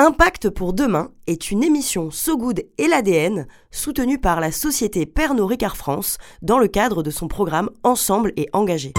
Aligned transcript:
Impact 0.00 0.50
pour 0.50 0.74
demain 0.74 1.10
est 1.26 1.50
une 1.50 1.64
émission 1.64 2.12
So 2.12 2.38
Good 2.38 2.64
et 2.78 2.86
l'ADN 2.86 3.48
soutenue 3.72 4.20
par 4.20 4.38
la 4.38 4.52
société 4.52 5.06
Pernod 5.06 5.48
Ricard 5.48 5.76
France 5.76 6.18
dans 6.40 6.60
le 6.60 6.68
cadre 6.68 7.02
de 7.02 7.10
son 7.10 7.26
programme 7.26 7.68
Ensemble 7.82 8.32
et 8.36 8.48
engagé. 8.52 8.92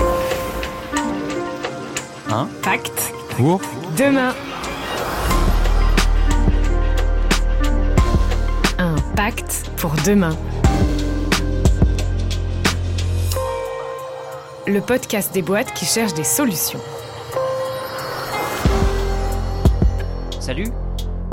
Impact 2.28 3.14
pour 3.38 3.62
demain. 3.98 4.36
Impact 8.78 9.72
pour 9.78 9.94
demain. 10.06 10.36
Le 14.68 14.82
podcast 14.82 15.34
des 15.34 15.44
boîtes 15.44 15.74
qui 15.74 15.86
cherchent 15.86 16.14
des 16.14 16.26
solutions. 16.26 16.82
Salut 20.42 20.68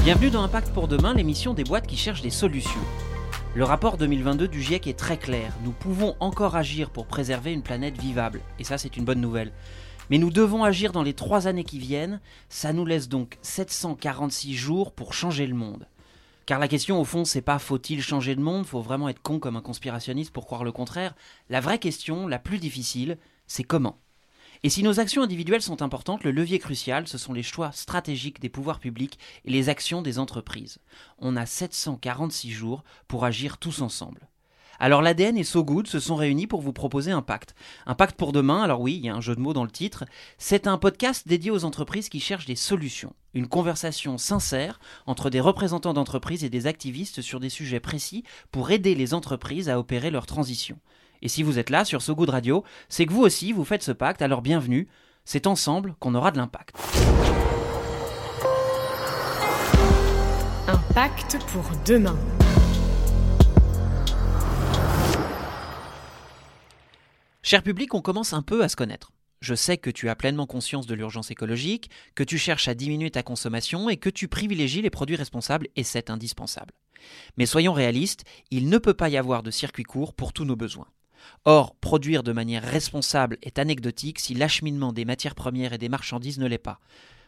Bienvenue 0.07 0.31
dans 0.31 0.45
Impact 0.45 0.73
pour 0.73 0.87
demain, 0.87 1.15
l'émission 1.15 1.53
des 1.53 1.65
boîtes 1.65 1.89
qui 1.89 1.97
cherchent 1.97 2.23
des 2.23 2.31
solutions. 2.31 2.81
Le 3.57 3.65
rapport 3.65 3.97
2022 3.97 4.47
du 4.47 4.63
GIEC 4.63 4.87
est 4.87 4.97
très 4.97 5.17
clair. 5.17 5.53
Nous 5.65 5.73
pouvons 5.73 6.15
encore 6.21 6.55
agir 6.55 6.91
pour 6.91 7.09
préserver 7.09 7.53
une 7.53 7.65
planète 7.65 8.01
vivable. 8.01 8.41
Et 8.61 8.63
ça, 8.63 8.79
c'est 8.79 8.97
une 8.97 9.05
bonne 9.05 9.21
nouvelle. 9.21 9.51
Mais 10.09 10.19
nous 10.19 10.31
devons 10.31 10.63
agir 10.63 10.93
dans 10.93 11.03
les 11.03 11.13
trois 11.13 11.49
années 11.49 11.65
qui 11.65 11.81
viennent. 11.81 12.21
Ça 12.49 12.73
nous 12.73 12.87
laisse 12.87 13.09
donc 13.09 13.37
746 13.43 14.55
jours 14.55 14.93
pour 14.93 15.13
changer 15.13 15.45
le 15.49 15.57
monde. 15.57 15.89
Car 16.47 16.61
la 16.61 16.69
question, 16.69 17.01
au 17.01 17.05
fond, 17.05 17.25
c'est 17.25 17.43
pas 17.43 17.59
faut-il 17.59 18.01
changer 18.01 18.37
de 18.37 18.41
monde? 18.41 18.65
Faut 18.65 18.83
vraiment 18.83 19.09
être 19.09 19.23
con 19.23 19.41
comme 19.41 19.57
un 19.57 19.61
conspirationniste 19.61 20.33
pour 20.33 20.47
croire 20.47 20.63
le 20.63 20.71
contraire. 20.71 21.17
La 21.51 21.61
vraie 21.61 21.81
question, 21.81 22.29
la 22.29 22.39
plus 22.39 22.59
difficile, 22.59 23.19
c'est 23.49 23.65
comment? 23.65 23.99
Et 24.63 24.71
si 24.71 24.83
nos 24.83 25.01
actions 25.01 25.23
individuelles 25.23 25.63
sont 25.63 25.83
importantes, 25.83 26.25
le 26.25 26.31
levier 26.31 26.59
crucial, 26.59 27.07
ce 27.09 27.19
sont 27.19 27.33
les 27.33 27.43
choix 27.43 27.73
stratégiques 27.73 28.41
des 28.41 28.49
pouvoirs 28.49 28.81
publics 28.81 29.19
et 29.45 29.51
les 29.51 29.69
actions 29.69 30.03
des 30.03 30.19
entreprises. 30.19 30.79
On 31.19 31.37
a 31.37 31.47
746 31.47 32.51
jours 32.51 32.85
pour 33.09 33.25
agir 33.25 33.59
tous 33.59 33.83
ensemble. 33.83 34.29
Alors 34.79 35.01
l'ADN 35.01 35.39
et 35.39 35.45
So 35.45 35.65
Good 35.65 35.87
se 35.87 36.01
sont 36.01 36.17
réunis 36.17 36.47
pour 36.47 36.61
vous 36.61 36.73
proposer 36.73 37.11
un 37.11 37.23
pacte. 37.23 37.55
Un 37.87 37.95
pacte 37.95 38.17
pour 38.17 38.33
demain, 38.33 38.63
alors 38.63 38.81
oui, 38.81 38.97
il 38.97 39.07
y 39.07 39.09
a 39.09 39.15
un 39.15 39.21
jeu 39.21 39.35
de 39.35 39.41
mots 39.41 39.55
dans 39.55 39.65
le 39.65 39.71
titre. 39.71 40.05
C'est 40.39 40.67
un 40.67 40.77
podcast 40.77 41.27
dédié 41.27 41.51
aux 41.51 41.65
entreprises 41.65 42.09
qui 42.09 42.21
cherchent 42.21 42.47
des 42.47 42.57
solutions. 42.57 43.15
Une 43.33 43.49
conversation 43.49 44.19
sincère 44.19 44.79
entre 45.07 45.31
des 45.31 45.41
représentants 45.41 45.95
d'entreprises 45.95 46.45
et 46.45 46.51
des 46.51 46.67
activistes 46.67 47.23
sur 47.23 47.41
des 47.41 47.49
sujets 47.49 47.81
précis 47.81 48.25
pour 48.51 48.71
aider 48.71 48.95
les 48.95 49.15
entreprises 49.15 49.69
à 49.69 49.79
opérer 49.79 50.11
leur 50.11 50.27
transition. 50.27 50.79
Et 51.23 51.29
si 51.29 51.43
vous 51.43 51.59
êtes 51.59 51.71
là 51.71 51.85
sur 51.85 52.03
So 52.03 52.15
Good 52.15 52.31
Radio, 52.31 52.65
c'est 52.89 53.07
que 53.07 53.13
vous 53.13 53.23
aussi 53.23 53.53
vous 53.53 53.65
faites 53.65 53.83
ce 53.83 53.93
pacte, 53.93 54.23
alors 54.23 54.43
bienvenue, 54.43 54.89
c'est 55.25 55.47
ensemble 55.47 55.95
qu'on 55.99 56.15
aura 56.15 56.31
de 56.31 56.39
l'impact. 56.39 56.77
Un 60.69 60.79
pacte 60.95 61.39
pour 61.53 61.65
demain. 61.87 62.19
Cher 67.43 67.63
public, 67.63 67.95
on 67.95 68.03
commence 68.03 68.33
un 68.33 68.43
peu 68.43 68.65
à 68.65 68.69
se 68.69 68.75
connaître. 68.77 69.13
Je 69.41 69.55
sais 69.55 69.77
que 69.77 69.91
tu 69.91 70.09
as 70.09 70.17
pleinement 70.17 70.47
conscience 70.47 70.87
de 70.87 70.95
l'urgence 70.95 71.31
écologique, 71.31 71.91
que 72.15 72.25
tu 72.25 72.39
cherches 72.39 72.69
à 72.69 72.75
diminuer 72.75 73.11
ta 73.11 73.23
consommation 73.23 73.89
et 73.89 73.99
que 73.99 74.11
tu 74.11 74.27
privilégies 74.27 74.83
les 74.83 74.91
produits 74.91 75.15
responsables 75.15 75.69
et 75.77 75.85
c'est 75.85 76.11
indispensable. 76.11 76.75
Mais 77.37 77.47
soyons 77.47 77.73
réalistes, 77.73 78.25
il 78.51 78.69
ne 78.69 78.79
peut 78.79 78.95
pas 78.95 79.09
y 79.09 79.17
avoir 79.17 79.43
de 79.43 79.53
circuit 79.53 79.85
court 79.85 80.15
pour 80.15 80.33
tous 80.33 80.45
nos 80.45 80.57
besoins. 80.57 80.89
Or, 81.45 81.75
produire 81.77 82.23
de 82.23 82.33
manière 82.33 82.63
responsable 82.63 83.39
est 83.43 83.59
anecdotique 83.59 84.19
si 84.19 84.35
l'acheminement 84.35 84.93
des 84.93 85.05
matières 85.05 85.35
premières 85.35 85.73
et 85.73 85.79
des 85.79 85.89
marchandises 85.89 86.39
ne 86.39 86.47
l'est 86.47 86.59
pas. 86.59 86.81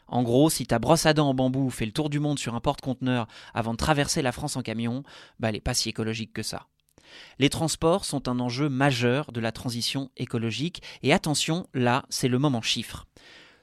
En 0.09 0.23
gros, 0.23 0.49
si 0.49 0.67
ta 0.67 0.79
brosse 0.79 1.07
à 1.07 1.13
dents 1.13 1.29
en 1.29 1.35
bambou 1.35 1.69
fait 1.71 1.87
le 1.87 1.93
tour 1.93 2.09
du 2.09 2.19
monde 2.19 2.39
sur 2.39 2.55
un 2.55 2.61
porte-conteneur 2.61 3.29
avant 3.53 3.73
de 3.73 3.79
traverser 3.79 4.23
la 4.23 4.33
France 4.33 4.57
en 4.57 4.63
camion, 4.63 5.03
bah 5.39 5.49
elle 5.49 5.55
n'est 5.55 5.61
pas 5.61 5.75
si 5.75 5.89
écologique 5.89 6.33
que 6.33 6.43
ça. 6.43 6.67
Les 7.39 7.51
transports 7.51 8.05
sont 8.05 8.29
un 8.29 8.41
enjeu 8.41 8.69
majeur 8.69 9.33
de 9.33 9.41
la 9.41 9.53
transition 9.53 10.11
écologique 10.17 10.83
et 11.03 11.13
attention, 11.13 11.67
là, 11.75 12.05
c'est 12.09 12.29
le 12.29 12.39
moment 12.39 12.63
chiffre. 12.63 13.07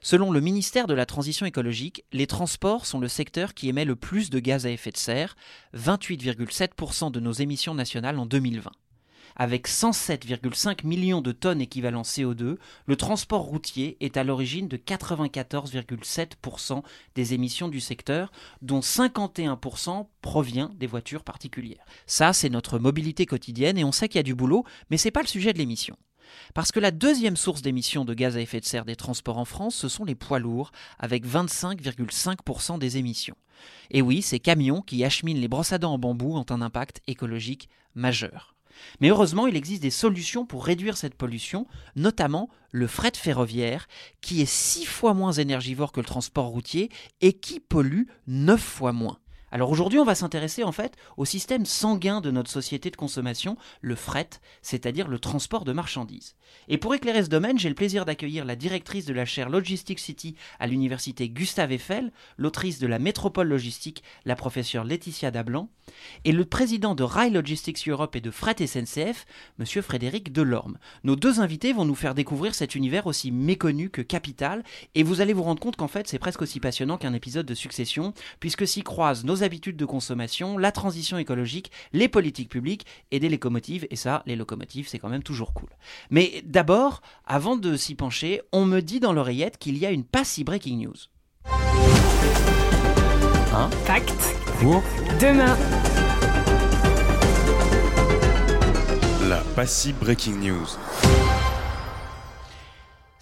Selon 0.00 0.30
le 0.30 0.40
ministère 0.40 0.86
de 0.86 0.94
la 0.94 1.04
Transition 1.04 1.46
écologique, 1.46 2.04
les 2.12 2.28
transports 2.28 2.86
sont 2.86 3.00
le 3.00 3.08
secteur 3.08 3.54
qui 3.54 3.68
émet 3.68 3.84
le 3.84 3.96
plus 3.96 4.30
de 4.30 4.38
gaz 4.38 4.64
à 4.64 4.70
effet 4.70 4.92
de 4.92 4.96
serre, 4.96 5.34
28,7% 5.74 7.10
de 7.10 7.18
nos 7.18 7.32
émissions 7.32 7.74
nationales 7.74 8.18
en 8.18 8.26
2020. 8.26 8.70
Avec 9.36 9.68
107,5 9.68 10.86
millions 10.86 11.20
de 11.20 11.32
tonnes 11.32 11.60
équivalent 11.60 12.02
CO2, 12.02 12.56
le 12.86 12.96
transport 12.96 13.42
routier 13.42 13.98
est 14.00 14.16
à 14.16 14.24
l'origine 14.24 14.66
de 14.66 14.78
94,7% 14.78 16.82
des 17.14 17.34
émissions 17.34 17.68
du 17.68 17.80
secteur, 17.80 18.32
dont 18.62 18.80
51% 18.80 20.06
provient 20.22 20.72
des 20.76 20.86
voitures 20.86 21.22
particulières. 21.22 21.84
Ça, 22.06 22.32
c'est 22.32 22.48
notre 22.48 22.78
mobilité 22.78 23.26
quotidienne 23.26 23.76
et 23.76 23.84
on 23.84 23.92
sait 23.92 24.08
qu'il 24.08 24.18
y 24.18 24.20
a 24.20 24.22
du 24.22 24.34
boulot, 24.34 24.64
mais 24.90 24.96
ce 24.96 25.08
n'est 25.08 25.12
pas 25.12 25.20
le 25.20 25.26
sujet 25.26 25.52
de 25.52 25.58
l'émission. 25.58 25.98
Parce 26.54 26.72
que 26.72 26.80
la 26.80 26.90
deuxième 26.90 27.36
source 27.36 27.62
d'émissions 27.62 28.06
de 28.06 28.14
gaz 28.14 28.36
à 28.36 28.40
effet 28.40 28.60
de 28.60 28.64
serre 28.64 28.86
des 28.86 28.96
transports 28.96 29.38
en 29.38 29.44
France, 29.44 29.76
ce 29.76 29.88
sont 29.88 30.04
les 30.04 30.14
poids 30.14 30.38
lourds, 30.38 30.72
avec 30.98 31.26
25,5% 31.26 32.78
des 32.78 32.96
émissions. 32.96 33.36
Et 33.90 34.02
oui, 34.02 34.22
ces 34.22 34.40
camions 34.40 34.80
qui 34.80 35.04
acheminent 35.04 35.40
les 35.40 35.48
brosses 35.48 35.72
à 35.72 35.78
dents 35.78 35.92
en 35.92 35.98
bambou 35.98 36.36
ont 36.36 36.46
un 36.50 36.62
impact 36.62 37.00
écologique 37.06 37.68
majeur. 37.94 38.55
Mais 39.00 39.08
heureusement, 39.08 39.46
il 39.46 39.56
existe 39.56 39.82
des 39.82 39.90
solutions 39.90 40.46
pour 40.46 40.64
réduire 40.64 40.96
cette 40.96 41.14
pollution, 41.14 41.66
notamment 41.94 42.48
le 42.70 42.86
fret 42.86 43.12
ferroviaire, 43.14 43.88
qui 44.20 44.42
est 44.42 44.50
six 44.50 44.84
fois 44.84 45.14
moins 45.14 45.32
énergivore 45.32 45.92
que 45.92 46.00
le 46.00 46.06
transport 46.06 46.46
routier 46.46 46.90
et 47.20 47.32
qui 47.34 47.60
pollue 47.60 48.04
neuf 48.26 48.60
fois 48.60 48.92
moins. 48.92 49.18
Alors 49.52 49.70
aujourd'hui, 49.70 49.98
on 50.00 50.04
va 50.04 50.16
s'intéresser 50.16 50.64
en 50.64 50.72
fait 50.72 50.96
au 51.16 51.24
système 51.24 51.66
sanguin 51.66 52.20
de 52.20 52.30
notre 52.30 52.50
société 52.50 52.90
de 52.90 52.96
consommation, 52.96 53.56
le 53.80 53.94
fret, 53.94 54.28
c'est-à-dire 54.60 55.06
le 55.06 55.20
transport 55.20 55.64
de 55.64 55.72
marchandises. 55.72 56.34
Et 56.68 56.78
pour 56.78 56.94
éclairer 56.94 57.22
ce 57.22 57.28
domaine, 57.28 57.58
j'ai 57.58 57.68
le 57.68 57.74
plaisir 57.74 58.04
d'accueillir 58.04 58.44
la 58.44 58.56
directrice 58.56 59.06
de 59.06 59.14
la 59.14 59.24
chaire 59.24 59.48
Logistics 59.48 60.00
City 60.00 60.34
à 60.58 60.66
l'université 60.66 61.28
Gustave 61.28 61.72
Eiffel, 61.72 62.12
l'autrice 62.38 62.80
de 62.80 62.86
la 62.86 62.98
Métropole 62.98 63.48
Logistique, 63.48 64.02
la 64.24 64.34
professeure 64.34 64.84
Laetitia 64.84 65.30
Dablan, 65.30 65.68
et 66.24 66.32
le 66.32 66.44
président 66.44 66.96
de 66.96 67.04
Rail 67.04 67.30
Logistics 67.30 67.88
Europe 67.88 68.16
et 68.16 68.20
de 68.20 68.32
Fret 68.32 68.56
SNCF, 68.66 69.26
monsieur 69.58 69.82
Frédéric 69.82 70.32
Delorme. 70.32 70.78
Nos 71.04 71.14
deux 71.14 71.40
invités 71.40 71.72
vont 71.72 71.84
nous 71.84 71.94
faire 71.94 72.14
découvrir 72.14 72.54
cet 72.54 72.74
univers 72.74 73.06
aussi 73.06 73.30
méconnu 73.30 73.90
que 73.90 74.02
capital, 74.02 74.64
et 74.96 75.04
vous 75.04 75.20
allez 75.20 75.32
vous 75.32 75.44
rendre 75.44 75.60
compte 75.60 75.76
qu'en 75.76 75.88
fait 75.88 76.08
c'est 76.08 76.18
presque 76.18 76.42
aussi 76.42 76.58
passionnant 76.58 76.98
qu'un 76.98 77.14
épisode 77.14 77.46
de 77.46 77.54
succession, 77.54 78.12
puisque 78.40 78.66
s'y 78.66 78.82
croisent 78.82 79.24
nos 79.24 79.35
habitudes 79.42 79.76
de 79.76 79.84
consommation, 79.84 80.58
la 80.58 80.72
transition 80.72 81.18
écologique, 81.18 81.70
les 81.92 82.08
politiques 82.08 82.48
publiques 82.48 82.86
et 83.10 83.20
des 83.20 83.28
locomotives. 83.28 83.86
Et 83.90 83.96
ça, 83.96 84.22
les 84.26 84.36
locomotives, 84.36 84.88
c'est 84.88 84.98
quand 84.98 85.08
même 85.08 85.22
toujours 85.22 85.52
cool. 85.52 85.68
Mais 86.10 86.42
d'abord, 86.44 87.02
avant 87.24 87.56
de 87.56 87.76
s'y 87.76 87.94
pencher, 87.94 88.42
on 88.52 88.64
me 88.64 88.80
dit 88.80 89.00
dans 89.00 89.12
l'oreillette 89.12 89.58
qu'il 89.58 89.78
y 89.78 89.86
a 89.86 89.90
une 89.90 90.04
pas 90.04 90.24
si 90.24 90.44
breaking 90.44 90.78
news. 90.78 90.96
un 93.54 93.70
Pacte 93.86 94.36
pour? 94.60 94.82
Demain. 95.20 95.56
la 99.28 99.38
Passy 99.56 99.92
Breaking 99.92 100.36
News. 100.36 100.78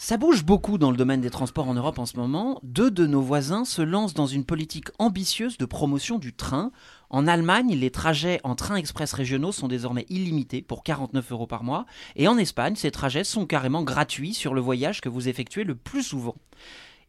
Ça 0.05 0.19
bouge 0.19 0.45
beaucoup 0.45 0.77
dans 0.77 0.91
le 0.91 0.99
domaine 0.99 1.23
des 1.23 1.31
transports 1.31 1.67
en 1.67 1.73
Europe 1.73 1.99
en 1.99 2.05
ce 2.05 2.19
moment. 2.19 2.61
Deux 2.63 2.91
de 2.91 3.07
nos 3.07 3.23
voisins 3.23 3.65
se 3.65 3.81
lancent 3.81 4.13
dans 4.13 4.27
une 4.27 4.45
politique 4.45 4.89
ambitieuse 4.99 5.57
de 5.57 5.65
promotion 5.65 6.19
du 6.19 6.35
train. 6.35 6.73
En 7.09 7.27
Allemagne, 7.27 7.75
les 7.75 7.91
trajets 7.91 8.39
en 8.45 8.55
train 8.55 8.77
express 8.77 9.15
régionaux 9.15 9.51
sont 9.51 9.67
désormais 9.67 10.05
illimités 10.11 10.61
pour 10.61 10.83
49 10.83 11.33
euros 11.33 11.47
par 11.47 11.65
mois. 11.65 11.87
Et 12.17 12.29
en 12.29 12.37
Espagne, 12.37 12.77
ces 12.77 12.91
trajets 12.91 13.25
sont 13.25 13.47
carrément 13.47 13.83
gratuits 13.83 14.35
sur 14.35 14.53
le 14.53 14.61
voyage 14.61 15.01
que 15.01 15.09
vous 15.09 15.27
effectuez 15.27 15.65
le 15.65 15.75
plus 15.75 16.03
souvent. 16.03 16.37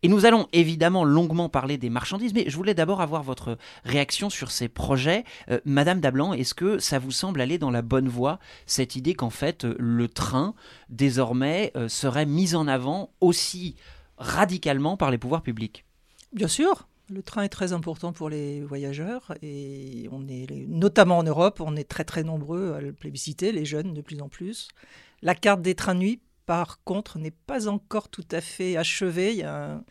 Et 0.06 0.08
nous 0.08 0.28
allons 0.28 0.48
évidemment 0.54 1.04
longuement 1.04 1.50
parler 1.50 1.80
des 1.80 1.90
marchandises, 1.90 2.36
mais 2.36 2.48
je 2.48 2.56
voulais 2.56 2.76
d'abord 2.76 3.02
avoir 3.02 3.24
votre 3.24 3.58
réaction 3.86 4.30
sur 4.30 4.52
ces 4.52 4.68
projets. 4.68 5.24
Euh, 5.50 5.60
Madame 5.66 6.00
Dablan, 6.00 6.34
est-ce 6.34 6.54
que 6.54 6.78
ça 6.78 7.00
vous 7.00 7.10
semble 7.10 7.42
aller 7.42 7.58
dans 7.58 7.72
la 7.72 7.82
bonne 7.82 8.08
voie, 8.08 8.38
cette 8.68 8.96
idée 8.96 9.16
qu'en 9.16 9.32
fait 9.32 9.66
euh, 9.66 9.76
le 9.80 10.08
train, 10.08 10.54
désormais, 10.90 11.72
euh, 11.76 11.90
serait 11.90 12.28
mis 12.28 12.54
en 12.54 12.68
avant 12.68 13.10
aussi 13.20 13.78
radicalement 14.20 14.96
par 14.96 15.10
les 15.10 15.18
pouvoirs 15.18 15.42
publics? 15.42 15.86
Bien 16.34 16.50
sûr, 16.50 16.88
le 17.10 17.24
train 17.24 17.42
est 17.42 17.50
très 17.50 17.74
important 17.74 18.14
pour 18.14 18.30
les 18.30 18.62
voyageurs 18.62 19.34
et 19.42 20.08
on 20.12 20.28
est, 20.28 20.68
notamment 20.68 21.18
en 21.18 21.24
Europe, 21.24 21.64
on 21.66 21.76
est 21.76 21.90
très 21.90 22.04
très 22.04 22.24
nombreux 22.24 22.74
à 22.74 22.80
le 22.80 22.94
plébisciter, 22.94 23.52
les 23.52 23.66
jeunes 23.66 23.96
de 23.96 24.02
plus 24.02 24.22
en 24.22 24.30
plus. 24.30 24.68
La 25.24 25.34
carte 25.34 25.64
des 25.64 25.74
trains 25.74 25.96
de 25.96 26.00
nuit, 26.02 26.20
par 26.46 26.84
contre, 26.84 27.18
n'est 27.18 27.32
pas 27.32 27.68
encore 27.68 28.10
tout 28.10 28.28
à 28.32 28.42
fait 28.42 28.78
achevée. 28.78 29.32
Il 29.32 29.38
y 29.38 29.44
a 29.44 29.82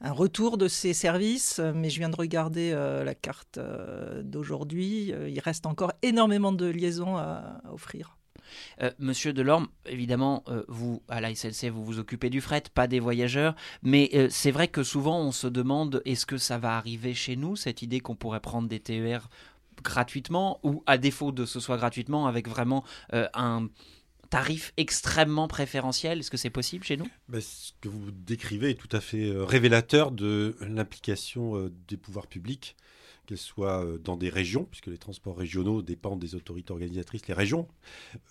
un, 0.00 0.12
retour 0.12 0.58
de 0.58 0.68
ces 0.68 0.94
services, 0.94 1.60
mais 1.74 1.90
je 1.90 1.98
viens 1.98 2.08
de 2.08 2.16
regarder 2.16 2.70
euh, 2.72 3.04
la 3.04 3.14
carte 3.14 3.58
euh, 3.58 4.22
d'aujourd'hui. 4.22 5.12
Euh, 5.12 5.28
il 5.28 5.40
reste 5.40 5.66
encore 5.66 5.92
énormément 6.02 6.52
de 6.52 6.66
liaisons 6.66 7.16
à, 7.16 7.60
offrir. 7.72 8.16
Monsieur 8.98 9.34
Delorme, 9.34 9.68
évidemment, 9.84 10.42
vous, 10.68 11.02
à 11.08 11.20
la 11.20 11.34
SNCF, 11.34 11.68
vous 11.68 11.84
vous 11.84 11.98
occupez 11.98 12.30
du 12.30 12.40
fret, 12.40 12.62
pas 12.72 12.86
des 12.86 12.98
voyageurs, 12.98 13.54
mais 13.82 14.10
c'est 14.30 14.52
vrai 14.52 14.68
que 14.68 14.82
souvent 14.82 15.20
on 15.20 15.32
se 15.32 15.46
demande 15.46 16.00
est-ce 16.06 16.24
que 16.24 16.38
ça 16.38 16.56
va 16.56 16.78
arriver 16.78 17.12
chez 17.12 17.36
nous, 17.36 17.56
cette 17.56 17.82
idée 17.82 18.00
qu'on 18.00 18.16
pourrait 18.16 18.40
prendre 18.40 18.66
des 18.66 18.80
TER 18.80 19.28
gratuitement, 19.84 20.60
ou 20.62 20.82
à 20.86 20.96
défaut 20.96 21.30
de 21.30 21.44
ce 21.44 21.60
soit 21.60 21.76
gratuitement, 21.76 22.26
avec 22.26 22.48
vraiment 22.48 22.84
un 23.12 23.68
tarif 24.30 24.72
extrêmement 24.76 25.48
préférentiel 25.48 26.20
Est-ce 26.20 26.30
que 26.30 26.36
c'est 26.36 26.50
possible 26.50 26.84
chez 26.84 26.96
nous? 26.96 27.08
Ben, 27.28 27.40
ce 27.40 27.72
que 27.80 27.88
vous 27.88 28.10
décrivez 28.10 28.70
est 28.70 28.74
tout 28.74 28.94
à 28.96 29.00
fait 29.00 29.28
euh, 29.28 29.44
révélateur 29.44 30.10
de 30.10 30.56
l'implication 30.60 31.56
euh, 31.56 31.72
des 31.88 31.96
pouvoirs 31.96 32.26
publics, 32.26 32.76
qu'elles 33.26 33.38
soient 33.38 33.84
euh, 33.84 33.98
dans 33.98 34.16
des 34.16 34.28
régions, 34.28 34.64
puisque 34.64 34.86
les 34.86 34.98
transports 34.98 35.36
régionaux 35.36 35.82
dépendent 35.82 36.20
des 36.20 36.34
autorités 36.34 36.72
organisatrices, 36.72 37.26
les 37.26 37.34
régions, 37.34 37.68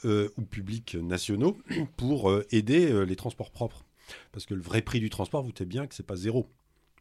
ou 0.04 0.42
publics 0.50 0.96
nationaux, 0.96 1.58
pour 1.98 2.32
aider 2.52 3.06
les 3.06 3.16
transports 3.16 3.52
propres. 3.52 3.86
Parce 4.32 4.46
que 4.46 4.54
le 4.54 4.62
vrai 4.62 4.82
prix 4.82 5.00
du 5.00 5.10
transport, 5.10 5.44
vous 5.44 5.52
savez 5.52 5.66
bien 5.66 5.88
que 5.88 5.96
c'est 5.96 6.06
pas 6.06 6.16
zéro. 6.16 6.48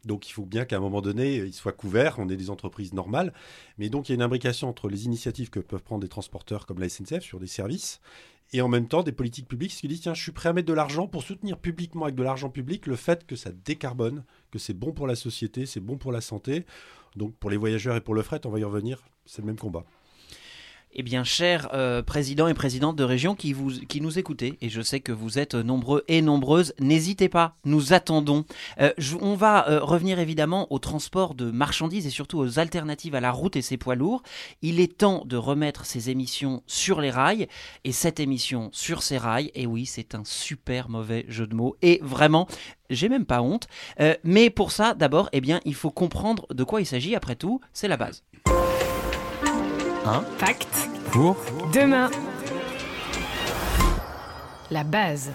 Donc 0.07 0.27
il 0.27 0.31
faut 0.31 0.45
bien 0.45 0.65
qu'à 0.65 0.77
un 0.77 0.79
moment 0.79 1.01
donné, 1.01 1.35
il 1.35 1.53
soit 1.53 1.73
couvert, 1.73 2.15
on 2.17 2.29
est 2.29 2.37
des 2.37 2.49
entreprises 2.49 2.93
normales. 2.93 3.33
Mais 3.77 3.89
donc 3.89 4.09
il 4.09 4.13
y 4.13 4.13
a 4.13 4.15
une 4.15 4.21
imbrication 4.21 4.69
entre 4.69 4.89
les 4.89 5.05
initiatives 5.05 5.49
que 5.49 5.59
peuvent 5.59 5.83
prendre 5.83 6.01
des 6.01 6.07
transporteurs 6.07 6.65
comme 6.65 6.79
la 6.79 6.89
SNCF 6.89 7.21
sur 7.21 7.39
des 7.39 7.47
services 7.47 8.01
et 8.53 8.61
en 8.61 8.67
même 8.67 8.87
temps 8.87 9.03
des 9.03 9.11
politiques 9.11 9.47
publiques 9.47 9.71
qui 9.71 9.87
disent 9.87 10.01
tiens, 10.01 10.13
je 10.13 10.23
suis 10.23 10.31
prêt 10.31 10.49
à 10.49 10.53
mettre 10.53 10.67
de 10.67 10.73
l'argent 10.73 11.07
pour 11.07 11.23
soutenir 11.23 11.57
publiquement 11.57 12.05
avec 12.05 12.15
de 12.15 12.23
l'argent 12.23 12.49
public 12.49 12.87
le 12.87 12.95
fait 12.95 13.25
que 13.25 13.35
ça 13.35 13.51
décarbone, 13.51 14.23
que 14.51 14.59
c'est 14.59 14.73
bon 14.73 14.93
pour 14.93 15.07
la 15.07 15.15
société, 15.15 15.65
c'est 15.65 15.81
bon 15.81 15.97
pour 15.97 16.11
la 16.11 16.21
santé. 16.21 16.65
Donc 17.15 17.35
pour 17.35 17.49
les 17.49 17.57
voyageurs 17.57 17.95
et 17.95 18.01
pour 18.01 18.15
le 18.15 18.21
fret, 18.21 18.45
on 18.45 18.49
va 18.49 18.59
y 18.59 18.63
revenir, 18.63 19.03
c'est 19.25 19.41
le 19.41 19.47
même 19.47 19.57
combat. 19.57 19.85
Eh 20.99 21.03
bien, 21.03 21.23
chers 21.23 21.69
euh, 21.75 22.01
présidents 22.01 22.47
et 22.47 22.55
présidentes 22.55 22.95
de 22.95 23.03
région 23.03 23.35
qui, 23.35 23.53
vous, 23.53 23.69
qui 23.69 24.01
nous 24.01 24.17
écoutez, 24.17 24.57
et 24.61 24.69
je 24.69 24.81
sais 24.81 24.99
que 24.99 25.11
vous 25.11 25.37
êtes 25.37 25.53
nombreux 25.53 26.03
et 26.07 26.23
nombreuses, 26.23 26.73
n'hésitez 26.79 27.29
pas, 27.29 27.55
nous 27.65 27.93
attendons. 27.93 28.45
Euh, 28.81 28.91
on 29.21 29.35
va 29.35 29.69
euh, 29.69 29.79
revenir 29.79 30.17
évidemment 30.17 30.65
au 30.73 30.79
transport 30.79 31.35
de 31.35 31.51
marchandises 31.51 32.07
et 32.07 32.09
surtout 32.09 32.39
aux 32.39 32.57
alternatives 32.57 33.13
à 33.13 33.21
la 33.21 33.29
route 33.29 33.55
et 33.55 33.61
ses 33.61 33.77
poids 33.77 33.93
lourds. 33.93 34.23
Il 34.63 34.79
est 34.79 34.97
temps 34.97 35.23
de 35.23 35.37
remettre 35.37 35.85
ces 35.85 36.09
émissions 36.09 36.63
sur 36.65 36.99
les 36.99 37.11
rails, 37.11 37.47
et 37.83 37.91
cette 37.91 38.19
émission 38.19 38.71
sur 38.73 39.03
ces 39.03 39.19
rails, 39.19 39.51
et 39.53 39.67
oui, 39.67 39.85
c'est 39.85 40.15
un 40.15 40.23
super 40.25 40.89
mauvais 40.89 41.25
jeu 41.29 41.45
de 41.45 41.53
mots, 41.53 41.77
et 41.83 41.99
vraiment, 42.01 42.47
j'ai 42.89 43.07
même 43.07 43.27
pas 43.27 43.43
honte. 43.43 43.67
Mais 44.23 44.49
pour 44.49 44.71
ça, 44.71 44.95
d'abord, 44.95 45.29
eh 45.31 45.41
bien, 45.41 45.59
il 45.63 45.75
faut 45.75 45.91
comprendre 45.91 46.47
de 46.51 46.63
quoi 46.63 46.81
il 46.81 46.87
s'agit, 46.87 47.13
après 47.13 47.35
tout, 47.35 47.61
c'est 47.71 47.87
la 47.87 47.97
base. 47.97 48.23
Pacte 50.39 50.89
Pour 51.11 51.35
demain. 51.73 52.09
La 54.71 54.85
base. 54.85 55.33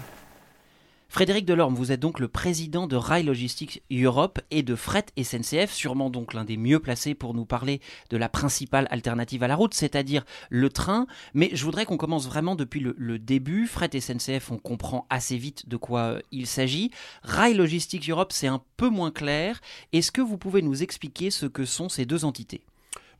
Frédéric 1.09 1.45
Delorme, 1.45 1.75
vous 1.75 1.91
êtes 1.91 1.99
donc 1.99 2.19
le 2.19 2.27
président 2.27 2.87
de 2.87 2.95
Rail 2.95 3.23
Logistics 3.23 3.83
Europe 3.91 4.41
et 4.49 4.63
de 4.63 4.73
Fret 4.73 5.05
SNCF, 5.21 5.71
sûrement 5.71 6.09
donc 6.09 6.33
l'un 6.33 6.43
des 6.43 6.57
mieux 6.57 6.79
placés 6.79 7.13
pour 7.13 7.35
nous 7.35 7.45
parler 7.45 7.81
de 8.09 8.17
la 8.17 8.29
principale 8.29 8.87
alternative 8.89 9.43
à 9.43 9.47
la 9.47 9.55
route, 9.55 9.75
c'est-à-dire 9.75 10.25
le 10.49 10.69
train. 10.69 11.05
Mais 11.35 11.51
je 11.53 11.63
voudrais 11.65 11.85
qu'on 11.85 11.97
commence 11.97 12.25
vraiment 12.25 12.55
depuis 12.55 12.79
le, 12.79 12.95
le 12.97 13.19
début. 13.19 13.67
Fret 13.67 13.91
SNCF, 13.99 14.49
on 14.49 14.57
comprend 14.57 15.05
assez 15.11 15.37
vite 15.37 15.69
de 15.69 15.77
quoi 15.77 15.99
euh, 15.99 16.19
il 16.31 16.47
s'agit. 16.47 16.89
Rail 17.21 17.53
Logistics 17.53 18.09
Europe, 18.09 18.31
c'est 18.31 18.47
un 18.47 18.63
peu 18.77 18.89
moins 18.89 19.11
clair. 19.11 19.61
Est-ce 19.91 20.11
que 20.11 20.21
vous 20.21 20.39
pouvez 20.39 20.63
nous 20.63 20.81
expliquer 20.81 21.29
ce 21.29 21.45
que 21.45 21.63
sont 21.63 21.89
ces 21.89 22.07
deux 22.07 22.25
entités? 22.25 22.63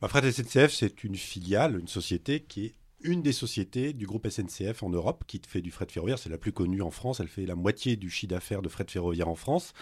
Bah, 0.04 0.08
Fret 0.08 0.30
SNCF, 0.30 0.70
c'est 0.70 1.02
une 1.02 1.16
filiale, 1.16 1.80
une 1.80 1.88
société 1.88 2.40
qui 2.40 2.66
est 2.66 2.74
une 3.00 3.22
des 3.22 3.32
sociétés 3.32 3.94
du 3.94 4.04
groupe 4.04 4.28
SNCF 4.28 4.82
en 4.82 4.90
Europe 4.90 5.24
qui 5.26 5.40
fait 5.48 5.62
du 5.62 5.70
fret 5.70 5.86
ferroviaire. 5.88 6.18
C'est 6.18 6.28
la 6.28 6.36
plus 6.36 6.52
connue 6.52 6.82
en 6.82 6.90
France. 6.90 7.20
Elle 7.20 7.28
fait 7.28 7.46
la 7.46 7.54
moitié 7.54 7.96
du 7.96 8.10
chiffre 8.10 8.28
d'affaires 8.32 8.60
de 8.60 8.68
fret 8.68 8.84
ferroviaire 8.86 9.28
en 9.28 9.34
France. 9.34 9.72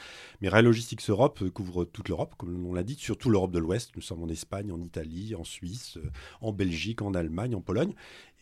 Mais 0.41 0.49
Rail 0.49 0.63
Logistics 0.63 1.11
Europe 1.11 1.43
euh, 1.43 1.51
couvre 1.51 1.85
toute 1.85 2.09
l'Europe, 2.09 2.37
comme 2.39 2.65
on 2.65 2.73
l'a 2.73 2.85
dit, 2.85 2.95
surtout 2.95 3.31
l'Europe 3.31 3.51
de 3.51 3.59
l'Ouest. 3.59 3.91
Nous 3.97 4.01
sommes 4.01 4.23
en 4.23 4.29
Espagne, 4.29 4.71
en 4.71 4.81
Italie, 4.81 5.35
en 5.35 5.43
Suisse, 5.43 5.97
euh, 5.97 6.09
en 6.41 6.53
Belgique, 6.53 7.03
en 7.03 7.15
Allemagne, 7.15 7.57
en 7.57 7.61
Pologne. 7.61 7.93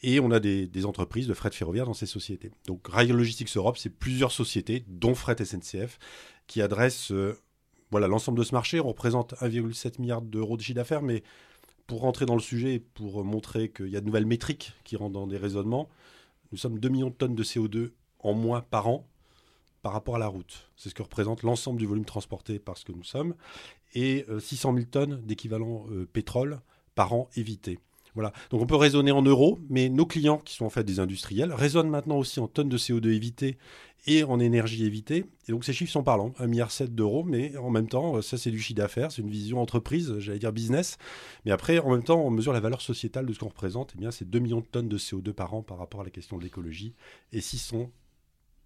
Et 0.02 0.20
on 0.20 0.32
a 0.32 0.38
des, 0.38 0.84
entreprises 0.84 1.28
de 1.28 1.34
fret 1.34 1.50
ferroviaire 1.50 1.86
dans 1.86 1.94
ces 1.94 2.04
sociétés. 2.04 2.50
Donc 2.66 2.88
Rail 2.88 3.08
Logistics 3.08 3.56
Europe, 3.56 3.78
c'est 3.78 3.88
plusieurs 3.88 4.32
sociétés, 4.32 4.84
dont 4.86 5.14
Fret 5.14 5.42
SNCF, 5.42 5.98
qui 6.46 6.60
adressent 6.60 7.12
euh, 7.12 7.38
voilà, 7.90 8.06
l'ensemble 8.06 8.38
de 8.38 8.44
ce 8.44 8.54
marché. 8.54 8.80
On 8.80 8.88
représente 8.88 9.32
1,7 9.40 9.98
milliard 9.98 10.20
d'euros 10.20 10.58
de 10.58 10.62
chiffre 10.62 10.76
d'affaires, 10.76 11.00
mais 11.00 11.22
pour 11.90 12.02
rentrer 12.02 12.24
dans 12.24 12.36
le 12.36 12.40
sujet, 12.40 12.78
pour 12.78 13.24
montrer 13.24 13.68
qu'il 13.68 13.88
y 13.88 13.96
a 13.96 14.00
de 14.00 14.06
nouvelles 14.06 14.24
métriques 14.24 14.74
qui 14.84 14.94
rentrent 14.94 15.14
dans 15.14 15.26
des 15.26 15.36
raisonnements, 15.36 15.88
nous 16.52 16.56
sommes 16.56 16.78
2 16.78 16.88
millions 16.88 17.08
de 17.08 17.14
tonnes 17.14 17.34
de 17.34 17.42
CO2 17.42 17.90
en 18.20 18.32
moins 18.32 18.60
par 18.60 18.86
an 18.86 19.08
par 19.82 19.92
rapport 19.92 20.14
à 20.14 20.20
la 20.20 20.28
route. 20.28 20.70
C'est 20.76 20.88
ce 20.88 20.94
que 20.94 21.02
représente 21.02 21.42
l'ensemble 21.42 21.80
du 21.80 21.86
volume 21.86 22.04
transporté 22.04 22.60
par 22.60 22.78
ce 22.78 22.84
que 22.84 22.92
nous 22.92 23.02
sommes, 23.02 23.34
et 23.94 24.24
euh, 24.28 24.38
600 24.38 24.74
000 24.74 24.86
tonnes 24.88 25.20
d'équivalent 25.22 25.84
euh, 25.90 26.06
pétrole 26.12 26.60
par 26.94 27.12
an 27.12 27.28
évité. 27.34 27.80
Voilà. 28.14 28.32
Donc 28.50 28.60
on 28.60 28.66
peut 28.66 28.76
raisonner 28.76 29.12
en 29.12 29.22
euros, 29.22 29.58
mais 29.68 29.88
nos 29.88 30.06
clients, 30.06 30.38
qui 30.38 30.54
sont 30.54 30.64
en 30.64 30.70
fait 30.70 30.84
des 30.84 31.00
industriels, 31.00 31.52
raisonnent 31.52 31.90
maintenant 31.90 32.18
aussi 32.18 32.40
en 32.40 32.48
tonnes 32.48 32.68
de 32.68 32.78
CO2 32.78 33.10
évitées 33.10 33.58
et 34.06 34.24
en 34.24 34.40
énergie 34.40 34.84
évitée. 34.84 35.26
Et 35.48 35.52
donc 35.52 35.64
ces 35.64 35.72
chiffres 35.72 35.92
sont 35.92 36.02
parlants, 36.02 36.30
1,7 36.38 36.46
milliard 36.46 36.70
d'euros, 36.88 37.22
mais 37.22 37.56
en 37.56 37.70
même 37.70 37.88
temps, 37.88 38.20
ça 38.22 38.38
c'est 38.38 38.50
du 38.50 38.60
chiffre 38.60 38.78
d'affaires, 38.78 39.12
c'est 39.12 39.22
une 39.22 39.30
vision 39.30 39.60
entreprise, 39.60 40.18
j'allais 40.18 40.38
dire 40.38 40.52
business. 40.52 40.96
Mais 41.44 41.52
après, 41.52 41.78
en 41.78 41.90
même 41.90 42.04
temps, 42.04 42.20
on 42.20 42.30
mesure 42.30 42.52
la 42.52 42.60
valeur 42.60 42.80
sociétale 42.80 43.26
de 43.26 43.32
ce 43.32 43.38
qu'on 43.38 43.48
représente. 43.48 43.92
Eh 43.96 43.98
bien, 43.98 44.10
c'est 44.10 44.28
2 44.28 44.38
millions 44.38 44.60
de 44.60 44.66
tonnes 44.66 44.88
de 44.88 44.98
CO2 44.98 45.32
par 45.32 45.54
an 45.54 45.62
par 45.62 45.78
rapport 45.78 46.00
à 46.00 46.04
la 46.04 46.10
question 46.10 46.38
de 46.38 46.42
l'écologie 46.42 46.94
et 47.32 47.40
600 47.40 47.90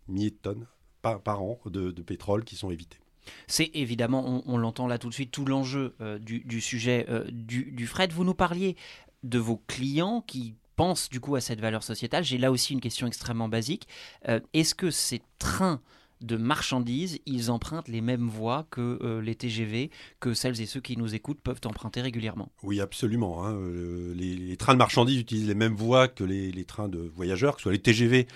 milliers 0.09 0.31
de 0.31 0.37
tonnes 0.37 0.67
par, 1.03 1.43
an 1.43 1.61
de, 1.67 1.91
pétrole 2.03 2.45
qui 2.45 2.57
sont 2.57 2.71
évitées. 2.71 2.99
C'est 3.47 3.71
évidemment, 3.73 4.43
on, 4.47 4.59
l'entend 4.59 4.87
là 4.87 4.99
tout 4.99 5.09
de 5.09 5.15
suite, 5.15 5.31
tout 5.31 5.47
l'enjeu 5.47 5.95
euh, 6.01 6.19
du, 6.19 6.41
du 6.41 6.61
sujet 6.61 7.07
euh, 7.09 7.25
du, 7.31 7.73
du 7.73 7.87
fret. 7.87 8.09
Vous 8.09 8.25
nous 8.25 8.35
parliez 8.35 8.77
de 9.25 9.39
vos 9.39 9.61
clients 9.67 10.23
qui 10.27 10.55
pensent 10.77 11.09
du 11.09 11.21
coup 11.21 11.35
à 11.35 11.41
cette 11.41 11.61
valeur 11.61 11.83
sociétale. 11.83 12.25
J'ai 12.25 12.39
là 12.39 12.51
aussi 12.53 12.73
une 12.73 12.81
question 12.81 13.07
extrêmement 13.07 13.49
basique. 13.49 13.89
Euh, 14.29 14.41
Est-ce 14.53 14.75
que 14.75 14.91
ces 14.91 15.23
trains 15.39 15.81
de 16.21 16.37
marchandises, 16.37 17.19
ils 17.27 17.51
empruntent 17.51 17.89
les 17.89 18.01
mêmes 18.01 18.29
voies 18.29 18.67
que 18.71 18.99
euh, 19.03 19.21
les 19.21 19.35
TGV, 19.35 19.91
que 20.21 20.33
celles 20.33 20.61
et 20.61 20.67
ceux 20.67 20.81
qui 20.81 20.97
nous 20.97 21.15
écoutent 21.15 21.41
peuvent 21.41 21.61
emprunter 21.65 22.01
régulièrement? 22.01 22.51
Oui, 22.63 22.81
absolument. 22.81 23.45
hein. 23.45 23.53
Euh, 23.55 24.15
les, 24.15 24.57
trains 24.57 24.73
de 24.73 24.79
marchandises 24.79 25.19
utilisent 25.19 25.49
les 25.49 25.55
mêmes 25.55 25.75
voies 25.75 26.09
que 26.09 26.25
les, 26.25 26.51
les 26.51 26.65
trains 26.65 26.89
de 26.89 26.99
voyageurs, 26.99 27.57
que 27.57 27.61
ce 27.61 27.65
soit 27.65 27.73
les 27.73 27.79
TGV 27.83 28.27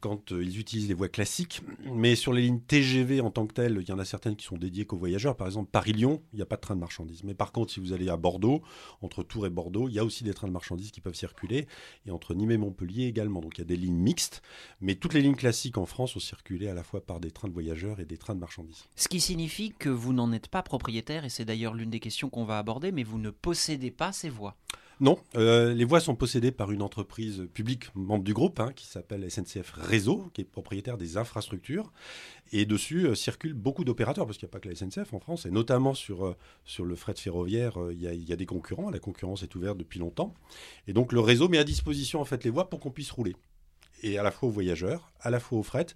quand 0.00 0.32
euh, 0.32 0.42
ils 0.42 0.58
utilisent 0.58 0.88
les 0.88 0.94
voies 0.94 1.08
classiques. 1.08 1.62
Mais 1.84 2.14
sur 2.14 2.32
les 2.32 2.42
lignes 2.42 2.60
TGV 2.60 3.20
en 3.20 3.30
tant 3.30 3.46
que 3.46 3.54
telles, 3.54 3.78
il 3.80 3.88
y 3.88 3.92
en 3.92 3.98
a 3.98 4.04
certaines 4.04 4.36
qui 4.36 4.44
sont 4.44 4.56
dédiées 4.56 4.84
qu'aux 4.84 4.98
voyageurs. 4.98 5.36
Par 5.36 5.46
exemple, 5.46 5.70
Paris-Lyon, 5.70 6.22
il 6.32 6.36
n'y 6.36 6.42
a 6.42 6.46
pas 6.46 6.56
de 6.56 6.60
train 6.60 6.74
de 6.74 6.80
marchandises. 6.80 7.24
Mais 7.24 7.34
par 7.34 7.52
contre, 7.52 7.72
si 7.72 7.80
vous 7.80 7.92
allez 7.92 8.08
à 8.08 8.16
Bordeaux, 8.16 8.62
entre 9.00 9.22
Tours 9.22 9.46
et 9.46 9.50
Bordeaux, 9.50 9.88
il 9.88 9.94
y 9.94 9.98
a 9.98 10.04
aussi 10.04 10.24
des 10.24 10.34
trains 10.34 10.48
de 10.48 10.52
marchandises 10.52 10.90
qui 10.90 11.00
peuvent 11.00 11.14
circuler. 11.14 11.66
Et 12.06 12.10
entre 12.10 12.34
Nîmes 12.34 12.50
et 12.50 12.58
Montpellier 12.58 13.06
également. 13.06 13.40
Donc 13.40 13.58
il 13.58 13.60
y 13.60 13.62
a 13.62 13.66
des 13.66 13.76
lignes 13.76 13.96
mixtes. 13.96 14.42
Mais 14.80 14.94
toutes 14.94 15.14
les 15.14 15.22
lignes 15.22 15.36
classiques 15.36 15.78
en 15.78 15.86
France 15.86 16.16
ont 16.16 16.20
circulé 16.20 16.68
à 16.68 16.74
la 16.74 16.82
fois 16.82 17.04
par 17.04 17.20
des 17.20 17.30
trains 17.30 17.48
de 17.48 17.52
voyageurs 17.52 18.00
et 18.00 18.04
des 18.04 18.18
trains 18.18 18.34
de 18.34 18.40
marchandises. 18.40 18.84
Ce 18.96 19.08
qui 19.08 19.20
signifie 19.20 19.72
que 19.78 19.88
vous 19.88 20.12
n'en 20.12 20.32
êtes 20.32 20.48
pas 20.48 20.62
propriétaire, 20.62 21.24
et 21.24 21.28
c'est 21.28 21.44
d'ailleurs 21.44 21.74
l'une 21.74 21.90
des 21.90 22.00
questions 22.00 22.30
qu'on 22.30 22.44
va 22.44 22.58
aborder, 22.58 22.92
mais 22.92 23.02
vous 23.02 23.18
ne 23.18 23.30
possédez 23.30 23.90
pas 23.90 24.12
ces 24.12 24.28
voies. 24.28 24.56
Non, 25.02 25.18
euh, 25.34 25.74
les 25.74 25.84
voies 25.84 25.98
sont 25.98 26.14
possédées 26.14 26.52
par 26.52 26.70
une 26.70 26.80
entreprise 26.80 27.48
publique 27.52 27.92
membre 27.96 28.22
du 28.22 28.32
groupe 28.32 28.60
hein, 28.60 28.72
qui 28.72 28.86
s'appelle 28.86 29.28
SNCF 29.28 29.72
Réseau, 29.72 30.30
qui 30.32 30.42
est 30.42 30.44
propriétaire 30.44 30.96
des 30.96 31.16
infrastructures. 31.16 31.92
Et 32.52 32.66
dessus 32.66 33.08
euh, 33.08 33.16
circulent 33.16 33.52
beaucoup 33.52 33.82
d'opérateurs, 33.82 34.26
parce 34.26 34.38
qu'il 34.38 34.46
n'y 34.46 34.50
a 34.50 34.52
pas 34.52 34.60
que 34.60 34.68
la 34.68 34.76
SNCF 34.76 35.12
en 35.12 35.18
France, 35.18 35.44
et 35.44 35.50
notamment 35.50 35.92
sur, 35.94 36.24
euh, 36.24 36.36
sur 36.64 36.84
le 36.84 36.94
fret 36.94 37.14
ferroviaire, 37.16 37.76
il 37.90 38.00
y, 38.00 38.32
a- 38.32 38.36
des 38.36 38.46
concurrents. 38.46 38.90
La 38.90 39.00
concurrence 39.00 39.42
est 39.42 39.52
ouverte 39.56 39.76
depuis 39.76 39.98
longtemps. 39.98 40.34
Et 40.86 40.92
donc 40.92 41.12
le 41.12 41.18
réseau 41.18 41.48
met 41.48 41.58
à 41.58 41.64
disposition 41.64 42.20
en 42.20 42.24
fait 42.24 42.44
les 42.44 42.50
voies 42.50 42.70
pour 42.70 42.78
qu'on 42.78 42.92
puisse 42.92 43.10
rouler. 43.10 43.34
Et 44.04 44.18
à 44.18 44.22
la 44.22 44.30
fois 44.30 44.50
aux 44.50 44.52
voyageurs, 44.52 45.10
à 45.18 45.30
la 45.30 45.40
fois 45.40 45.58
aux 45.58 45.64
fret, 45.64 45.86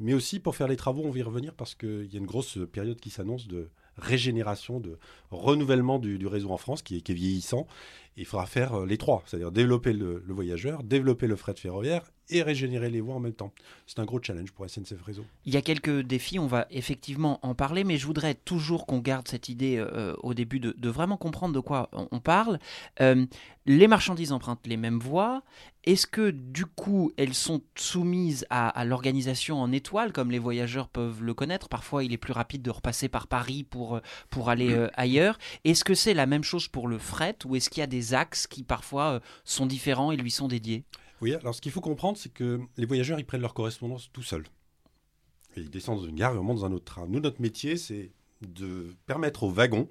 mais 0.00 0.14
aussi 0.14 0.40
pour 0.40 0.56
faire 0.56 0.68
les 0.68 0.76
travaux, 0.76 1.02
on 1.04 1.10
va 1.10 1.18
y 1.18 1.22
revenir, 1.22 1.52
parce 1.52 1.74
qu'il 1.74 2.10
y 2.10 2.16
a 2.16 2.18
une 2.18 2.24
grosse 2.24 2.58
période 2.72 2.98
qui 2.98 3.10
s'annonce 3.10 3.46
de 3.46 3.68
régénération, 3.96 4.80
de 4.80 4.98
renouvellement 5.30 5.98
du, 5.98 6.26
réseau 6.26 6.50
en 6.50 6.56
France 6.56 6.82
qui 6.82 7.00
qui 7.02 7.12
est 7.12 7.14
vieillissant. 7.14 7.66
Il 8.16 8.26
faudra 8.26 8.46
faire 8.46 8.74
euh, 8.74 8.86
les 8.86 8.98
trois, 8.98 9.22
c'est-à-dire 9.26 9.52
développer 9.52 9.92
le, 9.92 10.22
le 10.26 10.34
voyageur, 10.34 10.82
développer 10.82 11.26
le 11.26 11.36
fret 11.36 11.54
ferroviaire 11.56 12.10
et 12.30 12.42
régénérer 12.42 12.90
les 12.90 13.00
voies 13.00 13.14
en 13.14 13.20
même 13.20 13.34
temps. 13.34 13.52
C'est 13.86 13.98
un 13.98 14.04
gros 14.04 14.20
challenge 14.22 14.52
pour 14.52 14.68
SNCF 14.68 15.02
Réseau. 15.02 15.24
Il 15.44 15.52
y 15.52 15.56
a 15.56 15.62
quelques 15.62 16.00
défis, 16.00 16.38
on 16.38 16.46
va 16.46 16.66
effectivement 16.70 17.38
en 17.42 17.54
parler, 17.54 17.84
mais 17.84 17.98
je 17.98 18.06
voudrais 18.06 18.34
toujours 18.34 18.86
qu'on 18.86 18.98
garde 18.98 19.28
cette 19.28 19.48
idée 19.48 19.76
euh, 19.78 20.14
au 20.22 20.32
début 20.32 20.60
de, 20.60 20.74
de 20.76 20.88
vraiment 20.88 21.16
comprendre 21.16 21.54
de 21.54 21.60
quoi 21.60 21.90
on, 21.92 22.20
parle. 22.20 22.58
Euh, 23.00 23.26
les 23.66 23.88
marchandises 23.88 24.32
empruntent 24.32 24.66
les 24.66 24.76
mêmes 24.76 24.98
voies. 24.98 25.42
Est-ce 25.84 26.06
que 26.06 26.30
du 26.30 26.64
coup 26.64 27.12
elles 27.16 27.34
sont 27.34 27.62
soumises 27.76 28.46
à, 28.48 28.68
à 28.68 28.84
l'organisation 28.84 29.60
en 29.60 29.70
étoile, 29.70 30.12
comme 30.12 30.30
les 30.30 30.38
voyageurs 30.38 30.88
peuvent 30.88 31.22
le 31.22 31.34
connaître? 31.34 31.68
Parfois 31.68 32.04
il 32.04 32.12
est 32.12 32.18
plus 32.18 32.32
rapide 32.32 32.62
de 32.62 32.70
repasser 32.70 33.08
par 33.08 33.26
Paris 33.26 33.64
pour, 33.64 33.96
euh, 33.96 34.00
pour 34.30 34.48
aller 34.48 34.72
euh, 34.72 34.88
ailleurs. 34.94 35.38
Est-ce 35.64 35.84
que 35.84 35.94
c'est 35.94 36.14
la 36.14 36.26
même 36.26 36.44
chose 36.44 36.68
pour 36.68 36.88
le 36.88 36.98
fret 36.98 37.36
ou 37.44 37.56
est-ce 37.56 37.68
qu'il 37.68 37.80
y 37.80 37.84
a 37.84 37.86
des 37.86 38.03
axes 38.12 38.46
qui 38.46 38.62
parfois 38.62 39.14
euh, 39.14 39.20
sont 39.44 39.66
différents 39.66 40.12
et 40.12 40.16
lui 40.16 40.30
sont 40.30 40.48
dédiés 40.48 40.84
Oui, 41.22 41.32
alors 41.34 41.54
ce 41.54 41.60
qu'il 41.60 41.72
faut 41.72 41.80
comprendre, 41.80 42.18
c'est 42.18 42.32
que 42.32 42.60
les 42.76 42.86
voyageurs, 42.86 43.18
ils 43.18 43.24
prennent 43.24 43.40
leur 43.40 43.54
correspondance 43.54 44.10
tout 44.12 44.22
seuls. 44.22 44.44
Ils 45.56 45.70
descendent 45.70 46.00
dans 46.00 46.06
une 46.06 46.16
gare 46.16 46.34
et 46.34 46.38
remontent 46.38 46.60
dans 46.60 46.66
un 46.66 46.72
autre 46.72 46.84
train. 46.84 47.06
Nous, 47.08 47.20
notre 47.20 47.40
métier, 47.40 47.76
c'est 47.76 48.10
de 48.42 48.94
permettre 49.06 49.44
aux 49.44 49.50
wagons 49.50 49.88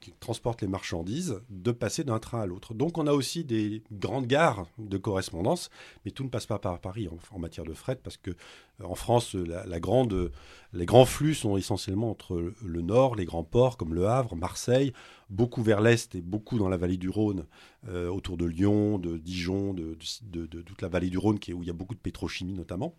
qui 0.00 0.12
transportent 0.12 0.62
les 0.62 0.68
marchandises 0.68 1.42
de 1.50 1.72
passer 1.72 2.04
d'un 2.04 2.18
train 2.18 2.40
à 2.40 2.46
l'autre. 2.46 2.74
Donc 2.74 2.96
on 2.98 3.06
a 3.06 3.12
aussi 3.12 3.44
des 3.44 3.82
grandes 3.92 4.26
gares 4.26 4.66
de 4.78 4.96
correspondance, 4.96 5.70
mais 6.04 6.10
tout 6.10 6.24
ne 6.24 6.28
passe 6.28 6.46
pas 6.46 6.58
par 6.58 6.80
Paris 6.80 7.08
en, 7.32 7.38
matière 7.38 7.64
de 7.64 7.74
fret, 7.74 7.96
parce 7.96 8.16
que 8.16 8.30
euh, 8.30 8.84
en 8.84 8.94
France, 8.94 9.34
les 9.34 10.86
grands 10.86 11.04
flux 11.04 11.34
sont 11.34 11.56
essentiellement 11.56 12.10
entre 12.10 12.52
le 12.62 12.82
nord, 12.82 13.14
les 13.14 13.26
grands 13.26 13.44
ports 13.44 13.76
comme 13.76 13.94
Le 13.94 14.06
Havre, 14.06 14.36
Marseille, 14.36 14.92
beaucoup 15.30 15.62
vers 15.62 15.80
l'est 15.80 16.14
et 16.14 16.20
beaucoup 16.20 16.58
dans 16.58 16.68
la 16.68 16.76
vallée 16.76 16.96
du 16.96 17.08
Rhône, 17.08 17.46
euh, 17.88 18.08
autour 18.08 18.36
de 18.36 18.44
Lyon, 18.44 18.98
de 18.98 19.16
Dijon, 19.16 19.72
de, 19.72 19.94
toute 19.94 20.82
la 20.82 20.88
vallée 20.88 21.08
du 21.08 21.18
Rhône, 21.18 21.38
où 21.54 21.62
il 21.62 21.66
y 21.66 21.70
a 21.70 21.74
beaucoup 21.74 21.94
de 21.94 22.00
pétrochimie 22.00 22.52
notamment, 22.52 22.94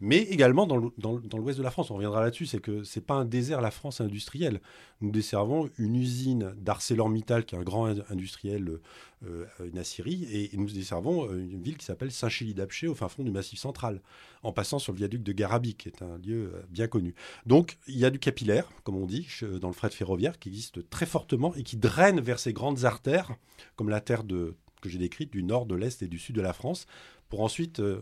mais 0.00 0.18
également 0.18 0.66
dans 0.66 0.76
l'ouest 0.76 1.58
de 1.58 1.62
la 1.62 1.70
France. 1.70 1.90
On 1.90 1.94
reviendra 1.94 2.22
là-dessus, 2.22 2.46
c'est 2.46 2.60
que 2.60 2.84
c'est 2.84 3.04
pas 3.04 3.14
un 3.14 3.24
désert 3.24 3.60
la 3.60 3.70
France 3.70 4.00
industrielle. 4.00 4.60
Nous 5.00 5.10
desservons 5.10 5.68
une 5.76 5.96
usine 5.96 6.54
d'ArcelorMittal, 6.56 7.44
qui 7.44 7.56
est 7.56 7.58
un 7.58 7.62
grand 7.62 7.86
industriel, 8.10 8.78
euh, 9.26 9.46
aciérie, 9.78 10.26
et, 10.32 10.56
nous 10.56 10.68
desservons 10.70 11.28
euh, 11.28 11.38
une 11.38 11.62
ville 11.62 11.76
qui 11.76 11.84
s'appelle 11.84 12.10
Saint-Chély-d'Apcher, 12.10 12.88
au 12.88 12.94
fin 12.94 13.08
fond 13.08 13.22
du 13.22 13.30
Massif 13.30 13.58
central, 13.58 14.00
en 14.42 14.52
passant 14.52 14.78
sur 14.78 14.92
le 14.92 14.98
viaduc 14.98 15.22
de 15.22 15.32
Garabi, 15.32 15.74
qui 15.74 15.88
est 15.88 16.02
un 16.02 16.18
lieu 16.18 16.52
euh, 16.54 16.62
bien 16.70 16.88
connu. 16.88 17.14
Donc 17.46 17.78
il 17.86 17.98
y 17.98 18.04
a 18.04 18.10
du 18.10 18.18
capillaire, 18.18 18.70
comme 18.84 18.96
on 18.96 19.06
dit, 19.06 19.28
dans 19.60 19.68
le 19.68 19.74
fret 19.74 19.90
ferroviaire, 19.90 20.38
qui 20.38 20.48
existe 20.48 20.88
très 20.90 21.06
fortement 21.06 21.54
et 21.54 21.62
qui 21.62 21.76
draine 21.76 22.20
vers 22.20 22.38
ces 22.38 22.52
grandes 22.52 22.84
artères, 22.84 23.36
comme 23.76 23.88
la 23.88 24.00
terre 24.00 24.24
que 24.26 24.88
j'ai 24.88 24.98
décrite, 24.98 25.32
du 25.32 25.42
nord, 25.42 25.66
de 25.66 25.74
l'est 25.74 26.02
et 26.02 26.08
du 26.08 26.18
sud 26.18 26.36
de 26.36 26.42
la 26.42 26.52
France, 26.52 26.86
pour 27.28 27.40
ensuite 27.40 27.80
euh, 27.80 28.00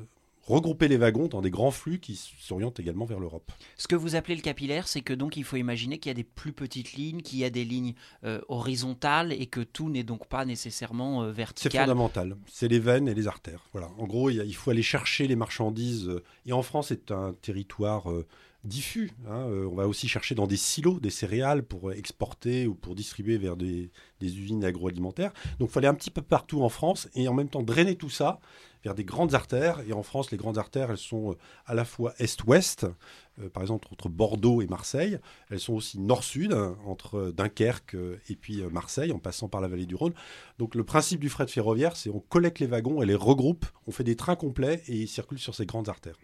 regrouper 0.51 0.89
les 0.89 0.97
wagons 0.97 1.29
dans 1.29 1.41
des 1.41 1.51
grands 1.51 1.71
flux 1.71 1.99
qui 2.01 2.17
s'orientent 2.17 2.81
également 2.81 3.05
vers 3.05 3.21
l'Europe. 3.21 3.51
Ce 3.77 3.89
que 3.89 3.97
vous 3.97 4.17
appelez 4.17 4.35
le 4.37 4.43
capillaire, 4.43 4.89
c'est 4.89 5.01
que 5.01 5.15
donc 5.15 5.37
il 5.37 5.45
faut 5.45 5.57
imaginer 5.57 5.99
qu'il 5.99 6.11
y 6.11 6.13
a 6.13 6.15
des 6.15 6.25
plus 6.25 6.53
petites 6.53 6.93
lignes, 6.95 7.23
qu'il 7.23 7.39
y 7.39 7.45
a 7.45 7.51
des 7.51 7.65
lignes 7.65 7.95
euh, 8.25 8.41
horizontales 8.49 9.33
et 9.33 9.47
que 9.47 9.61
tout 9.61 9.89
n'est 9.89 10.03
donc 10.03 10.27
pas 10.27 10.45
nécessairement 10.45 11.23
euh, 11.23 11.33
vertical. 11.33 11.73
C'est 11.73 11.79
fondamental. 11.79 12.37
C'est 12.47 12.69
les 12.69 12.79
veines 12.79 13.09
et 13.09 13.15
les 13.15 13.27
artères. 13.29 13.65
Voilà. 13.73 13.91
En 13.99 14.07
gros, 14.07 14.31
il, 14.31 14.55
faut 14.55 14.71
aller 14.71 14.83
chercher 14.83 15.27
les 15.27 15.37
marchandises. 15.37 16.09
euh, 16.09 16.23
Et 16.47 16.53
en 16.53 16.63
France, 16.63 16.89
c'est 16.89 17.11
un 17.11 17.35
territoire 17.41 18.11
euh, 18.11 18.27
diffus. 18.65 19.11
hein. 19.29 19.47
On 19.71 19.75
va 19.75 19.89
aussi 19.89 20.07
chercher 20.09 20.35
dans 20.35 20.47
des 20.47 20.57
silos 20.57 21.01
des 21.01 21.11
céréales 21.11 21.63
pour 21.63 21.93
exporter 21.93 22.67
ou 22.67 22.75
pour 22.75 22.95
distribuer 22.95 23.39
vers 23.39 23.57
des, 23.57 23.91
des 24.21 24.39
usines 24.39 24.65
agroalimentaires. 24.65 25.33
Donc, 25.59 25.71
il 25.71 25.73
faut 25.73 25.79
aller 25.79 25.89
un 25.89 25.95
petit 25.95 26.11
peu 26.11 26.23
partout 26.23 26.63
en 26.63 26.69
France 26.69 27.09
et 27.15 27.27
en 27.29 27.35
même 27.35 27.49
temps 27.49 27.63
drainer 27.63 27.97
tout 27.97 28.11
ça 28.11 28.41
vers 28.85 28.95
des 28.95 29.05
grandes 29.05 29.35
artères. 29.35 29.81
Et 29.87 29.93
en 29.93 30.03
France, 30.03 30.31
les 30.31 30.37
grandes 30.37 30.59
artères, 30.59 30.91
elles 30.91 30.99
sont 30.99 31.33
euh, 31.33 31.35
à 31.67 31.75
la 31.75 31.85
fois 31.85 32.15
est-ouest, 32.19 32.87
euh, 33.41 33.49
par 33.49 33.63
exemple 33.63 33.89
entre 33.93 34.09
Bordeaux 34.09 34.63
et 34.63 34.67
Marseille. 34.67 35.19
Elles 35.51 35.61
sont 35.61 35.75
aussi 35.75 35.99
nord-sud, 35.99 36.53
hein, 36.53 36.77
entre 36.87 37.33
Dunkerque 37.37 37.95
euh, 37.95 38.21
et 38.29 38.37
puis 38.37 38.63
Marseille, 38.71 39.13
en 39.13 39.19
passant 39.19 39.49
par 39.49 39.61
la 39.61 39.69
vallée 39.69 39.87
du 39.87 39.95
Rhône. 39.95 40.15
Donc 40.59 40.75
le 40.75 40.85
principe 40.85 41.21
du 41.21 41.29
fret 41.29 41.47
ferroviaire, 41.47 41.97
c'est 41.97 42.11
on 42.11 42.21
collecte 42.21 42.59
les 42.59 42.67
wagons 42.67 43.03
et 43.03 43.07
les 43.07 43.15
regroupe, 43.15 43.67
on 43.87 43.93
fait 43.93 44.05
des 44.05 44.17
trains 44.17 44.37
complets 44.37 44.83
et 44.87 44.97
ils 44.97 45.09
circulent 45.09 45.39
sur 45.39 45.55
ces 45.55 45.67
grandes 45.67 45.89
artères. 45.89 46.17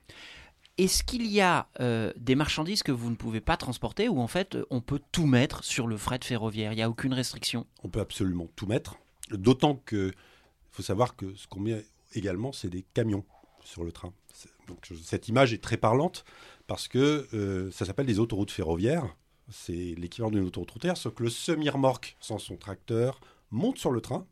Est-ce 0.78 1.02
qu'il 1.02 1.26
y 1.26 1.40
a 1.40 1.68
euh, 1.80 2.12
des 2.16 2.34
marchandises 2.34 2.82
que 2.82 2.92
vous 2.92 3.08
ne 3.08 3.14
pouvez 3.14 3.40
pas 3.40 3.56
transporter 3.56 4.10
ou 4.10 4.20
en 4.20 4.26
fait 4.26 4.58
on 4.68 4.82
peut 4.82 5.00
tout 5.10 5.24
mettre 5.24 5.64
sur 5.64 5.86
le 5.86 5.96
fret 5.96 6.18
ferroviaire? 6.22 6.72
Il 6.72 6.76
n'y 6.76 6.82
a 6.82 6.90
aucune 6.90 7.14
restriction? 7.14 7.66
On 7.82 7.88
peut 7.88 8.00
absolument 8.00 8.48
tout 8.56 8.66
mettre, 8.66 8.96
d'autant 9.30 9.76
que 9.86 10.12
faut 10.70 10.82
savoir 10.82 11.16
que 11.16 11.34
ce 11.34 11.46
qu'on 11.46 11.60
met 11.60 11.86
également, 12.14 12.52
c'est 12.52 12.68
des 12.68 12.82
camions 12.82 13.24
sur 13.64 13.84
le 13.84 13.92
train. 13.92 14.12
Donc 14.68 14.86
cette 15.02 15.28
image 15.28 15.52
est 15.52 15.62
très 15.62 15.76
parlante 15.76 16.24
parce 16.66 16.88
que 16.88 17.26
euh, 17.34 17.70
ça 17.70 17.84
s'appelle 17.84 18.06
des 18.06 18.18
autoroutes 18.18 18.50
ferroviaires. 18.50 19.16
C'est 19.48 19.94
l'équivalent 19.96 20.30
d'une 20.30 20.44
autoroute 20.44 20.70
routière, 20.72 20.96
sauf 20.96 21.14
que 21.14 21.22
le 21.22 21.30
semi-remorque 21.30 22.16
sans 22.20 22.38
son 22.38 22.56
tracteur 22.56 23.20
monte 23.50 23.78
sur 23.78 23.92
le 23.92 24.00
train. 24.00 24.26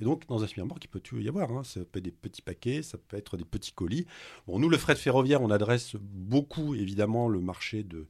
Et 0.00 0.04
donc, 0.04 0.26
dans 0.26 0.44
un 0.44 0.46
semi-remorque, 0.46 0.84
il 0.84 0.88
peut 0.88 1.22
y 1.22 1.28
avoir. 1.28 1.50
hein. 1.50 1.64
Ça 1.64 1.80
peut 1.80 1.98
être 1.98 2.04
des 2.04 2.10
petits 2.10 2.42
paquets, 2.42 2.82
ça 2.82 2.98
peut 2.98 3.16
être 3.16 3.38
des 3.38 3.44
petits 3.44 3.72
colis. 3.72 4.06
Bon, 4.46 4.58
nous, 4.58 4.68
le 4.68 4.76
fret 4.76 4.94
ferroviaire, 4.94 5.40
on 5.40 5.50
adresse 5.50 5.96
beaucoup, 5.98 6.74
évidemment, 6.74 7.28
le 7.28 7.40
marché 7.40 7.82
de, 7.82 8.06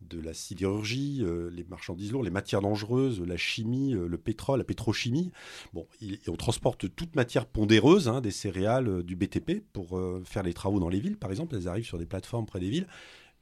de 0.00 0.20
la 0.20 0.34
sidérurgie, 0.34 1.20
euh, 1.22 1.50
les 1.50 1.64
marchandises 1.64 2.12
lourdes, 2.12 2.24
les 2.24 2.30
matières 2.30 2.62
dangereuses, 2.62 3.20
la 3.20 3.36
chimie, 3.36 3.94
euh, 3.94 4.06
le 4.06 4.18
pétrole, 4.18 4.58
la 4.58 4.64
pétrochimie. 4.64 5.30
On 5.74 6.36
transporte 6.36 6.94
toute 6.94 7.14
matière 7.16 7.46
pondéreuse, 7.46 8.08
hein, 8.08 8.20
des 8.20 8.30
céréales, 8.30 8.88
euh, 8.88 9.02
du 9.02 9.16
BTP 9.16 9.62
pour 9.72 10.00
faire 10.24 10.42
les 10.42 10.54
travaux 10.54 10.80
dans 10.80 10.88
les 10.88 11.00
villes, 11.00 11.16
par 11.16 11.30
exemple. 11.30 11.54
Elles 11.56 11.68
arrivent 11.68 11.84
sur 11.84 11.98
des 11.98 12.06
plateformes 12.06 12.46
près 12.46 12.60
des 12.60 12.70
villes. 12.70 12.86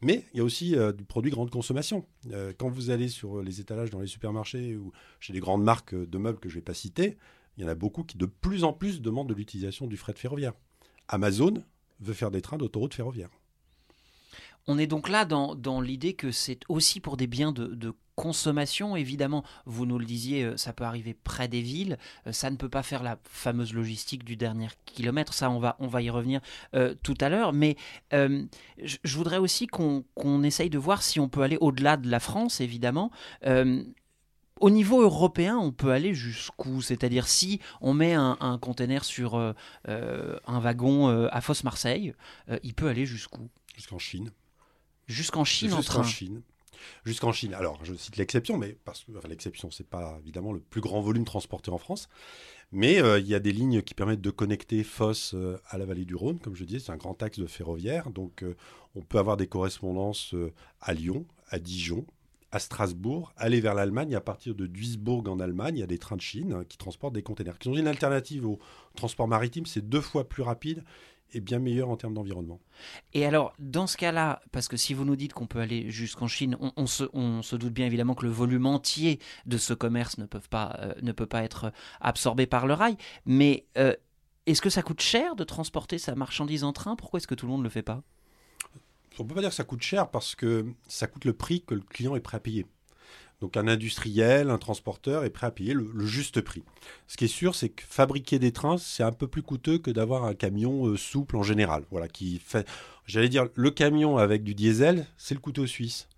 Mais 0.00 0.24
il 0.32 0.38
y 0.38 0.40
a 0.40 0.44
aussi 0.44 0.76
du 0.96 1.04
produit 1.04 1.32
grande 1.32 1.50
consommation. 1.50 2.06
Quand 2.56 2.68
vous 2.68 2.90
allez 2.90 3.08
sur 3.08 3.42
les 3.42 3.60
étalages 3.60 3.90
dans 3.90 3.98
les 3.98 4.06
supermarchés 4.06 4.76
ou 4.76 4.92
chez 5.18 5.32
les 5.32 5.40
grandes 5.40 5.64
marques 5.64 5.94
de 5.94 6.18
meubles 6.18 6.38
que 6.38 6.48
je 6.48 6.54
ne 6.54 6.60
vais 6.60 6.64
pas 6.64 6.74
citer, 6.74 7.16
il 7.56 7.64
y 7.64 7.66
en 7.66 7.68
a 7.68 7.74
beaucoup 7.74 8.04
qui 8.04 8.16
de 8.16 8.26
plus 8.26 8.62
en 8.62 8.72
plus 8.72 9.02
demandent 9.02 9.28
de 9.28 9.34
l'utilisation 9.34 9.88
du 9.88 9.96
fret 9.96 10.14
ferroviaire. 10.14 10.52
Amazon 11.08 11.64
veut 11.98 12.14
faire 12.14 12.30
des 12.30 12.42
trains 12.42 12.58
d'autoroute 12.58 12.94
ferroviaire. 12.94 13.30
On 14.66 14.78
est 14.78 14.86
donc 14.86 15.08
là 15.08 15.24
dans, 15.24 15.54
dans 15.54 15.80
l'idée 15.80 16.12
que 16.14 16.30
c'est 16.30 16.60
aussi 16.68 17.00
pour 17.00 17.16
des 17.16 17.26
biens 17.26 17.52
de, 17.52 17.94
consommation. 18.18 18.96
Évidemment, 18.96 19.44
vous 19.64 19.86
nous 19.86 19.96
le 19.96 20.04
disiez, 20.04 20.42
euh, 20.42 20.56
ça 20.56 20.72
peut 20.72 20.82
arriver 20.82 21.14
près 21.14 21.46
des 21.46 21.62
villes. 21.62 21.98
Euh, 22.26 22.32
Ça 22.32 22.50
ne 22.50 22.56
peut 22.56 22.68
pas 22.68 22.82
faire 22.82 23.04
la 23.04 23.16
fameuse 23.22 23.72
logistique 23.72 24.24
du 24.24 24.34
dernier 24.34 24.66
kilomètre. 24.86 25.32
Ça, 25.32 25.50
on 25.50 25.60
va, 25.60 25.76
on 25.78 25.86
va 25.86 26.02
y 26.02 26.10
revenir 26.10 26.40
euh, 26.74 26.94
tout 27.04 27.16
à 27.20 27.28
l'heure. 27.28 27.52
Mais 27.52 27.76
je, 28.10 29.16
voudrais 29.16 29.38
aussi 29.38 29.68
qu'on 29.68 30.04
qu'on 30.14 30.42
essaye 30.42 30.68
de 30.68 30.78
voir 30.78 31.02
si 31.02 31.20
on 31.20 31.28
peut 31.28 31.42
aller 31.42 31.58
au-delà 31.60 31.96
de 31.96 32.10
la 32.10 32.18
France, 32.18 32.60
évidemment. 32.60 33.10
Au 34.60 34.70
niveau 34.70 35.00
européen, 35.02 35.56
on 35.56 35.70
peut 35.70 35.92
aller 35.92 36.14
jusqu'où? 36.14 36.82
C'est-à-dire 36.82 37.28
si 37.28 37.60
on 37.80 37.94
met 37.94 38.14
un, 38.14 38.36
un 38.40 38.58
container 38.58 39.04
sur 39.04 39.36
un 39.36 40.60
wagon 40.60 41.08
à 41.28 41.40
Fosse-Marseille, 41.40 42.14
il 42.64 42.74
peut 42.74 42.88
aller 42.88 43.06
jusqu'où? 43.06 43.48
Jusqu'en 43.76 43.98
Chine. 43.98 44.32
Jusqu'en 45.08 45.44
Chine 45.44 45.72
en 45.72 45.78
Jusqu'en 45.78 45.94
train. 45.94 46.04
Chine. 46.04 46.42
Jusqu'en 47.04 47.32
Chine. 47.32 47.54
Alors, 47.54 47.84
je 47.84 47.94
cite 47.94 48.16
l'exception, 48.16 48.56
mais 48.56 48.76
parce 48.84 49.04
que 49.04 49.12
enfin, 49.16 49.28
l'exception, 49.28 49.70
c'est 49.70 49.86
pas 49.86 50.18
évidemment 50.20 50.52
le 50.52 50.60
plus 50.60 50.80
grand 50.80 51.00
volume 51.00 51.24
transporté 51.24 51.70
en 51.70 51.78
France, 51.78 52.08
mais 52.70 53.02
euh, 53.02 53.18
il 53.18 53.26
y 53.26 53.34
a 53.34 53.40
des 53.40 53.52
lignes 53.52 53.82
qui 53.82 53.94
permettent 53.94 54.20
de 54.20 54.30
connecter 54.30 54.84
Fosse 54.84 55.34
euh, 55.34 55.58
à 55.68 55.78
la 55.78 55.86
vallée 55.86 56.04
du 56.04 56.14
Rhône, 56.14 56.38
comme 56.38 56.54
je 56.54 56.64
disais, 56.64 56.78
c'est 56.78 56.92
un 56.92 56.96
grand 56.96 57.20
axe 57.22 57.38
de 57.38 57.46
ferroviaire, 57.46 58.10
donc 58.10 58.42
euh, 58.42 58.54
on 58.94 59.00
peut 59.00 59.18
avoir 59.18 59.36
des 59.36 59.46
correspondances 59.46 60.34
à 60.80 60.94
Lyon, 60.94 61.26
à 61.50 61.58
Dijon, 61.58 62.06
à 62.50 62.58
Strasbourg, 62.58 63.32
aller 63.36 63.60
vers 63.60 63.74
l'Allemagne. 63.74 64.14
À 64.14 64.20
partir 64.20 64.54
de 64.54 64.66
Duisbourg 64.66 65.24
en 65.28 65.40
Allemagne, 65.40 65.76
il 65.76 65.80
y 65.80 65.84
a 65.84 65.86
des 65.86 65.98
trains 65.98 66.16
de 66.16 66.22
Chine 66.22 66.52
hein, 66.52 66.64
qui 66.68 66.78
transportent 66.78 67.14
des 67.14 67.22
containers, 67.22 67.58
qui 67.58 67.68
sont 67.68 67.76
une 67.76 67.86
alternative 67.86 68.46
au 68.46 68.58
transport 68.94 69.28
maritime. 69.28 69.66
C'est 69.66 69.86
deux 69.86 70.00
fois 70.00 70.28
plus 70.28 70.42
rapide 70.42 70.82
et 71.32 71.40
bien 71.40 71.58
meilleur 71.58 71.88
en 71.88 71.96
termes 71.96 72.14
d'environnement. 72.14 72.60
Et 73.12 73.26
alors, 73.26 73.54
dans 73.58 73.86
ce 73.86 73.96
cas-là, 73.96 74.40
parce 74.52 74.68
que 74.68 74.76
si 74.76 74.94
vous 74.94 75.04
nous 75.04 75.16
dites 75.16 75.32
qu'on 75.32 75.46
peut 75.46 75.60
aller 75.60 75.90
jusqu'en 75.90 76.28
Chine, 76.28 76.56
on, 76.60 76.72
on 76.76 76.86
se, 76.86 77.04
on 77.12 77.42
se 77.42 77.56
doute 77.56 77.72
bien 77.72 77.86
évidemment 77.86 78.14
que 78.14 78.24
le 78.24 78.32
volume 78.32 78.66
entier 78.66 79.18
de 79.46 79.58
ce 79.58 79.74
commerce 79.74 80.18
ne, 80.18 80.26
peuvent 80.26 80.48
pas, 80.48 80.76
euh, 80.80 80.94
ne 81.02 81.12
peut 81.12 81.26
pas 81.26 81.42
être 81.42 81.72
absorbé 82.00 82.46
par 82.46 82.66
le 82.66 82.74
rail. 82.74 82.96
Mais 83.26 83.66
euh, 83.76 83.94
est-ce 84.46 84.62
que 84.62 84.70
ça 84.70 84.82
coûte 84.82 85.00
cher 85.00 85.36
de 85.36 85.44
transporter 85.44 85.98
sa 85.98 86.14
marchandise 86.14 86.64
en 86.64 86.72
train? 86.72 86.96
Pourquoi 86.96 87.18
est-ce 87.18 87.26
que 87.26 87.34
tout 87.34 87.46
le 87.46 87.52
monde 87.52 87.60
ne 87.60 87.64
le 87.64 87.70
fait 87.70 87.82
pas? 87.82 88.02
On 89.18 89.24
ne 89.24 89.28
peut 89.28 89.34
pas 89.34 89.40
dire 89.40 89.50
que 89.50 89.56
ça 89.56 89.64
coûte 89.64 89.82
cher 89.82 90.10
parce 90.10 90.34
que 90.34 90.66
ça 90.86 91.06
coûte 91.06 91.24
le 91.24 91.32
prix 91.32 91.62
que 91.62 91.74
le 91.74 91.80
client 91.80 92.14
est 92.14 92.20
prêt 92.20 92.36
à 92.36 92.40
payer. 92.40 92.66
Donc 93.40 93.56
un 93.56 93.68
industriel, 93.68 94.50
un 94.50 94.58
transporteur 94.58 95.24
est 95.24 95.30
prêt 95.30 95.46
à 95.46 95.50
payer 95.50 95.72
le, 95.72 95.88
juste 96.06 96.40
prix. 96.40 96.64
Ce 97.06 97.16
qui 97.16 97.26
est 97.26 97.28
sûr, 97.28 97.54
c'est 97.54 97.68
que 97.68 97.84
fabriquer 97.88 98.38
des 98.38 98.50
trains, 98.50 98.78
c'est 98.78 99.04
un 99.04 99.12
peu 99.12 99.28
plus 99.28 99.42
coûteux 99.42 99.78
que 99.78 99.90
d'avoir 99.90 100.24
un 100.24 100.34
camion 100.34 100.86
euh, 100.86 100.96
souple 100.96 101.36
en 101.36 101.42
général. 101.42 101.84
Voilà, 101.90 102.08
qui 102.08 102.40
fait, 102.44 102.66
j'allais 103.06 103.28
dire, 103.28 103.46
le 103.54 103.70
camion 103.70 104.18
avec 104.18 104.42
du 104.42 104.54
diesel, 104.54 105.06
c'est 105.16 105.34
le 105.34 105.40
couteau 105.40 105.66
suisse. 105.66 106.08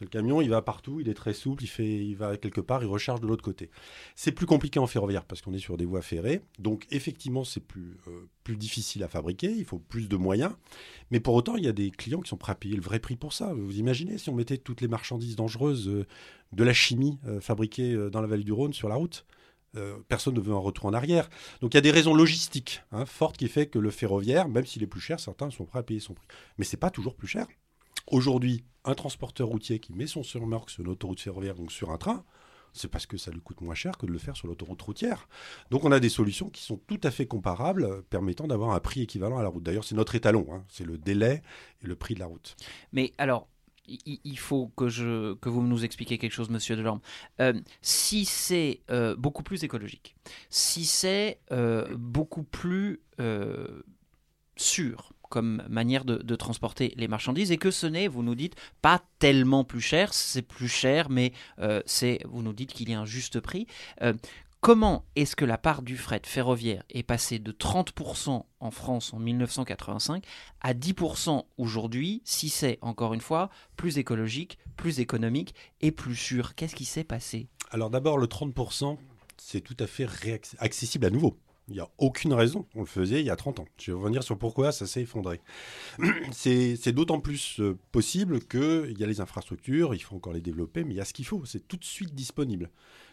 Le 0.00 0.06
camion, 0.06 0.40
il 0.40 0.50
va 0.50 0.62
partout, 0.62 1.00
il 1.00 1.08
est 1.08 1.14
très 1.14 1.32
souple, 1.32 1.64
il, 1.64 1.68
fait, 1.68 2.04
il 2.04 2.14
va 2.14 2.36
quelque 2.36 2.60
part, 2.60 2.82
il 2.82 2.86
recharge 2.86 3.20
de 3.20 3.26
l'autre 3.26 3.44
côté. 3.44 3.70
C'est 4.14 4.32
plus 4.32 4.46
compliqué 4.46 4.78
en 4.78 4.86
ferroviaire 4.86 5.24
parce 5.24 5.42
qu'on 5.42 5.52
est 5.52 5.58
sur 5.58 5.76
des 5.76 5.84
voies 5.84 6.02
ferrées. 6.02 6.40
Donc 6.58 6.86
effectivement, 6.90 7.44
c'est 7.44 7.60
plus, 7.60 7.96
euh, 8.06 8.28
difficile 8.56 9.02
à 9.04 9.08
fabriquer, 9.08 9.50
il 9.50 9.64
faut 9.64 9.78
plus 9.78 10.08
de 10.08 10.16
moyens. 10.16 10.52
Mais 11.10 11.20
pour 11.20 11.34
autant, 11.34 11.56
il 11.56 11.64
y 11.64 11.68
a 11.68 11.72
des 11.72 11.90
clients 11.90 12.20
qui 12.20 12.28
sont 12.28 12.36
prêts 12.36 12.52
à 12.52 12.54
payer 12.54 12.76
le 12.76 12.82
vrai 12.82 12.98
prix 12.98 13.16
pour 13.16 13.32
ça. 13.32 13.52
Vous 13.52 13.78
imaginez 13.78 14.18
si 14.18 14.30
on 14.30 14.34
mettait 14.34 14.58
toutes 14.58 14.80
les 14.80 14.88
marchandises 14.88 15.36
dangereuses 15.36 15.88
euh, 15.88 16.06
de 16.52 16.64
la 16.64 16.72
chimie 16.72 17.18
euh, 17.26 17.40
fabriquée 17.40 17.92
euh, 17.92 18.10
dans 18.10 18.20
la 18.20 18.26
vallée 18.26 18.44
du 18.44 18.52
Rhône 18.52 18.72
sur 18.72 18.88
la 18.88 18.94
route 18.94 19.26
personne 20.08 20.34
ne 20.34 20.40
veut 20.40 20.54
un 20.54 20.58
retour 20.58 20.86
en 20.86 20.92
arrière. 20.92 21.28
Donc 21.60 21.72
il 21.72 21.76
y 21.76 21.78
a 21.78 21.82
des 21.82 21.92
raisons 21.92 22.12
logistiques 22.12 22.82
hein, 22.90 23.06
fortes 23.06 23.36
qui 23.36 23.46
fait 23.46 23.66
que 23.66 23.78
le 23.78 23.90
ferroviaire, 23.90 24.48
même 24.48 24.66
s'il 24.66 24.82
est 24.82 24.88
plus 24.88 25.00
cher, 25.00 25.20
certains 25.20 25.50
sont 25.50 25.66
prêts 25.66 25.78
à 25.78 25.82
payer 25.84 26.00
son 26.00 26.14
prix. 26.14 26.26
Mais 26.56 26.64
c'est 26.64 26.78
pas 26.78 26.90
toujours 26.90 27.14
plus 27.14 27.28
cher. 27.28 27.46
Aujourd'hui, 28.10 28.64
un 28.84 28.94
transporteur 28.94 29.48
routier 29.48 29.80
qui 29.80 29.92
met 29.92 30.06
son 30.06 30.22
surmorque 30.22 30.70
sur 30.70 30.82
une 30.82 30.88
autoroute 30.88 31.20
ferroviaire, 31.20 31.54
donc 31.54 31.70
sur 31.72 31.90
un 31.90 31.98
train, 31.98 32.24
C'est 32.72 32.88
parce 32.88 33.06
que 33.06 33.16
ça 33.16 33.30
lui 33.30 33.40
coûte 33.40 33.60
moins 33.60 33.74
cher 33.74 33.98
que 33.98 34.06
de 34.06 34.12
le 34.12 34.18
faire 34.18 34.36
sur 34.36 34.46
l'autoroute 34.46 34.80
routière. 34.80 35.28
Donc 35.70 35.84
on 35.84 35.92
a 35.92 36.00
des 36.00 36.08
solutions 36.08 36.48
qui 36.50 36.62
sont 36.62 36.76
tout 36.76 37.00
à 37.02 37.10
fait 37.10 37.26
comparables, 37.26 38.02
permettant 38.04 38.46
d'avoir 38.46 38.70
un 38.70 38.80
prix 38.80 39.02
équivalent 39.02 39.38
à 39.38 39.42
la 39.42 39.48
route. 39.48 39.62
D'ailleurs, 39.62 39.84
c'est 39.84 39.94
notre 39.94 40.14
étalon, 40.14 40.46
hein. 40.52 40.64
c'est 40.68 40.84
le 40.84 40.96
délai 40.96 41.42
et 41.82 41.86
le 41.86 41.96
prix 41.96 42.14
de 42.14 42.20
la 42.20 42.26
route. 42.26 42.56
Mais 42.92 43.12
alors, 43.18 43.48
il, 43.88 44.38
faut 44.38 44.68
que, 44.68 45.48
vous 45.48 45.62
nous 45.62 45.84
expliquiez 45.84 46.18
quelque 46.18 46.32
chose, 46.32 46.50
monsieur 46.50 46.76
Delorme. 46.76 47.00
Euh, 47.40 47.54
si 47.80 48.24
c'est 48.24 48.82
euh, 48.90 49.16
beaucoup 49.16 49.42
plus 49.42 49.64
écologique, 49.64 50.14
si 50.50 50.84
c'est 50.84 51.40
euh, 51.52 51.86
beaucoup 51.96 52.42
plus 52.42 53.00
sûr 54.56 55.12
comme 55.28 55.62
manière 55.68 56.04
de, 56.04 56.36
transporter 56.36 56.94
les 56.96 57.08
marchandises 57.08 57.50
et 57.50 57.58
que 57.58 57.70
ce 57.70 57.86
n'est, 57.86 58.08
vous 58.08 58.22
nous 58.22 58.34
dites, 58.34 58.54
pas 58.80 59.02
tellement 59.18 59.64
plus 59.64 59.80
cher, 59.80 60.14
c'est 60.14 60.42
plus 60.42 60.68
cher, 60.68 61.10
mais 61.10 61.32
euh, 61.58 61.82
c'est, 61.84 62.20
vous 62.26 62.42
nous 62.42 62.52
dites 62.52 62.72
qu'il 62.72 62.88
y 62.88 62.94
a 62.94 63.00
un 63.00 63.04
juste 63.04 63.40
prix. 63.40 63.66
Euh, 64.02 64.12
Comment 64.60 65.04
est-ce 65.14 65.36
que 65.36 65.44
la 65.44 65.56
part 65.56 65.82
du 65.82 65.96
fret 65.96 66.22
ferroviaire 66.24 66.82
est 66.90 67.04
passée 67.04 67.38
de 67.38 67.52
30% 67.52 68.44
en 68.58 68.70
France 68.72 69.14
en 69.14 69.20
1985 69.20 70.24
à 70.60 70.74
10% 70.74 71.44
aujourd'hui, 71.58 72.22
si 72.24 72.48
c'est, 72.48 72.76
encore 72.82 73.14
une 73.14 73.20
fois, 73.20 73.50
plus 73.76 73.98
écologique, 73.98 74.58
plus 74.76 74.98
économique 74.98 75.54
et 75.80 75.92
plus 75.92 76.16
sûr? 76.16 76.56
Qu'est-ce 76.56 76.74
qui 76.74 76.86
s'est 76.86 77.04
passé? 77.04 77.46
Alors 77.70 77.88
d'abord, 77.88 78.18
le 78.18 78.26
30%, 78.26 78.98
c'est 79.36 79.60
tout 79.60 79.76
à 79.78 79.86
fait 79.86 80.08
accessible 80.58 81.06
à 81.06 81.10
nouveau. 81.10 81.38
Il 81.68 81.74
n'y 81.74 81.80
a 81.80 81.88
aucune 81.98 82.32
raison. 82.32 82.66
On 82.74 82.80
le 82.80 82.86
faisait 82.86 83.20
il 83.20 83.26
y 83.26 83.30
a 83.30 83.36
30 83.36 83.60
ans. 83.60 83.66
Je 83.78 83.92
vais 83.92 83.98
revenir 83.98 84.22
sur 84.22 84.38
pourquoi 84.38 84.72
ça 84.72 84.86
s'est 84.86 85.02
effondré. 85.02 85.40
C'est 86.32 86.92
d'autant 86.92 87.20
plus 87.20 87.60
euh, 87.60 87.78
possible 87.92 88.40
qu'il 88.40 88.96
y 88.98 89.04
a 89.04 89.06
les 89.06 89.20
infrastructures, 89.20 89.94
il 89.94 90.00
faut 90.00 90.16
encore 90.16 90.32
les 90.32 90.40
développer, 90.40 90.84
mais 90.84 90.94
il 90.94 90.96
y 90.96 91.00
a 91.00 91.04
ce 91.04 91.12
qu'il 91.12 91.26
faut. 91.26 91.44
C'est 91.44 91.66
tout 91.66 91.76
de 91.76 91.84
suite 91.84 92.14
disponible. 92.14 92.70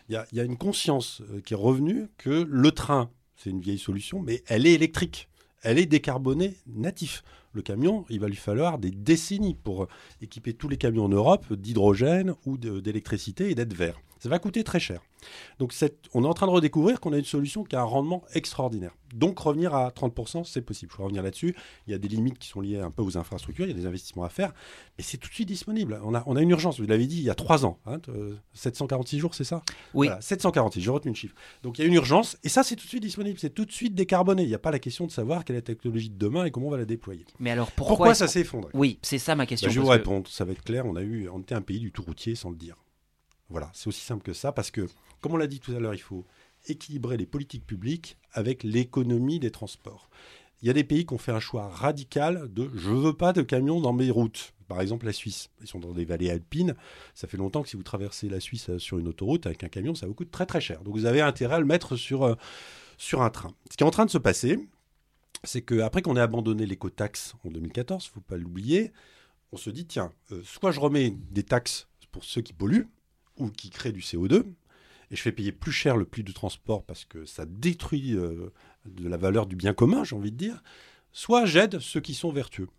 Il 0.09 0.21
y 0.31 0.39
a, 0.39 0.43
une 0.43 0.57
conscience 0.57 1.21
euh, 1.31 1.41
qui 1.41 1.53
est 1.53 1.57
revenue 1.57 2.07
que 2.17 2.47
le 2.47 2.71
train, 2.71 3.09
c'est 3.35 3.49
une 3.49 3.59
vieille 3.59 3.79
solution, 3.79 4.21
mais 4.21 4.43
elle 4.47 4.65
est 4.67 4.73
électrique. 4.73 5.29
Elle 5.61 5.79
est 5.79 5.87
décarbonée 5.87 6.55
natif. 6.67 7.23
Le 7.51 7.63
camion, 7.63 8.05
il 8.09 8.19
va 8.19 8.27
lui 8.27 8.35
falloir 8.35 8.77
des 8.77 8.91
décennies 8.91 9.55
pour 9.55 9.87
équiper 10.21 10.53
tous 10.53 10.69
les 10.69 10.77
camions 10.77 11.05
en 11.05 11.09
Europe 11.09 11.51
d'hydrogène 11.53 12.35
ou 12.45 12.57
d'électricité 12.57 13.49
et 13.49 13.55
d'être 13.55 13.73
vert. 13.73 13.99
Ça 14.19 14.29
va 14.29 14.39
coûter 14.39 14.63
très 14.63 14.79
cher. 14.79 15.01
Donc 15.59 15.73
cette- 15.73 16.05
on 16.13 16.23
est 16.23 16.27
en 16.27 16.33
train 16.33 16.45
de 16.45 16.51
redécouvrir 16.51 16.99
qu'on 16.99 17.11
a 17.11 17.17
une 17.17 17.25
solution 17.25 17.63
qui 17.63 17.75
a 17.75 17.81
un 17.81 17.85
rendement 17.85 18.23
extraordinaire. 18.33 18.91
Donc 19.13 19.39
revenir 19.39 19.73
à 19.73 19.89
30%, 19.91 20.43
c'est 20.43 20.61
possible. 20.61 20.91
Je 20.91 20.97
vais 20.97 21.03
revenir 21.03 21.23
là-dessus. 21.23 21.55
Il 21.87 21.91
y 21.91 21.93
a 21.93 21.97
des 21.97 22.07
limites 22.07 22.37
qui 22.37 22.47
sont 22.47 22.61
liées 22.61 22.79
un 22.79 22.91
peu 22.91 23.01
aux 23.01 23.17
infrastructures, 23.17 23.65
il 23.65 23.69
y 23.69 23.73
a 23.73 23.77
des 23.77 23.85
investissements 23.87 24.23
à 24.23 24.29
faire, 24.29 24.53
mais 24.97 25.03
c'est 25.03 25.17
tout 25.17 25.27
de 25.29 25.33
suite 25.33 25.47
disponible. 25.47 25.99
On 26.03 26.13
a, 26.13 26.23
on 26.27 26.35
a 26.35 26.41
une 26.41 26.49
urgence, 26.51 26.79
vous 26.79 26.85
l'avez 26.85 27.07
dit, 27.07 27.17
il 27.17 27.23
y 27.23 27.29
a 27.29 27.35
trois 27.35 27.65
ans. 27.65 27.79
hein, 27.87 27.99
euh, 28.09 28.35
746 28.53 29.19
jours, 29.19 29.33
c'est 29.35 29.43
ça? 29.43 29.63
Oui. 29.93 30.07
Voilà, 30.07 30.21
746, 30.21 30.81
j'ai 30.81 30.89
retenu 30.91 31.11
le 31.11 31.15
chiffre. 31.17 31.35
Donc 31.63 31.79
il 31.79 31.81
y 31.81 31.85
a 31.85 31.87
une 31.87 31.93
urgence, 31.95 32.37
et 32.43 32.49
ça 32.49 32.63
c'est 32.63 32.75
tout 32.75 32.83
de 32.83 32.89
suite 32.89 33.03
disponible, 33.03 33.39
c'est 33.39 33.49
tout 33.53 33.65
de 33.65 33.71
suite 33.71 33.95
décarboné. 33.95 34.43
Il 34.43 34.49
n'y 34.49 34.55
a 34.55 34.59
pas 34.59 34.71
la 34.71 34.79
question 34.79 35.07
de 35.07 35.11
savoir 35.11 35.43
quelle 35.45 35.55
est 35.55 35.59
la 35.59 35.63
technologie 35.63 36.09
de 36.09 36.17
demain 36.17 36.45
et 36.45 36.51
comment 36.51 36.67
on 36.67 36.71
va 36.71 36.77
la 36.77 36.85
déployer. 36.85 37.25
Mais 37.39 37.51
alors 37.51 37.71
pourquoi, 37.71 37.95
Pourquoi, 37.95 38.13
ça 38.15 38.27
s'est 38.27 38.41
effondré? 38.41 38.69
Oui, 38.73 38.99
c'est 39.01 39.17
ça 39.17 39.35
ma 39.35 39.45
question. 39.45 39.67
bah, 39.67 39.73
je 39.73 39.79
vais 39.79 39.83
vous 39.83 39.91
que- 39.91 39.97
répondre, 39.97 40.27
ça 40.29 40.45
va 40.45 40.51
être 40.51 40.63
clair. 40.63 40.85
On 40.85 40.95
a 40.95 41.01
eu, 41.01 41.27
on 41.29 41.39
était 41.39 41.55
un 41.55 41.61
pays 41.61 41.79
du 41.79 41.91
tout 41.91 42.03
routier 42.03 42.35
sans 42.35 42.49
le 42.51 42.57
dire. 42.57 42.75
Voilà, 43.49 43.69
c'est 43.73 43.87
aussi 43.87 44.01
simple 44.01 44.23
que 44.23 44.33
ça 44.33 44.51
parce 44.51 44.71
que, 44.71 44.87
comme 45.21 45.33
on 45.33 45.37
l'a 45.37 45.47
dit 45.47 45.59
tout 45.59 45.71
à 45.73 45.79
l'heure, 45.79 45.93
il 45.93 46.01
faut 46.01 46.25
équilibrer 46.67 47.17
les 47.17 47.25
politiques 47.25 47.65
publiques 47.65 48.17
avec 48.33 48.63
l'économie 48.63 49.39
des 49.39 49.51
transports. 49.51 50.09
Il 50.61 50.67
y 50.67 50.71
a 50.71 50.73
des 50.73 50.83
pays 50.83 51.05
qui 51.05 51.13
ont 51.13 51.19
fait 51.19 51.31
un 51.31 51.39
choix 51.39 51.67
radical 51.67 52.51
de 52.51 52.69
je 52.75 52.89
veux 52.89 53.13
pas 53.13 53.33
de 53.33 53.41
camions 53.41 53.81
dans 53.81 53.93
mes 53.93 54.09
routes. 54.09 54.53
Par 54.67 54.81
exemple, 54.81 55.05
la 55.05 55.13
Suisse. 55.13 55.49
Ils 55.61 55.67
sont 55.67 55.79
dans 55.79 55.91
des 55.91 56.05
vallées 56.05 56.31
alpines. 56.31 56.75
Ça 57.13 57.27
fait 57.27 57.37
longtemps 57.37 57.61
que 57.61 57.69
si 57.69 57.75
vous 57.75 57.83
traversez 57.83 58.29
la 58.29 58.39
Suisse 58.39 58.69
euh, 58.69 58.79
sur 58.79 58.97
une 58.97 59.07
autoroute 59.07 59.45
avec 59.45 59.63
un 59.63 59.69
camion, 59.69 59.93
ça 59.93 60.07
vous 60.07 60.15
coûte 60.15 60.31
très 60.31 60.47
très 60.47 60.61
cher. 60.61 60.81
Donc 60.81 60.95
vous 60.95 61.05
avez 61.05 61.21
intérêt 61.21 61.55
à 61.55 61.59
le 61.59 61.65
mettre 61.65 61.95
sur, 61.95 62.23
euh, 62.23 62.35
sur 62.97 63.21
un 63.21 63.29
train. 63.29 63.53
Ce 63.69 63.77
qui 63.77 63.83
est 63.83 63.87
en 63.87 63.91
train 63.91 64.05
de 64.05 64.09
se 64.11 64.17
passer, 64.17 64.57
c'est 65.43 65.61
qu'après 65.61 66.01
qu'on 66.01 66.15
ait 66.15 66.21
abandonné 66.21 66.65
l'écotaxe 66.65 67.35
en 67.43 67.49
2014, 67.49 68.05
il 68.05 68.09
ne 68.09 68.13
faut 68.13 68.21
pas 68.21 68.37
l'oublier, 68.37 68.91
on 69.51 69.57
se 69.57 69.69
dit, 69.69 69.85
tiens, 69.85 70.11
euh, 70.31 70.41
soit 70.43 70.71
je 70.71 70.79
remets 70.79 71.11
des 71.11 71.43
taxes 71.43 71.87
pour 72.11 72.23
ceux 72.23 72.41
qui 72.41 72.53
polluent 72.53 72.87
ou 73.37 73.49
qui 73.49 73.69
créent 73.69 73.91
du 73.91 74.01
CO2, 74.01 74.43
et 75.11 75.15
je 75.15 75.21
fais 75.21 75.31
payer 75.31 75.51
plus 75.51 75.71
cher 75.71 75.97
le 75.97 76.05
prix 76.05 76.23
du 76.23 76.33
transport 76.33 76.83
parce 76.83 77.05
que 77.05 77.25
ça 77.25 77.45
détruit 77.45 78.15
euh, 78.15 78.51
de 78.85 79.07
la 79.07 79.17
valeur 79.17 79.45
du 79.45 79.55
bien 79.55 79.73
commun, 79.73 80.03
j'ai 80.03 80.15
envie 80.15 80.31
de 80.31 80.37
dire, 80.37 80.63
soit 81.11 81.45
j'aide 81.45 81.79
ceux 81.79 81.99
qui 81.99 82.13
sont 82.13 82.31
vertueux. 82.31 82.69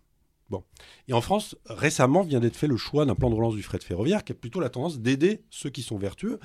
Bon. 0.49 0.63
Et 1.09 1.13
en 1.13 1.21
France, 1.21 1.57
récemment 1.65 2.23
vient 2.23 2.39
d'être 2.39 2.55
fait 2.55 2.67
le 2.67 2.77
choix 2.77 3.05
d'un 3.05 3.15
plan 3.15 3.29
de 3.29 3.35
relance 3.35 3.55
du 3.55 3.63
fret 3.63 3.79
ferroviaire 3.79 4.23
qui 4.23 4.31
a 4.31 4.35
plutôt 4.35 4.61
la 4.61 4.69
tendance 4.69 4.99
d'aider 4.99 5.41
ceux 5.49 5.69
qui 5.69 5.81
sont 5.81 5.97
vertueux. 5.97 6.39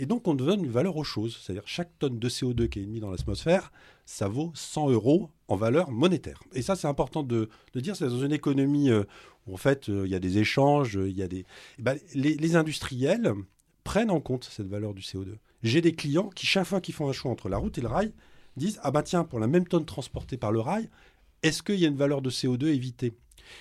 Et 0.00 0.06
donc, 0.06 0.28
on 0.28 0.34
donne 0.34 0.64
une 0.64 0.70
valeur 0.70 0.96
aux 0.96 1.02
choses. 1.02 1.40
C'est-à-dire, 1.42 1.66
chaque 1.66 1.90
tonne 1.98 2.20
de 2.20 2.28
CO2 2.28 2.68
qui 2.68 2.78
est 2.78 2.82
émise 2.84 3.00
dans 3.00 3.10
l'atmosphère, 3.10 3.72
ça 4.04 4.28
vaut 4.28 4.52
100 4.54 4.90
euros 4.90 5.30
en 5.48 5.56
valeur 5.56 5.90
monétaire. 5.90 6.40
Et 6.52 6.62
ça, 6.62 6.76
c'est 6.76 6.86
important 6.86 7.24
de, 7.24 7.48
de 7.74 7.80
dire. 7.80 7.96
C'est 7.96 8.06
dans 8.06 8.20
une 8.20 8.32
économie 8.32 8.90
euh, 8.90 9.02
où, 9.48 9.54
en 9.54 9.56
fait, 9.56 9.88
euh, 9.88 10.06
il 10.06 10.12
y 10.12 10.14
a 10.14 10.20
des 10.20 10.38
échanges, 10.38 10.94
il 10.94 11.16
y 11.16 11.22
a 11.22 11.26
des. 11.26 11.44
eh 11.80 11.82
ben, 11.82 11.98
les 12.14 12.54
industriels 12.54 13.34
prennent 13.88 14.10
en 14.10 14.20
compte 14.20 14.44
cette 14.44 14.68
valeur 14.68 14.92
du 14.92 15.00
CO2. 15.00 15.36
J'ai 15.62 15.80
des 15.80 15.94
clients 15.94 16.28
qui, 16.28 16.44
chaque 16.44 16.66
fois 16.66 16.82
qu'ils 16.82 16.92
font 16.92 17.08
un 17.08 17.14
choix 17.14 17.30
entre 17.30 17.48
la 17.48 17.56
route 17.56 17.78
et 17.78 17.80
le 17.80 17.88
rail, 17.88 18.12
disent 18.58 18.78
Ah 18.82 18.90
bah 18.90 19.02
tiens, 19.02 19.24
pour 19.24 19.38
la 19.38 19.46
même 19.46 19.66
tonne 19.66 19.86
transportée 19.86 20.36
par 20.36 20.52
le 20.52 20.60
rail, 20.60 20.90
est-ce 21.42 21.62
qu'il 21.62 21.76
y 21.76 21.86
a 21.86 21.88
une 21.88 21.96
valeur 21.96 22.20
de 22.20 22.28
CO2 22.28 22.66
évitée 22.66 23.14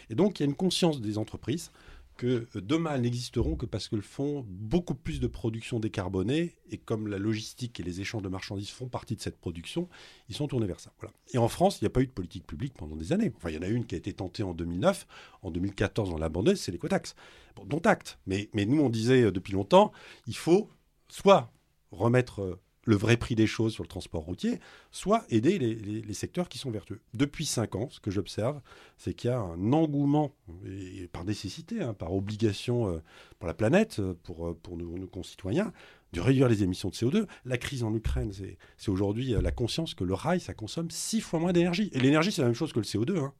Et 0.10 0.16
donc, 0.16 0.38
il 0.38 0.44
y 0.44 0.46
a 0.46 0.50
une 0.50 0.56
conscience 0.58 1.00
des 1.00 1.18
entreprises 1.18 1.72
que 2.18 2.48
demain, 2.56 2.96
elles 2.96 3.02
n'existeront 3.02 3.56
que 3.56 3.66
parce 3.66 3.88
qu'elles 3.88 4.02
font 4.02 4.46
beaucoup 4.50 4.96
plus 4.96 5.20
de 5.20 5.28
production 5.28 5.80
décarbonée. 5.80 6.56
Et 6.70 6.78
comme 6.78 7.08
la 7.08 7.18
logistique 7.18 7.80
et 7.80 7.84
les 7.84 8.02
échanges 8.02 8.24
de 8.24 8.30
marchandises 8.30 8.70
font 8.70 8.90
partie 8.90 9.16
de 9.16 9.22
cette 9.22 9.40
production, 9.40 9.88
ils 10.28 10.36
sont 10.36 10.48
tournés 10.48 10.68
vers 10.68 10.80
ça. 10.80 10.92
Et 11.34 11.38
en 11.38 11.48
France, 11.48 11.80
il 11.80 11.86
n'y 11.86 11.88
a 11.88 11.92
pas 11.92 12.02
eu 12.02 12.08
de 12.08 12.12
politique 12.12 12.46
publique 12.46 12.74
pendant 12.74 12.96
des 12.96 13.14
années. 13.14 13.32
Enfin, 13.38 13.50
il 13.50 13.56
y 13.56 13.58
en 13.58 13.62
a 13.62 13.68
une 13.68 13.86
qui 13.86 13.96
a 13.96 13.98
été 13.98 14.12
tentée 14.12 14.44
en 14.44 14.54
2009. 14.54 15.08
En 15.44 15.52
2014, 15.52 16.10
on 16.12 16.18
l'a 16.18 16.26
abandonnée, 16.26 16.58
c'est 16.58 16.72
l'écotaxe. 16.72 17.16
Bon, 17.56 17.64
dont 17.66 17.80
acte. 17.80 18.20
Mais, 18.26 18.50
mais 18.54 18.66
nous, 18.66 18.82
on 18.82 18.90
disait 18.90 19.24
euh, 19.24 19.32
depuis 19.32 19.54
longtemps, 19.54 19.92
il 20.26 20.36
faut 20.36 20.70
soit 21.08 21.52
remettre 21.92 22.42
euh, 22.42 22.60
le 22.88 22.96
vrai 22.96 23.18
prix 23.18 23.36
des 23.36 23.48
choses 23.48 23.74
sur 23.74 23.84
le 23.84 23.90
transport 23.90 24.24
routier, 24.24 24.60
soit 24.92 25.26
aider 25.30 25.60
les, 25.60 26.14
secteurs 26.14 26.48
qui 26.48 26.58
sont 26.58 26.72
vertueux. 26.72 27.02
Depuis 27.14 27.46
cinq 27.46 27.76
ans, 27.76 27.90
ce 27.92 28.00
que 28.00 28.10
j'observe, 28.10 28.62
c'est 28.98 29.14
qu'il 29.14 29.30
y 29.30 29.34
a 29.34 29.40
un 29.40 29.74
engouement, 29.74 30.34
et 30.66 31.08
par 31.10 31.26
nécessité, 31.26 31.82
hein, 31.82 31.94
par 31.94 32.14
obligation 32.14 32.90
euh, 32.90 33.04
pour 33.40 33.48
la 33.48 33.54
planète, 33.54 34.00
euh, 34.00 34.14
pour, 34.24 34.48
euh, 34.48 34.58
pour 34.64 34.78
nos, 34.78 35.06
concitoyens, 35.06 35.74
de 36.14 36.22
réduire 36.22 36.48
les 36.48 36.64
émissions 36.64 36.88
de 36.88 36.96
CO2. 36.96 37.28
La 37.44 37.58
crise 37.58 37.84
en 37.84 37.94
Ukraine, 37.94 38.32
c'est 38.78 38.90
aujourd'hui 38.90 39.36
la 39.40 39.52
conscience 39.52 39.94
que 39.94 40.06
le 40.06 40.14
rail, 40.14 40.40
ça 40.40 40.54
consomme 40.54 40.90
six 40.90 41.20
fois 41.20 41.40
moins 41.40 41.52
d'énergie. 41.52 41.90
Et 41.92 42.00
l'énergie, 42.00 42.32
c'est 42.32 42.42
la 42.42 42.48
même 42.48 42.56
chose 42.56 42.72
que 42.72 42.80
le 42.80 42.86
CO2. 42.86 43.20
hein. 43.20 43.34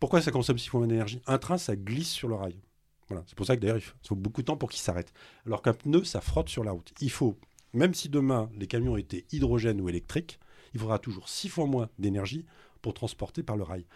Pourquoi 0.00 0.22
ça 0.22 0.30
consomme 0.30 0.58
six 0.58 0.68
fois 0.68 0.80
moins 0.80 0.88
d'énergie? 0.88 1.20
Un 1.26 1.36
train, 1.36 1.58
ça 1.58 1.76
glisse 1.76 2.10
sur 2.10 2.28
le 2.28 2.34
rail. 2.34 2.56
Voilà. 3.10 3.24
C'est 3.26 3.34
pour 3.36 3.44
ça 3.44 3.56
que 3.56 3.60
d'ailleurs, 3.60 3.78
il 3.78 4.08
faut 4.08 4.14
beaucoup 4.14 4.40
de 4.40 4.46
temps 4.46 4.56
pour 4.56 4.70
qu'il 4.70 4.80
s'arrête. 4.80 5.12
Alors 5.44 5.62
qu'un 5.62 5.74
pneu, 5.74 6.04
ça 6.04 6.20
frotte 6.20 6.48
sur 6.48 6.62
la 6.62 6.70
route. 6.70 6.92
Il 7.00 7.10
faut, 7.10 7.36
même 7.72 7.94
si 7.94 8.08
demain 8.08 8.50
les 8.56 8.66
camions 8.66 8.96
étaient 8.96 9.26
hydrogène 9.32 9.80
ou 9.80 9.88
électriques, 9.88 10.38
il 10.74 10.80
faudra 10.80 10.98
toujours 10.98 11.28
six 11.28 11.48
fois 11.48 11.66
moins 11.66 11.88
d'énergie 11.98 12.44
pour 12.82 12.94
transporter 12.94 13.42
par 13.42 13.56
le 13.56 13.62
rail. 13.62 13.86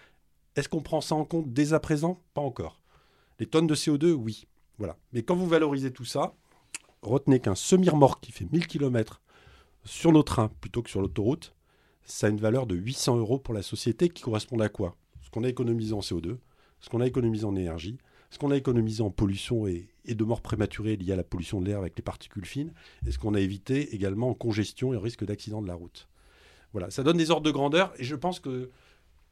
Est-ce 0.56 0.68
qu'on 0.68 0.82
prend 0.82 1.00
ça 1.00 1.14
en 1.14 1.24
compte 1.24 1.52
dès 1.52 1.72
à 1.72 1.80
présent? 1.80 2.20
Pas 2.34 2.40
encore. 2.40 2.80
Les 3.40 3.46
tonnes 3.46 3.66
de 3.66 3.74
CO2, 3.74 4.12
oui. 4.12 4.46
Voilà. 4.78 4.96
Mais 5.12 5.22
quand 5.22 5.37
vous 5.37 5.48
valorisez 5.48 5.92
tout 5.92 6.04
ça, 6.04 6.34
retenez 7.02 7.40
qu'un 7.40 7.54
semi-remorque 7.54 8.22
qui 8.22 8.32
fait 8.32 8.50
1000 8.50 8.66
km 8.66 9.20
sur 9.84 10.12
nos 10.12 10.22
trains 10.22 10.50
plutôt 10.60 10.82
que 10.82 10.90
sur 10.90 11.00
l'autoroute, 11.00 11.54
ça 12.04 12.26
a 12.26 12.30
une 12.30 12.40
valeur 12.40 12.66
de 12.66 12.74
800 12.74 13.16
euros 13.16 13.38
pour 13.38 13.54
la 13.54 13.62
société 13.62 14.08
qui 14.08 14.22
correspond 14.22 14.58
à 14.60 14.68
quoi? 14.68 14.96
Ce 15.22 15.30
qu'on 15.30 15.44
a 15.44 15.48
économisé 15.48 15.92
en 15.94 16.00
CO2, 16.00 16.38
ce 16.80 16.88
qu'on 16.90 17.00
a 17.00 17.06
économisé 17.06 17.44
en 17.44 17.56
énergie, 17.56 17.98
ce 18.35 18.38
qu'on 18.40 18.51
a 18.51 18.57
économisé 18.57 19.01
en 19.01 19.11
pollution 19.11 19.68
et, 19.68 19.88
et 20.05 20.16
de 20.16 20.25
morts 20.25 20.40
prématurées 20.40 20.97
liées 20.97 21.12
à 21.12 21.16
la 21.16 21.23
pollution 21.23 21.61
de 21.61 21.66
l'air 21.66 21.79
avec 21.79 21.97
les 21.97 22.03
particules 22.03 22.44
fines, 22.44 22.73
et 23.07 23.12
ce 23.12 23.18
qu'on 23.18 23.35
a 23.35 23.40
évité 23.40 23.94
également 23.94 24.29
en 24.29 24.35
congestion 24.35 24.92
et 24.92 24.97
en 24.97 25.01
risque 25.01 25.25
d'accident 25.25 25.62
de 25.62 25.68
la 25.68 25.75
route? 25.75 26.09
Voilà, 26.73 26.90
ça 26.90 27.05
donne 27.05 27.16
des 27.16 27.31
ordres 27.31 27.47
de 27.47 27.53
grandeur 27.53 27.94
et 27.97 28.03
je 28.03 28.16
pense 28.16 28.40
que 28.40 28.70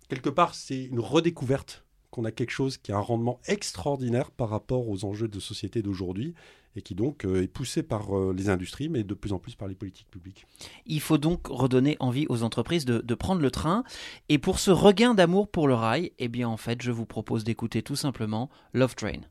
quelque 0.09 0.31
part 0.31 0.55
c'est 0.55 0.85
une 0.85 1.01
redécouverte 1.01 1.85
qu'on 2.13 2.25
a 2.25 2.31
quelque 2.31 2.51
chose 2.51 2.77
qui 2.77 2.93
a 2.93 2.97
un 2.97 3.01
rendement 3.01 3.41
extraordinaire 3.49 4.31
par 4.31 4.51
rapport 4.51 4.89
aux 4.89 5.05
enjeux 5.05 5.29
de 5.29 5.41
société 5.41 5.83
d'aujourd'hui 5.83 6.35
et 6.77 6.83
qui 6.83 6.95
donc 6.95 7.25
euh, 7.25 7.43
est 7.43 7.49
poussé 7.49 7.83
par 7.83 8.17
euh, 8.17 8.35
les 8.37 8.49
industries 8.49 8.89
mais 8.89 9.03
de 9.03 9.15
plus 9.15 9.33
en 9.33 9.39
plus 9.39 9.55
par 9.55 9.67
les 9.67 9.75
politiques 9.75 10.11
publiques. 10.11 10.47
Il 10.87 11.01
faut 11.01 11.19
donc 11.19 11.49
redonner 11.49 11.97
envie 12.01 12.27
aux 12.29 12.43
entreprises 12.43 12.85
de, 12.85 12.99
de 12.99 13.15
prendre 13.15 13.41
le 13.41 13.51
train. 13.51 13.83
Et 14.29 14.39
pour 14.39 14.59
ce 14.59 14.71
regain 14.71 15.15
d'amour 15.15 15.49
pour 15.49 15.67
le 15.67 15.75
rail, 15.75 16.13
eh 16.19 16.29
bien 16.29 16.49
en 16.49 16.59
fait, 16.59 16.83
je 16.83 16.91
vous 16.91 17.07
propose 17.07 17.45
d'écouter 17.45 17.83
tout 17.83 17.97
simplement 17.97 18.51
Love 18.75 18.95
Train. 18.95 19.23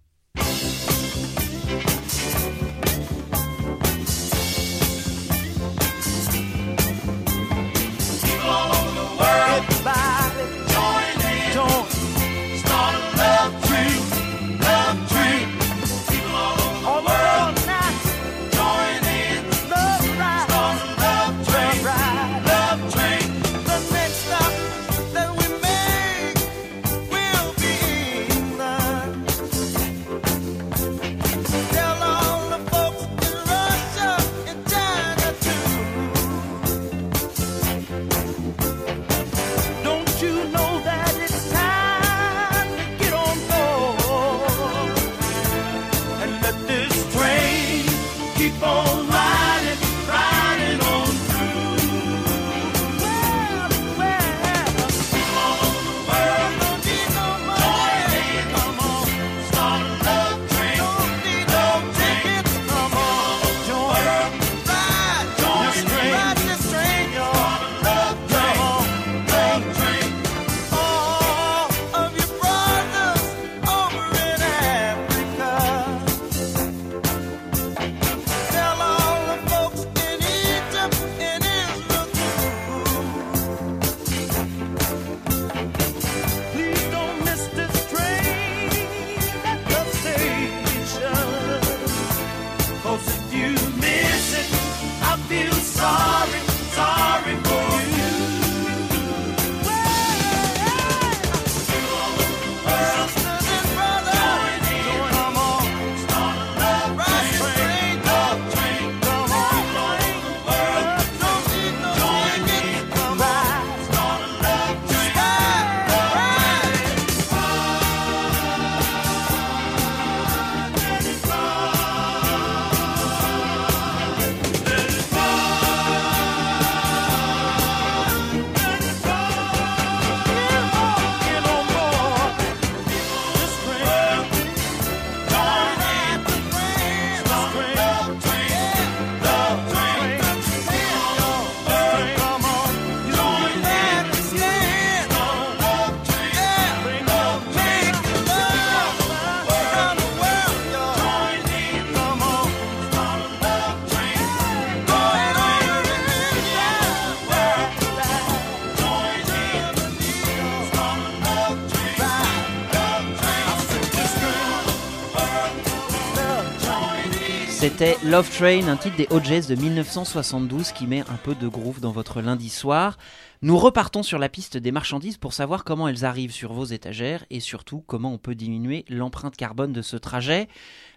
Love 168.03 168.35
Train, 168.35 168.67
un 168.67 168.77
titre 168.77 168.97
des 168.97 169.07
OJs 169.11 169.47
de 169.47 169.53
1972 169.53 170.71
qui 170.71 170.87
met 170.87 171.01
un 171.01 171.17
peu 171.23 171.35
de 171.35 171.47
groove 171.47 171.79
dans 171.79 171.91
votre 171.91 172.21
lundi 172.21 172.49
soir. 172.49 172.97
Nous 173.43 173.57
repartons 173.57 174.03
sur 174.03 174.19
la 174.19 174.29
piste 174.29 174.57
des 174.57 174.71
marchandises 174.71 175.17
pour 175.17 175.33
savoir 175.33 175.63
comment 175.63 175.87
elles 175.87 176.05
arrivent 176.05 176.31
sur 176.31 176.53
vos 176.53 176.65
étagères 176.65 177.25
et 177.31 177.39
surtout 177.39 177.83
comment 177.87 178.13
on 178.13 178.19
peut 178.19 178.35
diminuer 178.35 178.85
l'empreinte 178.87 179.35
carbone 179.35 179.73
de 179.73 179.81
ce 179.81 179.97
trajet. 179.97 180.47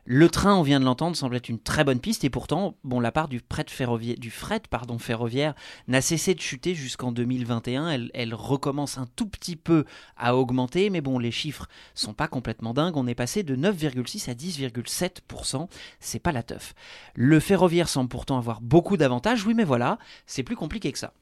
Le 0.04 0.28
train, 0.28 0.54
on 0.54 0.62
vient 0.62 0.78
de 0.78 0.84
l'entendre, 0.84 1.16
semble 1.16 1.36
être 1.36 1.48
une 1.48 1.58
très 1.58 1.84
bonne 1.84 2.00
piste 2.00 2.22
et 2.22 2.28
pourtant, 2.28 2.76
bon, 2.84 3.00
la 3.00 3.12
part 3.12 3.28
du, 3.28 3.40
fret 3.48 3.64
ferroviaire, 3.70 5.54
n'a 5.88 6.02
cessé 6.02 6.34
de 6.34 6.40
chuter 6.42 6.74
jusqu'en 6.74 7.12
2021. 7.12 7.88
Elle, 7.88 8.10
elle, 8.12 8.34
recommence 8.34 8.98
un 8.98 9.06
tout 9.16 9.26
petit 9.26 9.56
peu 9.56 9.86
à 10.18 10.36
augmenter, 10.36 10.90
mais 10.90 11.00
bon, 11.00 11.18
les 11.18 11.30
chiffres 11.30 11.66
sont 11.94 12.12
pas 12.12 12.28
complètement 12.28 12.74
dingues. 12.74 12.98
On 12.98 13.06
est 13.06 13.14
passé 13.14 13.42
de 13.42 13.56
9,6 13.56 14.30
à 14.30 14.34
10,7%. 14.34 15.70
C'est 15.98 16.18
pas 16.18 16.32
la 16.32 16.42
teuf. 16.42 16.74
Le 17.14 17.40
ferroviaire 17.40 17.88
semble 17.88 18.10
pourtant 18.10 18.36
avoir 18.36 18.60
beaucoup 18.60 18.98
d'avantages. 18.98 19.46
Oui, 19.46 19.54
mais 19.54 19.64
voilà, 19.64 19.98
c'est 20.26 20.42
plus 20.42 20.56
compliqué 20.56 20.92
que 20.92 20.98
ça. 20.98 21.14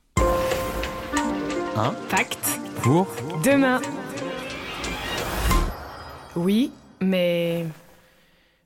Un 1.77 1.95
pacte 2.11 2.61
pour 2.83 3.07
demain. 3.43 3.81
Oui, 6.37 6.71
mais 7.01 7.65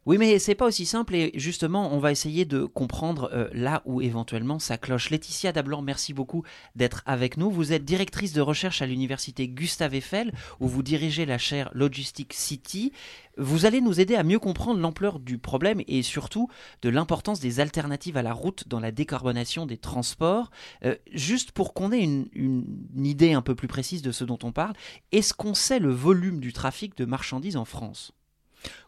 oui, 0.06 0.18
mais 0.18 0.38
c'est 0.38 0.54
pas 0.54 0.66
aussi 0.66 0.86
simple 0.86 1.16
et 1.16 1.32
justement, 1.34 1.92
on 1.92 1.98
va 1.98 2.12
essayer 2.12 2.44
de 2.44 2.64
comprendre 2.64 3.28
euh, 3.32 3.48
là 3.52 3.82
où 3.86 4.00
éventuellement 4.00 4.60
ça 4.60 4.78
cloche. 4.78 5.10
Laetitia 5.10 5.50
Dablan, 5.50 5.82
merci 5.82 6.14
beaucoup 6.14 6.44
d'être 6.76 7.02
avec 7.06 7.36
nous. 7.36 7.50
Vous 7.50 7.72
êtes 7.72 7.84
directrice 7.84 8.32
de 8.32 8.40
recherche 8.40 8.82
à 8.82 8.86
l'université 8.86 9.48
Gustave 9.48 9.96
Eiffel 9.96 10.32
où 10.60 10.68
vous 10.68 10.84
dirigez 10.84 11.26
la 11.26 11.38
chaire 11.38 11.70
Logistic 11.74 12.34
City. 12.34 12.92
Vous 13.36 13.66
allez 13.66 13.80
nous 13.80 13.98
aider 13.98 14.14
à 14.14 14.22
mieux 14.22 14.38
comprendre 14.38 14.78
l'ampleur 14.78 15.18
du 15.18 15.38
problème 15.38 15.82
et 15.88 16.02
surtout 16.02 16.48
de 16.82 16.88
l'importance 16.88 17.40
des 17.40 17.58
alternatives 17.58 18.16
à 18.16 18.22
la 18.22 18.32
route 18.32 18.68
dans 18.68 18.78
la 18.78 18.92
décarbonation 18.92 19.66
des 19.66 19.76
transports. 19.76 20.52
Euh, 20.84 20.94
juste 21.12 21.50
pour 21.50 21.74
qu'on 21.74 21.90
ait 21.90 22.04
une, 22.04 22.28
une 22.32 23.04
idée 23.04 23.32
un 23.32 23.42
peu 23.42 23.56
plus 23.56 23.66
précise 23.66 24.02
de 24.02 24.12
ce 24.12 24.22
dont 24.22 24.38
on 24.44 24.52
parle, 24.52 24.74
est-ce 25.10 25.34
qu'on 25.34 25.54
sait 25.54 25.80
le 25.80 25.90
volume 25.90 26.38
du 26.38 26.52
trafic 26.52 26.96
de 26.96 27.06
marchandises 27.06 27.56
en 27.56 27.64
France? 27.64 28.15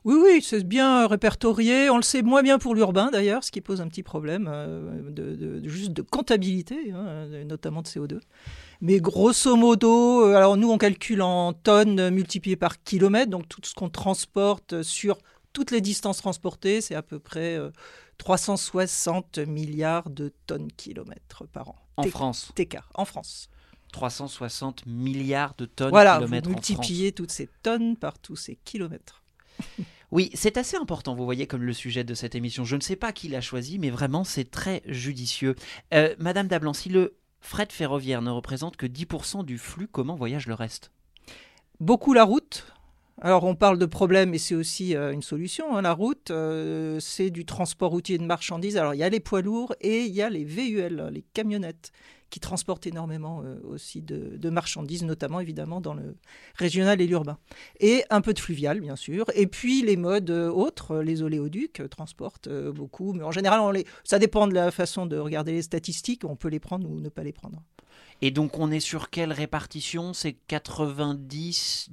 Oui, 0.05 0.17
oui, 0.23 0.43
c'est 0.43 0.65
bien 0.65 1.07
répertorié. 1.07 1.91
On 1.91 1.97
le 1.97 2.03
sait 2.03 2.23
moins 2.23 2.43
bien 2.43 2.59
pour 2.59 2.75
l'urbain 2.75 3.11
d'ailleurs, 3.11 3.45
ce 3.45 3.51
qui 3.51 3.61
pose 3.61 3.81
un 3.81 3.89
petit 3.89 4.03
problème 4.03 4.49
euh, 4.51 5.11
de, 5.11 5.35
de, 5.35 5.69
juste 5.69 5.93
de 5.93 6.03
comptabilité, 6.03 6.93
hein, 6.93 7.27
notamment 7.47 7.83
de 7.83 7.89
CO2. 7.89 8.21
Mais 8.81 9.01
grosso 9.01 9.57
modo, 9.57 10.25
euh, 10.25 10.35
alors 10.35 10.57
nous 10.57 10.71
on 10.71 10.79
calcule 10.79 11.23
en 11.23 11.53
tonnes 11.53 12.11
multipliées 12.11 12.57
par 12.57 12.83
kilomètre, 12.83 13.31
donc 13.31 13.49
tout 13.49 13.61
ce 13.65 13.75
qu'on 13.75 13.91
transporte 13.91 14.83
sur 14.83 15.19
toutes 15.53 15.71
les 15.71 15.81
distances 15.81 16.19
transportées, 16.19 16.81
c'est 16.81 16.95
à 16.95 17.03
peu 17.03 17.19
près 17.19 17.57
euh, 17.57 17.71
360 18.19 19.39
milliards 19.39 20.11
de 20.11 20.33
tonnes 20.47 20.71
kilomètres 20.73 21.47
par 21.53 21.71
an. 21.71 21.77
En 21.97 22.05
France 22.05 22.53
TK, 22.55 22.79
en 22.95 23.05
France. 23.05 23.49
360 23.93 24.87
milliards 24.87 25.55
de 25.57 25.65
tonnes 25.65 25.91
voilà, 25.91 26.19
kilomètres 26.19 26.49
vous 26.49 26.55
multipliez 26.55 27.13
toutes 27.13 27.33
ces 27.33 27.49
tonnes 27.63 27.97
par 27.97 28.19
tous 28.19 28.37
ces 28.37 28.57
kilomètres. 28.57 29.23
Oui, 30.11 30.31
c'est 30.33 30.57
assez 30.57 30.77
important, 30.79 31.15
vous 31.15 31.27
voyez, 31.27 31.47
comme 31.47 31.63
le 31.63 31.75
sujet 31.75 32.03
de 32.03 32.15
cette 32.15 32.35
émission. 32.35 32.65
Je 32.65 32.77
ne 32.77 32.81
sais 32.81 32.97
pas 32.97 33.13
qui 33.13 33.29
l'a 33.29 33.43
choisi, 33.43 33.79
mais 33.79 33.91
vraiment, 33.91 34.25
c'est 34.25 34.51
très 34.51 34.83
judicieux. 34.87 35.55
Euh, 35.93 36.15
Madame 36.19 36.49
Dablan, 36.49 36.73
si 36.73 36.89
le 36.89 37.19
fret 37.41 37.69
ferroviaire 37.71 38.23
ne 38.23 38.31
représente 38.31 38.79
que 38.79 38.87
10% 38.87 39.45
du 39.45 39.59
flux, 39.59 39.87
comment 39.87 40.15
voyage 40.15 40.47
le 40.47 40.55
reste? 40.55 40.93
Beaucoup 41.79 42.15
la 42.15 42.25
route. 42.25 42.67
Alors 43.21 43.43
on 43.43 43.57
parle 43.57 43.79
de 43.79 43.87
problème, 43.87 44.33
et 44.33 44.39
c'est 44.39 44.55
aussi 44.55 44.95
euh, 44.95 45.13
une 45.13 45.23
solution. 45.23 45.77
Hein. 45.77 45.83
La 45.83 45.93
route, 45.93 46.31
euh, 46.31 47.01
c'est 47.01 47.31
du 47.31 47.45
transport 47.45 47.91
routier 47.91 48.17
de 48.17 48.25
marchandises. 48.25 48.77
Alors 48.77 48.95
il 48.95 48.99
y 48.99 49.03
a 49.03 49.09
les 49.09 49.19
poids 49.19 49.43
lourds 49.43 49.75
et 49.81 50.05
il 50.05 50.15
y 50.15 50.23
a 50.23 50.31
les 50.31 50.45
VUL, 50.45 51.09
les 51.13 51.23
camionnettes, 51.35 51.91
qui 52.31 52.39
transportent 52.39 52.87
énormément 52.87 53.43
euh, 53.45 53.59
aussi 53.65 54.03
de, 54.03 54.51
marchandises, 54.51 55.03
notamment 55.03 55.41
évidemment 55.41 55.81
dans 55.81 55.95
le 55.95 56.17
régional 56.55 57.01
et 57.01 57.09
l'urbain. 57.09 57.39
Et 57.81 58.05
un 58.09 58.21
peu 58.21 58.35
de 58.35 58.39
fluvial, 58.39 58.81
bien 58.81 58.95
sûr. 58.95 59.27
Et 59.35 59.49
puis 59.49 59.83
les 59.83 59.97
modes 59.97 60.31
autres, 60.31 60.99
les 60.99 61.23
oléoducs 61.23 61.83
transportent 61.91 62.49
beaucoup. 62.49 63.15
Mais 63.15 63.25
en 63.25 63.33
général, 63.33 63.83
ça 64.05 64.21
dépend 64.21 64.47
de 64.47 64.55
la 64.55 64.71
façon 64.71 65.07
de 65.07 65.17
regarder 65.17 65.51
les 65.51 65.63
statistiques. 65.63 66.25
On 66.25 66.37
peut 66.37 66.49
les 66.49 66.61
prendre 66.61 66.89
ou 66.89 67.01
ne 67.01 67.09
pas 67.09 67.25
les 67.25 67.33
prendre. 67.33 67.65
Et 68.23 68.31
donc 68.31 68.59
on 68.61 68.71
est 68.71 68.81
sur 68.81 69.11
quelle 69.11 69.33
répartition? 69.33 70.13
C'est 70.13 70.37
90 70.47 71.91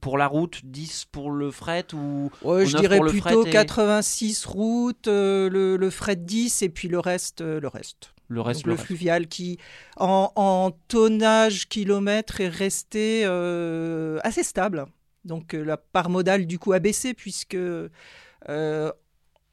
pour 0.00 0.18
la 0.18 0.26
route, 0.26 0.60
10 0.64 1.06
pour 1.12 1.30
le 1.30 1.50
fret 1.50 1.86
ou 1.94 2.30
ouais, 2.42 2.66
Je 2.66 2.76
dirais 2.76 3.00
plutôt 3.00 3.46
et... 3.46 3.50
86 3.50 4.44
routes, 4.46 5.08
euh, 5.08 5.48
le, 5.48 5.76
le, 5.76 5.90
fret 5.90 6.16
10 6.16 6.62
et 6.62 6.68
puis 6.68 6.88
le 6.88 6.98
reste. 6.98 7.40
Euh, 7.40 7.60
le 7.60 7.68
reste. 7.68 8.14
Le 8.28 8.40
reste, 8.40 8.60
Donc, 8.60 8.66
le, 8.66 8.72
le 8.72 8.76
reste. 8.76 8.86
fluvial 8.86 9.26
qui, 9.26 9.58
en, 9.96 10.32
en, 10.36 10.70
tonnage 10.88 11.68
kilomètre, 11.68 12.40
est 12.40 12.48
resté 12.48 13.22
euh, 13.24 14.18
assez 14.22 14.42
stable. 14.42 14.86
Donc 15.24 15.52
la 15.52 15.76
part 15.76 16.10
modale 16.10 16.46
du 16.46 16.58
coup 16.58 16.72
a 16.72 16.80
baissé 16.80 17.14
puisque 17.14 17.56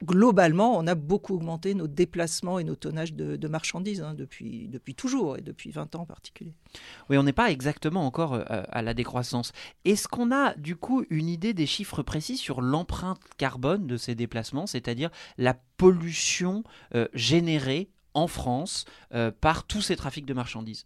globalement, 0.04 0.78
on 0.78 0.88
a 0.88 0.96
beaucoup 0.96 1.36
augmenté 1.36 1.74
nos 1.74 1.88
déplacements 1.88 2.60
et 2.60 2.64
nos 2.64 2.76
tonnages 2.76 3.14
de, 3.14 3.36
de 3.36 3.48
marchandises 3.48 4.02
hein, 4.02 4.14
depuis, 4.14 4.68
depuis 4.70 4.96
toujours 4.96 5.38
et 5.38 5.42
depuis 5.42 5.72
20 5.72 5.96
ans 5.96 6.02
en 6.02 6.06
particulier. 6.06 6.54
Oui, 7.10 7.18
on 7.18 7.24
n'est 7.24 7.34
pas 7.34 7.52
exactement 7.52 8.06
encore 8.06 8.34
euh, 8.34 8.44
à 8.48 8.82
la 8.82 8.94
décroissance. 8.94 9.52
Est-ce 9.86 10.08
qu'on 10.08 10.32
a 10.32 10.54
du 10.56 10.76
coup 10.76 11.04
une 11.10 11.28
idée 11.28 11.54
des 11.54 11.66
chiffres 11.66 12.02
précis 12.02 12.38
sur 12.38 12.62
l'empreinte 12.62 13.20
carbone 13.38 13.88
de 13.88 13.98
ces 13.98 14.16
déplacements, 14.16 14.68
c'est-à-dire 14.68 15.10
la 15.38 15.56
pollution 15.78 16.64
euh, 16.96 17.08
générée 17.14 17.90
en 18.14 18.28
France 18.28 18.86
euh, 19.14 19.32
par 19.32 19.66
tous 19.66 19.82
ces 19.82 19.96
trafics 19.96 20.26
de 20.26 20.34
marchandises? 20.34 20.86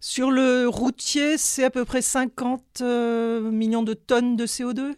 Sur 0.00 0.30
le 0.30 0.68
routier, 0.68 1.36
c'est 1.38 1.64
à 1.64 1.70
peu 1.70 1.84
près 1.84 2.02
50 2.02 2.82
millions 2.82 3.82
de 3.82 3.94
tonnes 3.94 4.36
de 4.36 4.46
CO2 4.46 4.94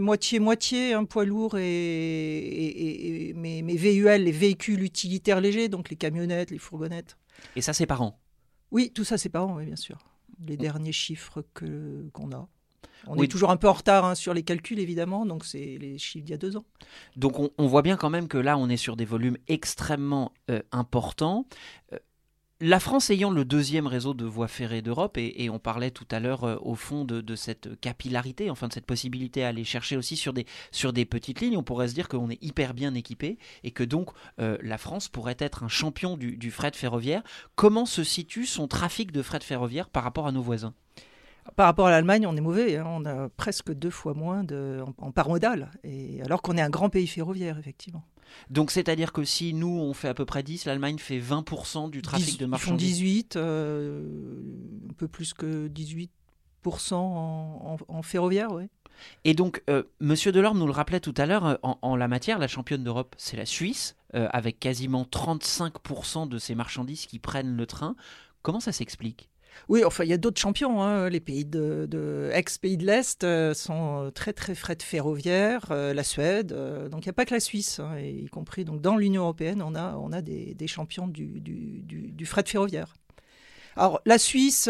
moitié-moitié, 0.00 0.94
euh, 0.94 0.98
un 0.98 1.04
poids 1.04 1.24
lourd 1.24 1.58
et, 1.58 1.62
et, 1.62 2.66
et, 2.66 3.28
et 3.28 3.34
mes, 3.34 3.62
mes, 3.62 3.76
VUL, 3.76 4.22
les 4.22 4.32
véhicules 4.32 4.82
utilitaires 4.82 5.40
légers, 5.40 5.68
donc 5.68 5.90
les 5.90 5.96
camionnettes, 5.96 6.50
les 6.50 6.58
fourgonnettes. 6.58 7.16
Et 7.56 7.62
ça, 7.62 7.72
c'est 7.72 7.86
par 7.86 8.02
an? 8.02 8.20
Oui, 8.70 8.90
tout 8.94 9.04
ça, 9.04 9.18
c'est 9.18 9.28
par 9.28 9.48
an, 9.48 9.56
oui, 9.56 9.66
bien 9.66 9.76
sûr. 9.76 9.98
Les 10.46 10.54
mmh. 10.54 10.60
derniers 10.60 10.92
chiffres 10.92 11.44
que, 11.54 12.08
qu'on 12.12 12.32
a. 12.32 12.48
On 13.06 13.16
oui. 13.16 13.24
est 13.24 13.28
toujours 13.28 13.50
un 13.50 13.56
peu 13.56 13.68
en 13.68 13.72
retard 13.72 14.04
hein, 14.04 14.14
sur 14.14 14.34
les 14.34 14.42
calculs, 14.42 14.78
évidemment, 14.78 15.24
donc 15.24 15.44
c'est 15.44 15.78
les 15.80 15.98
chiffres 15.98 16.24
d'il 16.24 16.32
y 16.32 16.34
a 16.34 16.38
deux 16.38 16.56
ans. 16.56 16.64
Donc 17.16 17.38
on, 17.38 17.50
on, 17.58 17.66
voit 17.66 17.82
bien 17.82 17.96
quand 17.96 18.10
même 18.10 18.28
que 18.28 18.38
là, 18.38 18.58
on 18.58 18.68
est 18.68 18.76
sur 18.76 18.96
des 18.96 19.04
volumes 19.04 19.36
extrêmement 19.46 20.32
euh, 20.50 20.60
importants. 20.72 21.46
Euh, 21.92 21.98
la 22.60 22.80
France 22.80 23.10
ayant 23.10 23.30
le 23.30 23.44
deuxième 23.44 23.86
réseau 23.86 24.14
de 24.14 24.24
voies 24.24 24.48
ferrées 24.48 24.82
d'Europe, 24.82 25.16
et, 25.16 25.48
on 25.48 25.60
parlait 25.60 25.92
tout 25.92 26.06
à 26.10 26.18
l'heure 26.18 26.44
euh, 26.44 26.56
au 26.60 26.74
fond 26.74 27.04
de, 27.04 27.36
cette 27.36 27.80
capillarité, 27.80 28.50
enfin 28.50 28.66
de 28.66 28.72
cette 28.72 28.86
possibilité 28.86 29.44
à 29.44 29.48
aller 29.48 29.64
chercher 29.64 29.96
aussi 29.96 30.16
sur 30.16 30.32
des, 30.32 31.04
petites 31.04 31.40
lignes, 31.40 31.56
on 31.56 31.62
pourrait 31.62 31.88
se 31.88 31.94
dire 31.94 32.08
qu'on 32.08 32.30
est 32.30 32.42
hyper 32.42 32.74
bien 32.74 32.94
équipé 32.94 33.38
et 33.62 33.70
que 33.70 33.84
donc 33.84 34.10
euh, 34.40 34.58
la 34.60 34.76
France 34.76 35.08
pourrait 35.08 35.36
être 35.38 35.62
un 35.62 35.68
champion 35.68 36.16
du, 36.16 36.50
fret 36.50 36.72
ferroviaire. 36.74 37.22
Comment 37.54 37.86
se 37.86 38.02
situe 38.02 38.46
son 38.46 38.66
trafic 38.66 39.12
de 39.12 39.22
fret 39.22 39.40
ferroviaire 39.40 39.88
par 39.88 40.02
rapport 40.02 40.26
à 40.26 40.32
nos 40.32 40.42
voisins? 40.42 40.74
Par 41.56 41.66
rapport 41.66 41.86
à 41.86 41.90
l'Allemagne, 41.90 42.26
on 42.26 42.36
est 42.36 42.42
mauvais. 42.42 42.76
Hein. 42.76 42.86
On 42.88 43.04
a 43.06 43.28
presque 43.30 43.72
deux 43.72 43.90
fois 43.90 44.14
moins 44.14 44.44
en, 44.50 44.92
en 44.98 45.12
part 45.12 45.28
modale, 45.28 45.70
et 45.84 46.20
alors 46.22 46.42
qu'on 46.42 46.56
est 46.56 46.62
un 46.62 46.70
grand 46.70 46.90
pays 46.90 47.06
ferroviaire, 47.06 47.58
effectivement. 47.58 48.04
Donc 48.50 48.70
c'est-à-dire 48.70 49.12
que 49.12 49.24
si 49.24 49.54
nous 49.54 49.68
on 49.80 49.94
fait 49.94 50.08
à 50.08 50.14
peu 50.14 50.24
près 50.24 50.42
10, 50.42 50.64
l'Allemagne 50.64 50.98
fait 50.98 51.18
20% 51.18 51.90
du 51.90 52.02
trafic 52.02 52.26
10, 52.26 52.38
de 52.38 52.46
marchandises. 52.46 53.00
Ils 53.00 53.04
font 53.04 53.04
18, 53.04 53.36
euh, 53.36 54.02
un 54.90 54.94
peu 54.94 55.08
plus 55.08 55.34
que 55.34 55.68
18% 55.68 56.08
en, 56.94 56.96
en, 56.98 57.76
en 57.88 58.02
ferroviaire, 58.02 58.52
oui. 58.52 58.64
Et 59.24 59.34
donc, 59.34 59.62
euh, 59.70 59.84
Monsieur 60.00 60.32
Delorme 60.32 60.58
nous 60.58 60.66
le 60.66 60.72
rappelait 60.72 61.00
tout 61.00 61.14
à 61.16 61.26
l'heure, 61.26 61.58
en, 61.62 61.78
en, 61.82 61.96
la 61.96 62.08
matière, 62.08 62.38
la 62.38 62.48
championne 62.48 62.82
d'Europe, 62.82 63.14
c'est 63.18 63.36
la 63.36 63.46
Suisse, 63.46 63.96
euh, 64.14 64.28
avec 64.32 64.58
quasiment 64.58 65.04
35% 65.04 66.28
de 66.28 66.38
ses 66.38 66.54
marchandises 66.54 67.06
qui 67.06 67.18
prennent 67.18 67.56
le 67.56 67.66
train. 67.66 67.94
Comment 68.42 68.60
ça 68.60 68.72
s'explique? 68.72 69.28
Oui, 69.68 69.84
enfin, 69.84 70.04
il 70.04 70.10
y 70.10 70.12
a 70.12 70.16
d'autres 70.16 70.40
champions. 70.40 70.82
Hein. 70.82 71.08
Les 71.08 71.20
pays 71.20 71.44
de, 71.44 72.30
ex-pays 72.32 72.76
de 72.76 72.86
l'Est 72.86 73.24
euh, 73.24 73.54
sont 73.54 74.10
très, 74.14 74.32
très 74.32 74.54
frais 74.54 74.76
de 74.76 74.82
ferroviaire, 74.82 75.66
euh, 75.70 75.92
la 75.92 76.04
Suède. 76.04 76.52
Euh, 76.52 76.88
donc, 76.88 77.04
il 77.04 77.08
n'y 77.08 77.10
a 77.10 77.14
pas 77.14 77.24
que 77.24 77.34
la 77.34 77.40
Suisse, 77.40 77.80
hein, 77.80 77.98
y 77.98 78.26
compris 78.26 78.64
donc, 78.64 78.80
dans 78.80 78.96
l'Union 78.96 79.22
européenne, 79.22 79.62
on 79.62 79.74
a, 79.74 79.96
on 79.96 80.12
a 80.12 80.22
des, 80.22 80.56
champions 80.66 81.08
du, 81.08 81.40
du, 81.40 81.82
du, 81.82 82.10
du, 82.12 82.26
fret 82.26 82.44
ferroviaire. 82.46 82.94
Alors, 83.76 84.00
la 84.06 84.18
Suisse 84.18 84.68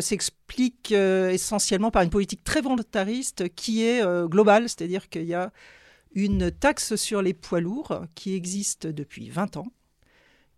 s'explique 0.00 0.90
essentiellement 0.92 1.90
par 1.90 2.02
une 2.02 2.10
politique 2.10 2.42
très 2.42 2.60
volontariste 2.60 3.48
qui 3.54 3.84
est 3.84 4.02
globale, 4.26 4.64
c'est-à-dire 4.64 5.08
qu'il 5.08 5.24
y 5.24 5.34
a 5.34 5.52
une 6.12 6.50
taxe 6.50 6.96
sur 6.96 7.22
les 7.22 7.34
poids 7.34 7.60
lourds 7.60 8.00
qui 8.16 8.34
existe 8.34 8.86
depuis 8.88 9.30
20 9.30 9.58
ans 9.58 9.68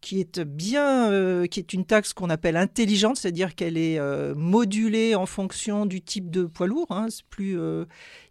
qui 0.00 0.20
est 0.20 0.40
bien, 0.40 1.10
euh, 1.10 1.46
qui 1.46 1.60
est 1.60 1.72
une 1.72 1.84
taxe 1.84 2.12
qu'on 2.12 2.30
appelle 2.30 2.56
intelligente, 2.56 3.18
c'est-à-dire 3.18 3.54
qu'elle 3.54 3.76
est 3.76 3.98
euh, 3.98 4.34
modulée 4.34 5.14
en 5.14 5.26
fonction 5.26 5.86
du 5.86 6.00
type 6.00 6.30
de 6.30 6.44
poids 6.44 6.66
lourd. 6.66 6.86
Hein. 6.90 7.08
Plus 7.28 7.58
euh, 7.58 7.84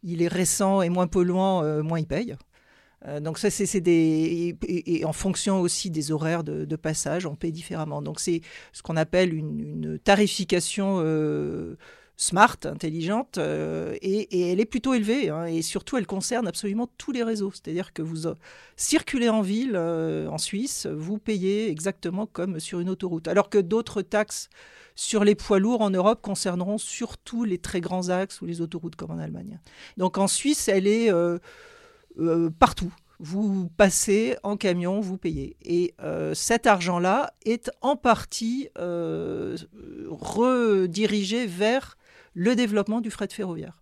il 0.04 0.22
est 0.22 0.28
récent 0.28 0.82
et 0.82 0.90
moins 0.90 1.08
polluant, 1.08 1.84
moins 1.84 2.00
il 2.00 2.08
paye. 2.08 2.36
Donc 3.22 3.38
ça, 3.40 3.50
c'est 3.50 3.80
des 3.80 4.58
et, 4.68 5.06
en 5.06 5.14
fonction 5.14 5.62
aussi 5.62 5.90
des 5.90 6.12
horaires 6.12 6.44
de, 6.44 6.76
passage, 6.76 7.26
on 7.26 7.36
paye 7.36 7.54
différemment. 7.54 8.02
Donc 8.02 8.20
c'est 8.20 8.42
ce 8.74 8.82
qu'on 8.82 8.98
appelle 8.98 9.34
une, 9.34 9.98
tarification 10.04 11.02
smart, 12.22 12.58
intelligente, 12.66 13.38
euh, 13.38 13.96
et, 14.02 14.52
elle 14.52 14.60
est 14.60 14.66
plutôt 14.66 14.94
élevée. 14.94 15.30
Hein, 15.30 15.46
et 15.46 15.62
surtout, 15.62 15.98
elle 15.98 16.06
concerne 16.06 16.48
absolument 16.48 16.88
tous 16.98 17.12
les 17.12 17.24
réseaux. 17.24 17.52
C'est-à-dire 17.52 17.94
que 17.94 18.02
vous 18.02 18.28
circulez 18.76 19.30
en 19.30 19.42
ville 19.42 19.78
en 19.78 20.38
Suisse, 20.38 20.86
vous 20.86 21.18
payez 21.18 21.70
exactement 21.70 22.26
comme 22.26 22.60
sur 22.60 22.80
une 22.80 22.90
autoroute, 22.90 23.28
alors 23.28 23.50
que 23.50 23.58
d'autres 23.58 24.02
taxes 24.02 24.50
sur 24.96 25.24
les 25.24 25.36
poids 25.36 25.60
lourds 25.60 25.82
en 25.82 25.90
Europe 25.90 26.22
concerneront 26.22 26.78
surtout 26.78 27.46
les 27.46 27.58
très 27.58 27.80
grands 27.80 28.10
axes 28.10 28.42
ou 28.42 28.46
les 28.46 28.60
autoroutes 28.60 28.98
comme 28.98 29.12
en 29.12 29.18
Allemagne. 29.18 29.60
Donc 29.96 30.18
en 30.18 30.28
Suisse, 30.28 30.68
elle 30.68 30.88
est 30.88 31.10
euh, 32.20 32.50
partout. 32.60 32.94
Vous 33.20 33.70
passez 33.76 34.38
en 34.44 34.56
camion, 34.56 35.02
vous 35.02 35.18
payez. 35.18 35.58
Et 35.62 35.94
euh, 36.02 36.34
cet 36.34 36.68
argent-là 36.68 37.34
est 37.46 37.70
en 37.82 37.98
partie 37.98 38.70
euh, 38.78 39.58
redirigé 40.10 41.46
vers 41.46 41.98
le 42.34 42.56
développement 42.56 43.02
du 43.02 43.12
fret 43.12 43.28
ferroviaire 43.30 43.82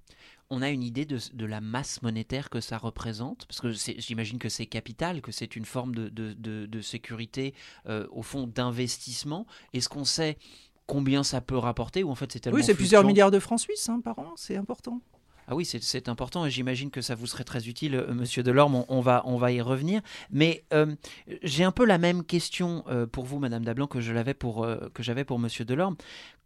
on 0.50 0.62
a 0.62 0.70
une 0.70 0.82
idée 0.82 1.06
de, 1.06 1.46
la 1.46 1.60
masse 1.60 2.02
monétaire 2.02 2.50
que 2.50 2.62
ça 2.62 2.78
représente? 2.78 3.46
Parce 3.48 3.60
que 3.60 3.72
j'imagine 4.00 4.40
que 4.40 4.48
c'est 4.48 4.66
capital, 4.66 5.22
que 5.22 5.34
c'est 5.34 5.58
une 5.58 5.66
forme 5.66 5.94
de, 5.94 6.82
sécurité, 6.82 7.54
au 7.86 8.22
fond, 8.22 8.48
d'investissement. 8.48 9.46
Est-ce 9.74 9.90
qu'on 9.90 10.06
sait 10.06 10.38
combien 10.86 11.24
ça 11.24 11.42
peut 11.42 11.58
rapporter 11.58 12.04
ou 12.04 12.12
en 12.12 12.16
fait 12.16 12.32
c'est 12.32 12.48
Oui, 12.48 12.64
c'est 12.64 12.76
plusieurs 12.76 13.04
milliards 13.04 13.30
de 13.30 13.40
francs 13.40 13.60
suisses 13.60 13.90
hein, 13.90 14.00
par 14.00 14.18
an, 14.20 14.34
c'est 14.38 14.56
important. 14.56 15.02
Ah 15.50 15.56
oui, 15.56 15.64
c'est 15.64 16.10
important 16.10 16.46
et 16.46 16.52
j'imagine 16.52 16.92
que 16.92 17.00
ça 17.00 17.16
vous 17.16 17.26
serait 17.26 17.46
très 17.46 17.70
utile, 17.70 17.96
euh, 17.96 18.14
Monsieur 18.14 18.44
Delorme. 18.44 18.84
On, 18.90 19.00
va, 19.00 19.22
on 19.26 19.38
va 19.38 19.54
y 19.54 19.62
revenir. 19.62 20.02
Mais 20.30 20.66
euh, 20.74 20.94
j'ai 21.42 21.64
un 21.64 21.72
peu 21.72 21.86
la 21.86 21.98
même 21.98 22.26
question 22.26 22.84
euh, 22.90 23.06
pour 23.06 23.24
vous, 23.24 23.40
Madame 23.40 23.64
Dablan, 23.64 23.88
que 23.88 24.02
je 24.02 24.12
l'avais 24.12 24.34
pour 24.34 24.68
que 24.94 25.04
j'avais 25.04 25.24
pour 25.24 25.40
Monsieur 25.40 25.64
Delorme. 25.64 25.96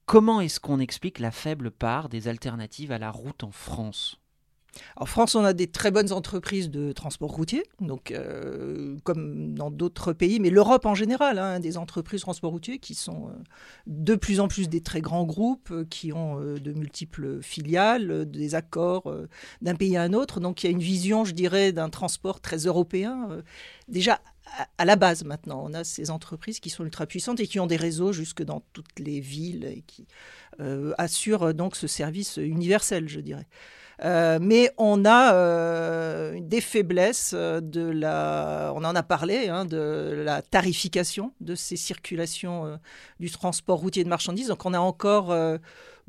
Comment 0.05 0.41
est-ce 0.41 0.59
qu'on 0.59 0.79
explique 0.79 1.19
la 1.19 1.31
faible 1.31 1.71
part 1.71 2.09
des 2.09 2.27
alternatives 2.27 2.91
à 2.91 2.97
la 2.97 3.11
route 3.11 3.43
en 3.43 3.51
France? 3.51 4.21
En 4.95 5.05
France, 5.05 5.35
on 5.35 5.43
a 5.43 5.53
des 5.53 5.67
très 5.67 5.91
bonnes 5.91 6.13
entreprises 6.13 6.69
de 6.69 6.91
transport 6.91 7.31
routier, 7.31 7.63
euh, 8.11 8.97
comme 9.03 9.53
dans 9.53 9.69
d'autres 9.69 10.13
pays, 10.13 10.39
mais 10.39 10.49
l'Europe 10.49 10.85
en 10.85 10.95
général, 10.95 11.39
hein, 11.39 11.59
des 11.59 11.77
entreprises 11.77 12.21
de 12.21 12.25
transport 12.25 12.51
routier 12.51 12.79
qui 12.79 12.95
sont 12.95 13.27
euh, 13.27 13.33
de 13.87 14.15
plus 14.15 14.39
en 14.39 14.47
plus 14.47 14.69
des 14.69 14.81
très 14.81 15.01
grands 15.01 15.25
groupes, 15.25 15.71
euh, 15.71 15.85
qui 15.89 16.13
ont 16.13 16.39
de 16.41 16.71
multiples 16.73 17.41
filiales, 17.41 18.29
des 18.29 18.55
accords 18.55 19.13
d'un 19.61 19.75
pays 19.75 19.97
à 19.97 20.03
un 20.03 20.13
autre. 20.13 20.39
Donc 20.39 20.63
il 20.63 20.67
y 20.67 20.69
a 20.69 20.71
une 20.71 20.79
vision, 20.79 21.25
je 21.25 21.33
dirais, 21.33 21.71
d'un 21.71 21.89
transport 21.89 22.39
très 22.39 22.57
européen. 22.57 23.41
déjà 23.87 24.19
à 24.77 24.85
la 24.85 24.95
base 24.95 25.23
maintenant, 25.23 25.63
on 25.65 25.73
a 25.73 25.83
ces 25.83 26.11
entreprises 26.11 26.59
qui 26.59 26.69
sont 26.69 26.83
ultra 26.83 27.05
puissantes 27.05 27.39
et 27.39 27.47
qui 27.47 27.59
ont 27.59 27.67
des 27.67 27.77
réseaux 27.77 28.11
jusque 28.11 28.43
dans 28.43 28.61
toutes 28.73 28.99
les 28.99 29.19
villes 29.19 29.65
et 29.65 29.83
qui 29.87 30.07
assurent 30.97 31.53
donc 31.53 31.75
ce 31.75 31.87
service 31.87 32.37
universel, 32.37 33.09
je 33.09 33.19
dirais. 33.19 33.47
Euh, 34.03 34.39
mais 34.41 34.71
on 34.77 35.05
a 35.05 35.35
euh, 35.35 36.39
des 36.41 36.61
faiblesses 36.61 37.33
de 37.33 37.81
la, 37.81 38.73
on 38.75 38.83
en 38.83 38.95
a 38.95 39.03
parlé, 39.03 39.47
hein, 39.47 39.65
de 39.65 40.23
la 40.25 40.41
tarification 40.41 41.33
de 41.39 41.53
ces 41.53 41.75
circulations 41.75 42.65
euh, 42.65 42.77
du 43.19 43.29
transport 43.29 43.79
routier 43.79 44.03
de 44.03 44.09
marchandises. 44.09 44.47
Donc 44.47 44.65
on 44.65 44.73
a 44.73 44.79
encore 44.79 45.35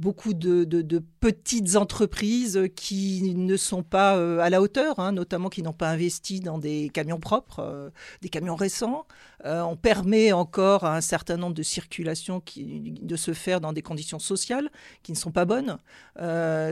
beaucoup 0.02 0.34
de, 0.34 1.02
petites 1.20 1.76
entreprises 1.76 2.60
qui 2.74 3.34
ne 3.36 3.56
sont 3.56 3.84
pas 3.84 4.16
euh, 4.16 4.40
à 4.40 4.50
la 4.50 4.60
hauteur, 4.60 4.98
hein, 4.98 5.12
notamment 5.12 5.48
qui 5.48 5.62
n'ont 5.62 5.72
pas 5.72 5.88
investi 5.88 6.40
dans 6.40 6.58
des 6.58 6.90
camions 6.92 7.20
propres, 7.20 7.60
euh, 7.60 7.90
des 8.22 8.28
camions 8.28 8.56
récents. 8.56 9.06
Euh, 9.44 9.62
on 9.62 9.76
permet 9.76 10.32
encore 10.32 10.82
à 10.84 10.96
un 10.96 11.00
certain 11.00 11.36
nombre 11.36 11.54
de 11.54 11.62
circulations 11.62 12.42
de 12.56 13.16
se 13.16 13.32
faire 13.32 13.60
dans 13.60 13.72
des 13.72 13.82
conditions 13.82 14.18
sociales 14.18 14.70
qui 15.04 15.12
ne 15.12 15.16
sont 15.16 15.30
pas 15.30 15.44
bonnes. 15.44 15.78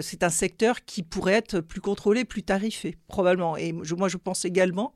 c'est 0.02 0.22
un 0.24 0.30
secteur 0.30 0.84
qui 0.84 1.04
pourrait 1.04 1.34
être 1.34 1.60
plus 1.60 1.80
contrôlé, 1.80 2.24
plus 2.24 2.42
tarifé, 2.42 2.98
probablement. 3.06 3.56
Et 3.56 3.72
moi, 3.72 4.08
je 4.08 4.16
pense 4.16 4.44
également 4.44 4.92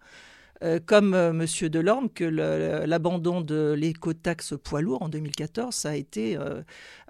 euh, 0.65 0.81
comme 0.85 1.15
euh, 1.15 1.31
M. 1.31 1.69
Delorme, 1.69 2.09
que 2.09 2.25
l'abandon 2.25 3.41
de 3.41 3.75
l'écotaxe 3.77 4.55
poids 4.63 4.81
lourd 4.81 5.03
en 5.03 5.09
2014, 5.09 5.75
ça 5.75 5.91
a 5.91 5.95
été 5.95 6.39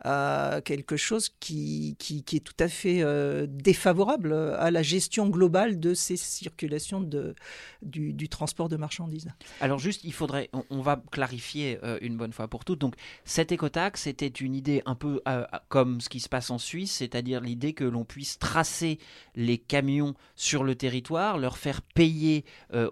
euh, 0.04 0.60
quelque 0.62 0.96
chose 0.96 1.30
qui, 1.40 1.96
est 2.00 2.44
tout 2.44 2.54
à 2.58 2.68
fait 2.68 3.04
défavorable 3.46 4.32
à 4.32 4.70
la 4.70 4.82
gestion 4.82 5.28
globale 5.28 5.78
de 5.78 5.94
ces 5.94 6.16
circulations 6.16 7.00
de, 7.00 7.34
du, 7.82 8.28
transport 8.28 8.68
de 8.68 8.76
marchandises. 8.76 9.28
Alors 9.60 9.78
juste, 9.78 10.02
il 10.04 10.12
faudrait, 10.12 10.50
on, 10.70 10.80
va 10.80 11.02
clarifier 11.10 11.78
une 12.00 12.16
bonne 12.16 12.32
fois 12.32 12.48
pour 12.48 12.64
toutes. 12.64 12.80
Donc 12.80 12.94
cette 13.24 13.52
écotaxe 13.52 14.02
c'était 14.02 14.26
une 14.26 14.54
idée 14.54 14.82
un 14.86 14.94
peu 14.94 15.22
comme 15.68 16.00
ce 16.00 16.08
qui 16.08 16.20
se 16.20 16.28
passe 16.28 16.50
en 16.50 16.58
Suisse, 16.58 16.92
c'est-à-dire 16.92 17.40
l'idée 17.40 17.72
que 17.72 17.84
l'on 17.84 18.04
puisse 18.04 18.38
tracer 18.38 18.98
les 19.34 19.58
camions 19.58 20.14
sur 20.34 20.64
le 20.64 20.74
territoire, 20.74 21.38
leur 21.38 21.56
faire 21.56 21.82
payer 21.82 22.44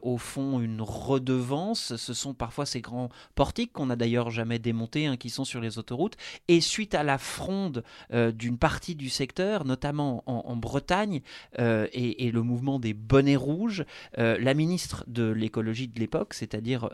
au 0.03 0.18
fond 0.18 0.51
une 0.60 0.82
redevance. 0.82 1.96
Ce 1.96 2.14
sont 2.14 2.34
parfois 2.34 2.66
ces 2.66 2.80
grands 2.80 3.08
portiques 3.34 3.72
qu'on 3.72 3.86
n'a 3.86 3.96
d'ailleurs 3.96 4.30
jamais 4.30 4.58
démontés, 4.58 5.06
hein, 5.06 5.16
qui 5.16 5.30
sont 5.30 5.44
sur 5.44 5.60
les 5.60 5.78
autoroutes. 5.78 6.16
Et 6.48 6.60
suite 6.60 6.94
à 6.94 7.02
la 7.02 7.18
fronde 7.18 7.84
euh, 8.12 8.32
d'une 8.32 8.58
partie 8.58 8.94
du 8.94 9.08
secteur, 9.08 9.64
notamment 9.64 10.22
en, 10.26 10.56
Bretagne, 10.56 11.22
euh, 11.58 11.86
et, 11.92 12.30
le 12.30 12.42
mouvement 12.42 12.78
des 12.78 12.94
bonnets 12.94 13.36
rouges, 13.36 13.84
euh, 14.18 14.36
la 14.38 14.54
ministre 14.54 15.04
de 15.06 15.24
l'écologie 15.24 15.88
de 15.88 15.98
l'époque, 15.98 16.34
c'est-à-dire 16.34 16.88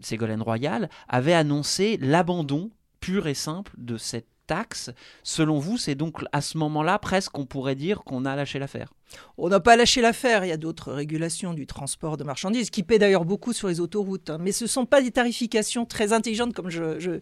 Ségolène 0.00 0.42
Royal, 0.42 0.88
avait 1.08 1.34
annoncé 1.34 1.96
l'abandon 2.00 2.70
pur 3.00 3.26
et 3.26 3.34
simple 3.34 3.72
de 3.76 3.96
cette 3.96 4.28
taxe. 4.46 4.90
Selon 5.22 5.58
vous, 5.58 5.78
c'est 5.78 5.94
donc 5.94 6.24
à 6.32 6.40
ce 6.40 6.58
moment-là 6.58 6.98
presque 6.98 7.38
on 7.38 7.46
pourrait 7.46 7.74
dire 7.74 8.02
qu'on 8.04 8.24
a 8.24 8.36
lâché 8.36 8.58
l'affaire 8.58 8.92
on 9.36 9.48
n'a 9.48 9.60
pas 9.60 9.76
lâché 9.76 10.00
l'affaire. 10.00 10.44
Il 10.44 10.48
y 10.48 10.52
a 10.52 10.56
d'autres 10.56 10.92
régulations 10.92 11.54
du 11.54 11.66
transport 11.66 12.16
de 12.16 12.24
marchandises 12.24 12.70
qui 12.70 12.82
paient 12.82 12.98
d'ailleurs 12.98 13.24
beaucoup 13.24 13.52
sur 13.52 13.68
les 13.68 13.80
autoroutes. 13.80 14.30
Hein. 14.30 14.38
Mais 14.40 14.52
ce 14.52 14.64
ne 14.64 14.68
sont 14.68 14.86
pas 14.86 15.02
des 15.02 15.10
tarifications 15.10 15.86
très 15.86 16.12
intelligentes 16.12 16.54
comme 16.54 16.70
je, 16.70 17.20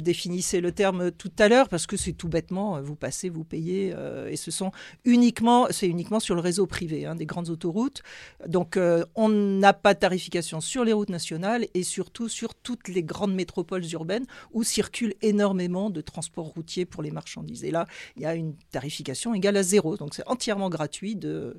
définissais 0.00 0.60
le 0.60 0.72
terme 0.72 1.10
tout 1.10 1.32
à 1.38 1.48
l'heure 1.48 1.68
parce 1.68 1.86
que 1.86 1.96
c'est 1.96 2.12
tout 2.12 2.28
bêtement, 2.28 2.76
euh, 2.76 2.80
vous 2.80 2.96
passez, 2.96 3.28
vous 3.28 3.44
payez. 3.44 3.92
Euh, 3.94 4.28
et 4.28 4.36
ce 4.36 4.50
sont 4.50 4.72
uniquement, 5.04 5.66
c'est 5.70 5.86
uniquement 5.86 6.20
sur 6.20 6.34
le 6.34 6.40
réseau 6.40 6.66
privé 6.66 7.06
hein, 7.06 7.14
des 7.14 7.26
grandes 7.26 7.48
autoroutes. 7.48 8.02
Donc 8.46 8.76
euh, 8.76 9.04
on 9.14 9.28
n'a 9.28 9.72
pas 9.72 9.94
de 9.94 9.98
tarification 9.98 10.60
sur 10.60 10.84
les 10.84 10.92
routes 10.92 11.10
nationales 11.10 11.66
et 11.74 11.82
surtout 11.82 12.28
sur 12.28 12.54
toutes 12.54 12.88
les 12.88 13.02
grandes 13.02 13.34
métropoles 13.34 13.84
urbaines 13.92 14.26
où 14.52 14.62
circulent 14.62 15.14
énormément 15.22 15.90
de 15.90 16.00
transports 16.00 16.46
routiers 16.46 16.84
pour 16.84 17.02
les 17.02 17.10
marchandises. 17.10 17.64
Et 17.64 17.70
là, 17.70 17.86
il 18.16 18.22
y 18.22 18.26
a 18.26 18.34
une 18.34 18.54
tarification 18.70 19.34
égale 19.34 19.56
à 19.56 19.62
zéro. 19.62 19.96
Donc 19.96 20.14
c'est 20.14 20.26
entièrement 20.26 20.68
gratuit 20.68 20.99
de 21.14 21.56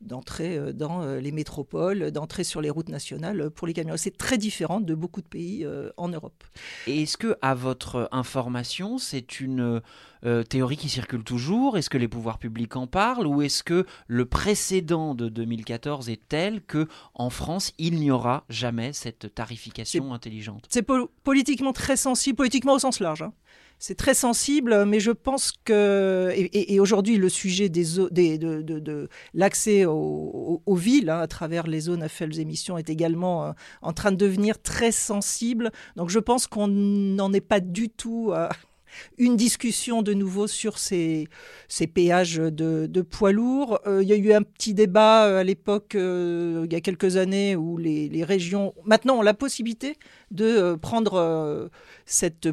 d'entrer 0.00 0.56
euh, 0.56 0.72
dans 0.72 1.02
euh, 1.02 1.20
les 1.20 1.32
métropoles, 1.32 2.10
d'entrer 2.10 2.44
sur 2.44 2.60
les 2.60 2.70
routes 2.70 2.88
nationales 2.88 3.40
euh, 3.40 3.50
pour 3.50 3.66
les 3.66 3.72
camions. 3.72 3.96
C'est 3.96 4.16
très 4.16 4.38
différent 4.38 4.80
de 4.80 4.94
beaucoup 4.94 5.20
de 5.20 5.26
pays 5.26 5.66
en 5.96 6.08
Europe. 6.08 6.44
Et 6.86 7.02
est-ce 7.02 7.16
que, 7.16 7.36
à 7.42 7.54
votre 7.54 8.08
information, 8.12 8.98
c'est 8.98 9.40
une 9.40 9.80
théorie 10.48 10.76
qui 10.76 10.88
circule 10.88 11.22
toujours? 11.22 11.76
Est-ce 11.76 11.90
que 11.90 11.98
les 11.98 12.08
pouvoirs 12.08 12.38
publics 12.38 12.76
en 12.76 12.86
parlent? 12.86 13.26
Ou 13.26 13.42
est-ce 13.42 13.62
que 13.62 13.86
le 14.06 14.24
précédent 14.24 15.14
de 15.14 15.28
2014 15.28 16.08
est 16.08 16.20
tel 16.28 16.62
que 16.62 16.88
en 17.14 17.30
France 17.30 17.72
il 17.78 17.96
n'y 17.96 18.10
aura 18.10 18.44
jamais 18.48 18.92
cette 18.92 19.34
tarification 19.34 20.12
intelligente? 20.12 20.66
C'est 20.68 20.86
politiquement 21.24 21.72
très 21.72 21.96
sensible, 21.96 22.36
politiquement 22.36 22.74
au 22.74 22.78
sens 22.78 23.00
large. 23.00 23.22
Hein 23.22 23.32
c'est 23.78 23.94
très 23.94 24.14
sensible, 24.14 24.84
mais 24.86 24.98
je 24.98 25.12
pense 25.12 25.52
que 25.64 26.32
et, 26.34 26.80
aujourd'hui 26.80 27.16
le 27.16 27.28
sujet 27.28 27.68
de, 27.68 29.08
l'accès 29.34 29.84
aux, 29.84 30.62
villes 30.74 31.10
hein, 31.10 31.20
à 31.20 31.26
travers 31.28 31.66
les 31.66 31.80
zones 31.80 32.02
à 32.02 32.08
faibles 32.08 32.38
émissions 32.38 32.76
est 32.76 32.90
également 32.90 33.46
euh, 33.46 33.52
en 33.82 33.92
train 33.92 34.10
de 34.10 34.16
devenir 34.16 34.60
très 34.60 34.90
sensible. 34.90 35.70
Donc 35.96 36.10
je 36.10 36.18
pense 36.18 36.46
qu'on 36.46 36.66
n'en 36.66 37.32
est 37.32 37.40
pas 37.40 37.60
du 37.60 37.88
tout 37.88 38.32
à 38.34 38.48
une 39.18 39.36
discussion 39.36 40.02
de 40.02 40.12
nouveau 40.12 40.46
sur 40.48 40.78
ces, 40.78 41.28
ces 41.68 41.86
péages 41.86 42.36
de, 42.36 43.02
poids 43.02 43.32
lourds. 43.32 43.78
Euh, 43.86 44.02
il 44.02 44.08
y 44.08 44.12
a 44.12 44.16
eu 44.16 44.32
un 44.32 44.42
petit 44.42 44.74
débat 44.74 45.26
euh, 45.26 45.40
à 45.40 45.44
l'époque, 45.44 45.92
il 45.94 46.72
y 46.72 46.74
a 46.74 46.80
quelques 46.80 47.16
années, 47.16 47.54
où 47.54 47.76
les, 47.76 48.08
les, 48.08 48.24
régions 48.24 48.74
maintenant 48.84 49.18
ont 49.18 49.22
la 49.22 49.34
possibilité 49.34 49.96
de 50.30 50.74
prendre 50.74 51.70
cette 52.06 52.48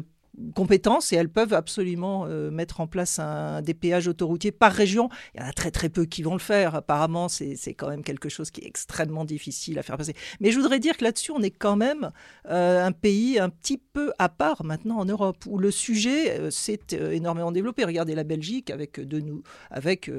compétences 0.54 1.12
et 1.12 1.16
elles 1.16 1.28
peuvent 1.28 1.54
absolument 1.54 2.26
euh, 2.26 2.50
mettre 2.50 2.80
en 2.80 2.86
place 2.86 3.20
des 3.62 3.74
péages 3.74 4.08
autoroutiers 4.08 4.52
par 4.52 4.72
région. 4.72 5.08
Il 5.34 5.40
y 5.40 5.44
en 5.44 5.48
a 5.48 5.52
très 5.52 5.70
très 5.70 5.88
peu 5.88 6.04
qui 6.04 6.22
vont 6.22 6.34
le 6.34 6.40
faire. 6.40 6.74
Apparemment, 6.74 7.28
c'est 7.28 7.56
quand 7.74 7.88
même 7.88 8.02
quelque 8.02 8.28
chose 8.28 8.50
qui 8.50 8.62
est 8.62 8.66
extrêmement 8.66 9.24
difficile 9.24 9.78
à 9.78 9.82
faire 9.82 9.96
passer. 9.96 10.14
Mais 10.40 10.50
je 10.50 10.58
voudrais 10.58 10.78
dire 10.78 10.96
que 10.96 11.04
là-dessus, 11.04 11.32
on 11.32 11.42
est 11.42 11.50
quand 11.50 11.76
même 11.76 12.10
euh, 12.48 12.84
un 12.84 12.92
pays 12.92 13.38
un 13.38 13.48
petit 13.48 13.78
peu 13.78 14.12
à 14.18 14.28
part 14.28 14.64
maintenant 14.64 14.98
en 14.98 15.04
Europe, 15.04 15.44
où 15.46 15.58
le 15.58 15.70
sujet 15.70 16.38
euh, 16.38 16.50
s'est 16.50 16.80
énormément 16.92 17.52
développé. 17.52 17.84
Regardez 17.84 18.14
la 18.14 18.24
Belgique 18.24 18.70
avec, 18.70 19.00
de 19.00 19.20
nous, 19.20 19.42
avec 19.70 20.10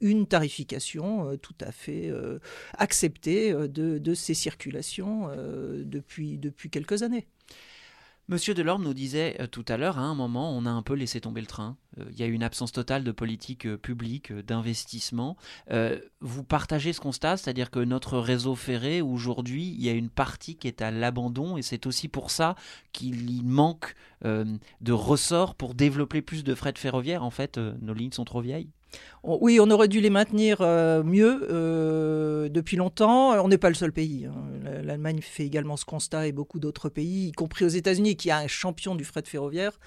une 0.00 0.26
tarification 0.26 1.36
tout 1.38 1.54
à 1.60 1.72
fait 1.72 2.12
acceptée 2.78 3.52
de, 3.52 3.98
de, 3.98 4.14
ces 4.14 4.34
circulations 4.34 5.28
depuis, 5.84 6.38
depuis 6.38 6.70
quelques 6.70 7.02
années. 7.02 7.26
Monsieur 8.26 8.54
Delorme 8.54 8.84
nous 8.84 8.94
disait 8.94 9.36
euh, 9.40 9.46
tout 9.46 9.66
à 9.68 9.76
l'heure, 9.76 9.98
à 9.98 10.02
un 10.02 10.14
moment, 10.14 10.56
on 10.56 10.64
a 10.64 10.70
un 10.70 10.80
peu 10.80 10.94
laissé 10.94 11.20
tomber 11.20 11.42
le 11.42 11.46
train. 11.46 11.76
Euh, 11.98 12.04
il 12.10 12.18
y 12.18 12.22
a 12.22 12.26
une 12.26 12.42
absence 12.42 12.72
totale 12.72 13.04
de 13.04 13.12
politique 13.12 13.66
euh, 13.66 13.76
publique, 13.76 14.32
d'investissement. 14.32 15.36
vous 16.22 16.42
partagez 16.42 16.94
ce 16.94 17.00
constat, 17.00 17.36
c'est-à-dire 17.36 17.70
que 17.70 17.80
notre 17.80 18.18
réseau 18.18 18.54
ferré, 18.54 19.02
aujourd'hui, 19.02 19.74
il 19.76 19.82
y 19.82 19.90
a 19.90 19.92
une 19.92 20.08
partie 20.08 20.56
qui 20.56 20.68
est 20.68 20.80
à 20.80 20.90
l'abandon, 20.90 21.58
et 21.58 21.62
c'est 21.62 21.86
aussi 21.86 22.08
pour 22.08 22.30
ça 22.30 22.54
qu'il 22.92 23.44
manque 23.44 23.94
de 24.22 24.92
ressorts 24.92 25.54
pour 25.54 25.74
développer 25.74 26.22
plus 26.22 26.44
de 26.44 26.54
frais 26.54 26.72
de 26.72 26.78
ferroviaire. 26.78 27.22
En 27.22 27.30
fait, 27.30 27.58
nos 27.58 27.92
lignes 27.92 28.12
sont 28.12 28.24
trop 28.24 28.40
vieilles 28.40 28.70
oui, 29.22 29.58
on 29.60 29.70
aurait 29.70 29.88
dû 29.88 30.00
les 30.00 30.10
maintenir 30.10 30.58
euh, 30.60 31.02
mieux 31.02 31.46
euh, 31.50 32.48
depuis 32.50 32.76
longtemps. 32.76 33.32
On 33.42 33.48
n'est 33.48 33.58
pas 33.58 33.70
le 33.70 33.74
seul 33.74 33.92
pays. 33.92 34.26
Hein. 34.26 34.82
L'Allemagne 34.82 35.20
fait 35.22 35.44
également 35.44 35.76
ce 35.76 35.84
constat 35.84 36.26
et 36.26 36.32
beaucoup 36.32 36.58
d'autres 36.58 36.90
pays, 36.90 37.28
y 37.28 37.32
compris 37.32 37.64
aux 37.64 37.68
États-Unis, 37.68 38.16
qui 38.16 38.30
a 38.30 38.38
un 38.38 38.48
champion 38.48 38.94
du 38.94 39.04
fret 39.04 39.22
ferroviaire. 39.24 39.78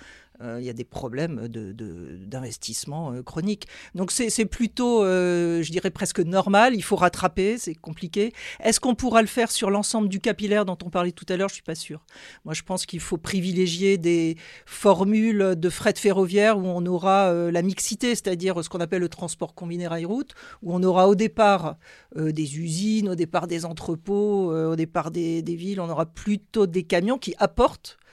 Euh, 0.41 0.57
il 0.59 0.65
y 0.65 0.69
a 0.69 0.73
des 0.73 0.83
problèmes 0.83 1.47
d'investissement 1.47 3.11
de, 3.11 3.21
chroniques. 3.21 3.67
Donc 3.95 4.11
c'est 4.11 4.45
plutôt, 4.45 5.03
je 5.03 5.69
dirais 5.71 5.91
presque 5.91 6.19
normal. 6.19 6.75
Il 6.75 6.83
faut 6.83 6.95
rattraper, 6.95 7.57
c'est 7.57 7.75
compliqué. 7.75 8.33
Est-ce 8.59 8.79
qu'on 8.79 8.95
pourra 8.95 9.21
le 9.21 9.27
faire 9.27 9.51
sur 9.51 9.69
l'ensemble 9.69 10.09
du 10.09 10.19
capillaire 10.19 10.65
dont 10.65 10.77
on 10.83 10.89
parlait 10.89 11.11
tout 11.11 11.25
à 11.29 11.37
l'heure? 11.37 11.49
Je 11.49 11.55
suis 11.55 11.63
pas 11.63 11.75
sûr. 11.75 12.05
Moi, 12.45 12.53
je 12.53 12.63
pense 12.63 12.85
qu'il 12.85 12.99
faut 12.99 13.17
privilégier 13.17 13.97
des 13.97 14.37
formules 14.65 15.55
de 15.57 15.69
fret 15.69 15.93
ferroviaire 15.95 16.57
où 16.57 16.65
on 16.65 16.85
aura 16.85 17.33
la 17.51 17.61
mixité, 17.61 18.09
c'est-à-dire 18.09 18.63
ce 18.63 18.69
qu'on 18.69 18.79
appelle 18.79 19.01
le 19.01 19.09
transport 19.09 19.55
combiné 19.55 19.87
rail-route, 19.87 20.33
où 20.61 20.73
on 20.73 20.83
aura 20.83 21.07
au 21.07 21.15
départ 21.15 21.77
euh, 22.15 22.31
des 22.31 22.59
usines, 22.59 23.09
au 23.09 23.15
départ 23.15 23.47
des 23.47 23.65
entrepôts, 23.65 24.51
euh, 24.51 24.71
au 24.71 24.75
départ 24.75 25.11
des, 25.11 25.41
villes, 25.41 25.81
on 25.81 25.89
aura 25.89 26.05
plutôt 26.05 26.67
des 26.67 26.83
camions 26.83 27.17
qui 27.17 27.35
apportent 27.37 27.97
euh, 27.99 28.06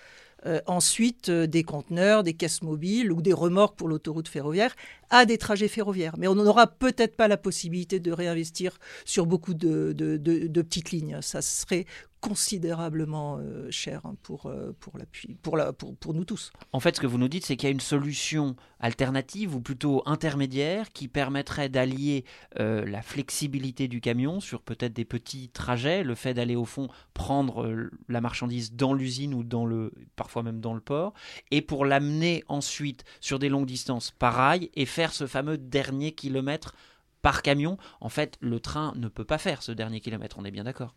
ensuite 0.66 1.30
des 1.30 1.62
conteneurs, 1.62 2.22
des 2.22 2.34
caisses 2.34 2.62
mobiles 2.62 3.12
ou 3.12 3.22
des 3.22 3.32
remorques 3.32 3.76
pour 3.76 3.88
l'autoroute 3.88 4.28
ferroviaire 4.28 4.74
à 5.14 5.26
des 5.26 5.38
trajets 5.38 5.68
ferroviaires. 5.68 6.16
Mais 6.18 6.26
on 6.26 6.34
n'aura 6.34 6.66
peut-être 6.66 7.16
pas 7.16 7.28
la 7.28 7.36
possibilité 7.36 8.00
de 8.00 8.10
réinvestir 8.10 8.78
sur 9.04 9.26
beaucoup 9.26 9.54
de, 9.54 9.92
de 9.92 10.62
petites 10.62 10.90
lignes. 10.90 11.18
Ça 11.22 11.40
serait 11.40 11.86
considérablement 12.24 13.36
euh, 13.38 13.70
cher 13.70 14.00
hein, 14.06 14.16
pour, 14.22 14.46
euh, 14.46 14.74
pour, 14.80 14.94
pour, 15.42 15.58
la, 15.58 15.74
pour, 15.74 15.94
pour, 15.94 16.14
nous 16.14 16.24
tous. 16.24 16.52
En 16.72 16.80
fait, 16.80 16.96
ce 16.96 17.00
que 17.02 17.06
vous 17.06 17.18
nous 17.18 17.28
dites, 17.28 17.44
c'est 17.44 17.54
qu'il 17.54 17.66
y 17.66 17.70
a 17.70 17.72
une 17.72 17.80
solution 17.80 18.56
alternative 18.80 19.54
ou 19.54 19.60
plutôt 19.60 20.02
intermédiaire 20.06 20.90
qui 20.90 21.06
permettrait 21.06 21.68
d'allier 21.68 22.24
euh, 22.58 22.86
la 22.86 23.02
flexibilité 23.02 23.88
du 23.88 24.00
camion 24.00 24.40
sur 24.40 24.62
peut-être 24.62 24.94
des 24.94 25.04
petits 25.04 25.50
trajets, 25.50 26.02
le 26.02 26.14
fait 26.14 26.32
d'aller 26.32 26.56
au 26.56 26.64
fond 26.64 26.88
prendre 27.12 27.90
la 28.08 28.22
marchandise 28.22 28.72
dans 28.72 28.94
l'usine 28.94 29.34
ou 29.34 29.44
dans 29.44 29.66
le, 29.66 29.92
parfois 30.16 30.42
même 30.42 30.60
dans 30.60 30.72
le 30.72 30.80
port, 30.80 31.12
et 31.50 31.60
pour 31.60 31.84
l'amener 31.84 32.42
ensuite 32.48 33.04
sur 33.20 33.38
des 33.38 33.50
longues 33.50 33.66
distances 33.66 34.12
pareil 34.12 34.70
et 34.74 34.86
faire 34.86 35.03
ce 35.12 35.26
fameux 35.26 35.58
dernier 35.58 36.12
kilomètre 36.12 36.74
par 37.22 37.42
camion. 37.42 37.78
En 38.00 38.08
fait, 38.08 38.36
le 38.40 38.60
train 38.60 38.92
ne 38.96 39.08
peut 39.08 39.24
pas 39.24 39.38
faire 39.38 39.62
ce 39.62 39.72
dernier 39.72 40.00
kilomètre, 40.00 40.36
on 40.38 40.44
est 40.44 40.50
bien 40.50 40.64
d'accord. 40.64 40.94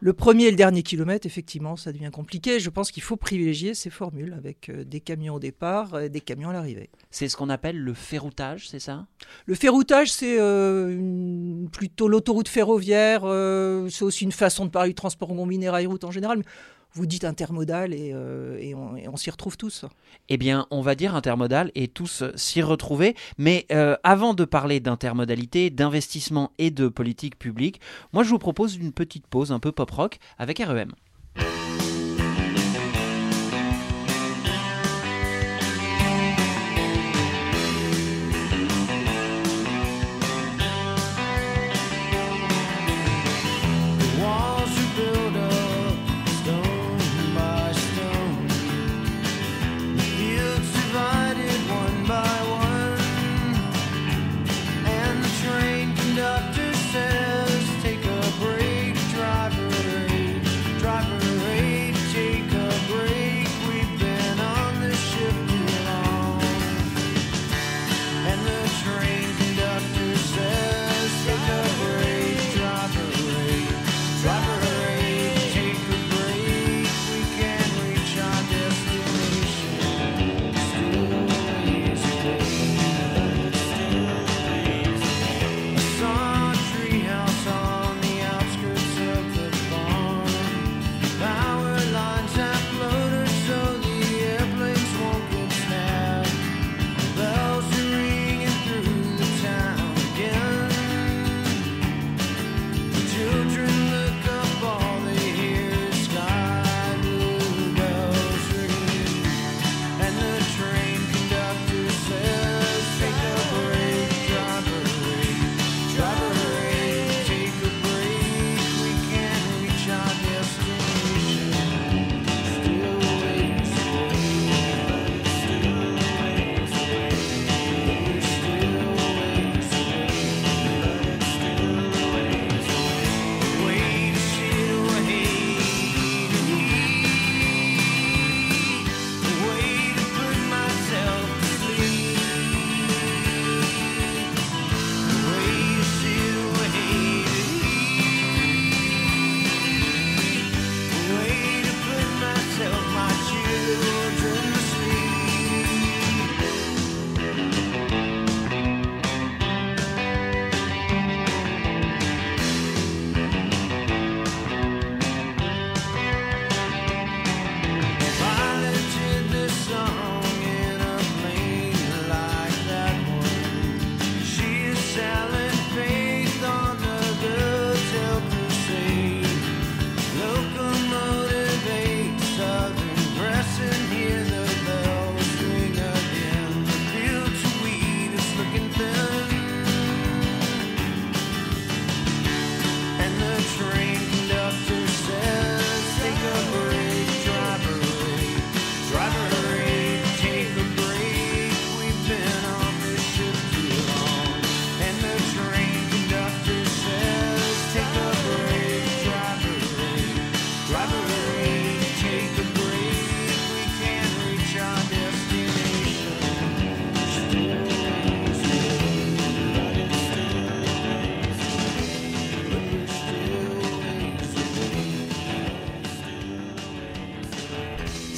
Le 0.00 0.12
premier 0.12 0.44
et 0.44 0.50
le 0.50 0.56
dernier 0.56 0.82
kilomètre, 0.82 1.26
effectivement, 1.26 1.76
ça 1.76 1.92
devient 1.92 2.10
compliqué. 2.12 2.60
Je 2.60 2.70
pense 2.70 2.90
qu'il 2.90 3.02
faut 3.02 3.16
privilégier 3.16 3.74
ces 3.74 3.90
formules 3.90 4.34
avec 4.34 4.68
euh, 4.68 4.84
des 4.84 5.00
camions 5.00 5.34
au 5.34 5.40
départ 5.40 6.00
et 6.00 6.08
des 6.08 6.20
camions 6.20 6.50
à 6.50 6.52
l'arrivée. 6.52 6.90
C'est 7.10 7.28
ce 7.28 7.36
qu'on 7.36 7.48
appelle 7.48 7.78
le 7.78 7.94
ferroutage, 7.94 8.68
c'est 8.68 8.78
ça? 8.78 9.06
Le 9.46 9.54
ferroutage, 9.54 10.12
c'est 10.12 10.38
euh, 10.38 11.66
plutôt 11.72 12.08
l'autoroute 12.08 12.48
ferroviaire. 12.48 13.22
Euh, 13.24 13.88
c'est 13.88 14.04
aussi 14.04 14.24
une 14.24 14.32
façon 14.32 14.66
de 14.66 14.70
parler 14.70 14.90
du 14.90 14.94
transport 14.94 15.28
combiné 15.28 15.68
rail-route 15.70 16.04
en 16.04 16.10
général 16.10 16.42
vous 16.96 17.06
dites 17.06 17.24
intermodal 17.24 17.94
euh, 17.94 18.58
et, 18.58 18.74
on, 18.74 19.16
s'y 19.16 19.30
retrouve 19.30 19.58
tous. 19.58 19.84
Eh 20.30 20.38
bien, 20.38 20.66
on 20.70 20.80
va 20.80 20.94
dire 20.94 21.14
intermodal 21.14 21.70
et 21.74 21.88
tous 21.88 22.24
s'y 22.36 22.62
retrouver. 22.62 23.14
Mais 23.36 23.66
euh, 23.70 23.96
avant 24.02 24.32
de 24.32 24.46
parler 24.46 24.80
d'intermodalité, 24.80 25.68
d'investissement 25.68 26.52
et 26.56 26.70
de 26.70 26.88
politique 26.88 27.38
publique, 27.38 27.80
moi 28.14 28.22
je 28.22 28.30
vous 28.30 28.38
propose 28.38 28.76
une 28.76 28.92
petite 28.92 29.26
pause 29.26 29.52
un 29.52 29.60
peu 29.60 29.72
pop 29.72 29.90
rock 29.90 30.18
avec 30.38 30.58
REM. 30.58 30.92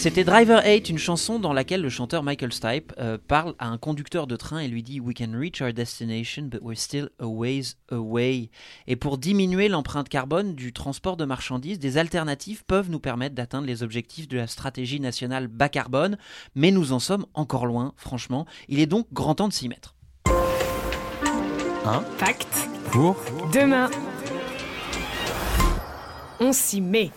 C'était 0.08 0.24
Driver 0.24 0.62
8, 0.64 0.88
une 0.88 0.96
chanson 0.96 1.38
dans 1.38 1.52
laquelle 1.52 1.82
le 1.82 1.90
chanteur 1.90 2.22
Michael 2.22 2.50
Stipe 2.50 2.94
euh, 2.96 3.18
parle 3.28 3.54
à 3.58 3.68
un 3.68 3.76
conducteur 3.76 4.26
de 4.26 4.36
train 4.36 4.58
et 4.58 4.66
lui 4.66 4.82
dit 4.82 5.00
We 5.00 5.14
can 5.14 5.38
reach 5.38 5.60
our 5.60 5.70
destination, 5.70 6.44
but 6.44 6.62
we're 6.62 6.78
still 6.78 7.10
a 7.18 7.26
ways 7.26 7.74
away. 7.90 8.48
Et 8.86 8.96
pour 8.96 9.18
diminuer 9.18 9.68
l'empreinte 9.68 10.08
carbone 10.08 10.54
du 10.54 10.72
transport 10.72 11.18
de 11.18 11.26
marchandises, 11.26 11.78
des 11.78 11.98
alternatives 11.98 12.64
peuvent 12.64 12.88
nous 12.88 13.00
permettre 13.00 13.34
d'atteindre 13.34 13.66
les 13.66 13.82
objectifs 13.82 14.28
de 14.28 14.38
la 14.38 14.46
stratégie 14.46 14.98
nationale 14.98 15.46
bas 15.46 15.68
carbone, 15.68 16.16
mais 16.54 16.70
nous 16.70 16.92
en 16.92 17.00
sommes 17.00 17.26
encore 17.34 17.66
loin, 17.66 17.92
franchement. 17.98 18.46
Il 18.68 18.80
est 18.80 18.86
donc 18.86 19.08
grand 19.12 19.34
temps 19.34 19.48
de 19.48 19.52
s'y 19.52 19.68
mettre. 19.68 19.94
Un 21.84 22.02
Pacte 22.18 22.66
pour? 22.92 23.14
Demain. 23.52 23.90
On 26.40 26.54
s'y 26.54 26.80
met. 26.80 27.10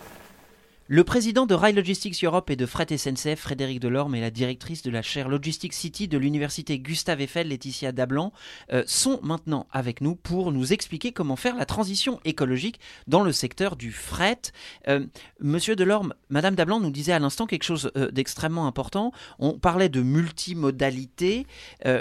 Le 0.94 1.04
président 1.04 1.46
de 1.46 1.54
Rail 1.54 1.72
Logistics 1.72 2.22
Europe 2.22 2.50
et 2.50 2.56
de 2.56 2.66
Fret 2.66 2.94
SNCF, 2.94 3.40
Frédéric 3.40 3.80
Delorme, 3.80 4.14
et 4.14 4.20
la 4.20 4.30
directrice 4.30 4.82
de 4.82 4.90
la 4.90 5.00
chaire 5.00 5.30
Logistics 5.30 5.72
City 5.72 6.06
de 6.06 6.18
l'université 6.18 6.78
Gustave 6.78 7.22
Eiffel, 7.22 7.48
Laetitia 7.48 7.92
Dablan, 7.92 8.30
euh, 8.74 8.84
sont 8.86 9.18
maintenant 9.22 9.66
avec 9.72 10.02
nous 10.02 10.16
pour 10.16 10.52
nous 10.52 10.74
expliquer 10.74 11.12
comment 11.12 11.36
faire 11.36 11.56
la 11.56 11.64
transition 11.64 12.20
écologique 12.26 12.78
dans 13.06 13.22
le 13.22 13.32
secteur 13.32 13.76
du 13.76 13.90
fret. 13.90 14.38
Euh, 14.86 15.06
Monsieur 15.40 15.76
Delorme, 15.76 16.12
Madame 16.28 16.56
Dablan 16.56 16.78
nous 16.78 16.90
disait 16.90 17.12
à 17.12 17.18
l'instant 17.18 17.46
quelque 17.46 17.64
chose 17.64 17.90
euh, 17.96 18.10
d'extrêmement 18.10 18.66
important. 18.66 19.12
On 19.38 19.58
parlait 19.58 19.88
de 19.88 20.02
multimodalité, 20.02 21.46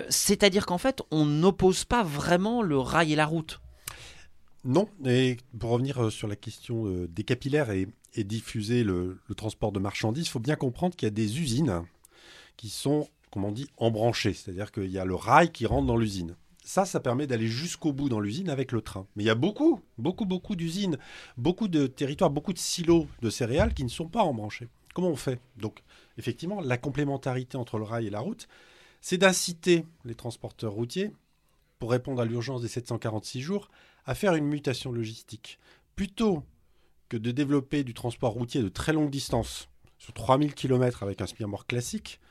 c'est-à-dire 0.10 0.66
qu'en 0.66 0.78
fait, 0.78 1.02
on 1.12 1.26
n'oppose 1.26 1.86
pas 1.86 2.04
vraiment 2.04 2.62
le 2.62 2.78
rail 2.78 3.14
et 3.14 3.16
la 3.16 3.26
route. 3.26 3.62
Non, 4.66 4.90
et 5.06 5.38
pour 5.58 5.70
revenir 5.70 6.12
sur 6.12 6.28
la 6.28 6.36
question 6.36 7.08
des 7.08 7.24
capillaires 7.24 7.72
et 7.72 7.88
et 8.14 8.24
diffuser 8.24 8.84
le, 8.84 9.20
transport 9.36 9.72
de 9.72 9.80
marchandises, 9.80 10.26
il 10.26 10.30
faut 10.30 10.40
bien 10.40 10.56
comprendre 10.56 10.96
qu'il 10.96 11.06
y 11.06 11.08
a 11.08 11.12
des 11.12 11.40
usines 11.40 11.84
qui 12.58 12.70
sont, 12.70 13.08
comme 13.32 13.46
on 13.46 13.52
dit, 13.52 13.68
embranchées. 13.78 14.34
C'est-à-dire 14.34 14.72
qu'il 14.72 14.92
y 14.92 15.00
a 15.00 15.06
le 15.06 15.16
rail 15.16 15.52
qui 15.52 15.66
rentre 15.66 15.88
dans 15.88 15.98
l'usine. 15.98 16.36
Ça, 16.64 16.86
ça 16.86 17.00
permet 17.00 17.26
d'aller 17.26 17.48
jusqu'au 17.48 17.92
bout 17.92 18.10
dans 18.10 18.20
l'usine 18.20 18.50
avec 18.50 18.72
le 18.72 18.82
train. 18.82 19.08
Mais 19.16 19.24
il 19.24 19.28
y 19.28 19.32
a 19.32 19.36
beaucoup, 19.36 19.82
beaucoup, 19.98 20.26
beaucoup 20.26 20.56
d'usines, 20.56 20.98
beaucoup 21.38 21.68
de 21.68 21.88
territoires, 21.88 22.30
beaucoup 22.30 22.54
de 22.54 22.60
silos 22.60 23.08
de 23.22 23.30
céréales 23.30 23.74
qui 23.74 23.84
ne 23.84 23.90
sont 23.90 24.08
pas 24.08 24.22
embranchés. 24.22 24.70
Comment 24.94 25.10
on 25.10 25.16
fait? 25.16 25.40
Donc, 25.58 25.82
effectivement, 26.18 26.62
la 26.62 26.78
complémentarité 26.78 27.58
entre 27.58 27.78
le 27.78 27.84
rail 27.84 28.08
et 28.08 28.10
la 28.12 28.20
route, 28.20 28.48
c'est 29.00 29.18
d'inciter 29.18 29.86
les 30.06 30.16
transporteurs 30.16 30.74
routiers, 30.74 31.12
pour 31.80 31.90
répondre 31.90 32.22
à 32.22 32.26
l'urgence 32.26 32.62
des 32.62 32.68
746 32.68 33.42
jours, 33.42 33.70
à 34.06 34.14
faire 34.14 34.36
une 34.36 34.46
mutation 34.46 34.92
logistique. 34.92 35.58
Plutôt 35.96 36.44
que 37.12 37.18
de 37.18 37.32
développer 37.32 37.84
du 37.84 37.94
transport 37.94 38.32
routier 38.32 38.64
de 38.64 38.70
très 38.70 38.94
longue 38.94 39.10
distance 39.10 39.68
sur 39.98 40.14
3000 40.14 40.54
km 40.54 41.04
avec 41.04 41.20
un 41.20 41.28
speedboat 41.28 41.66
classique, 41.68 42.22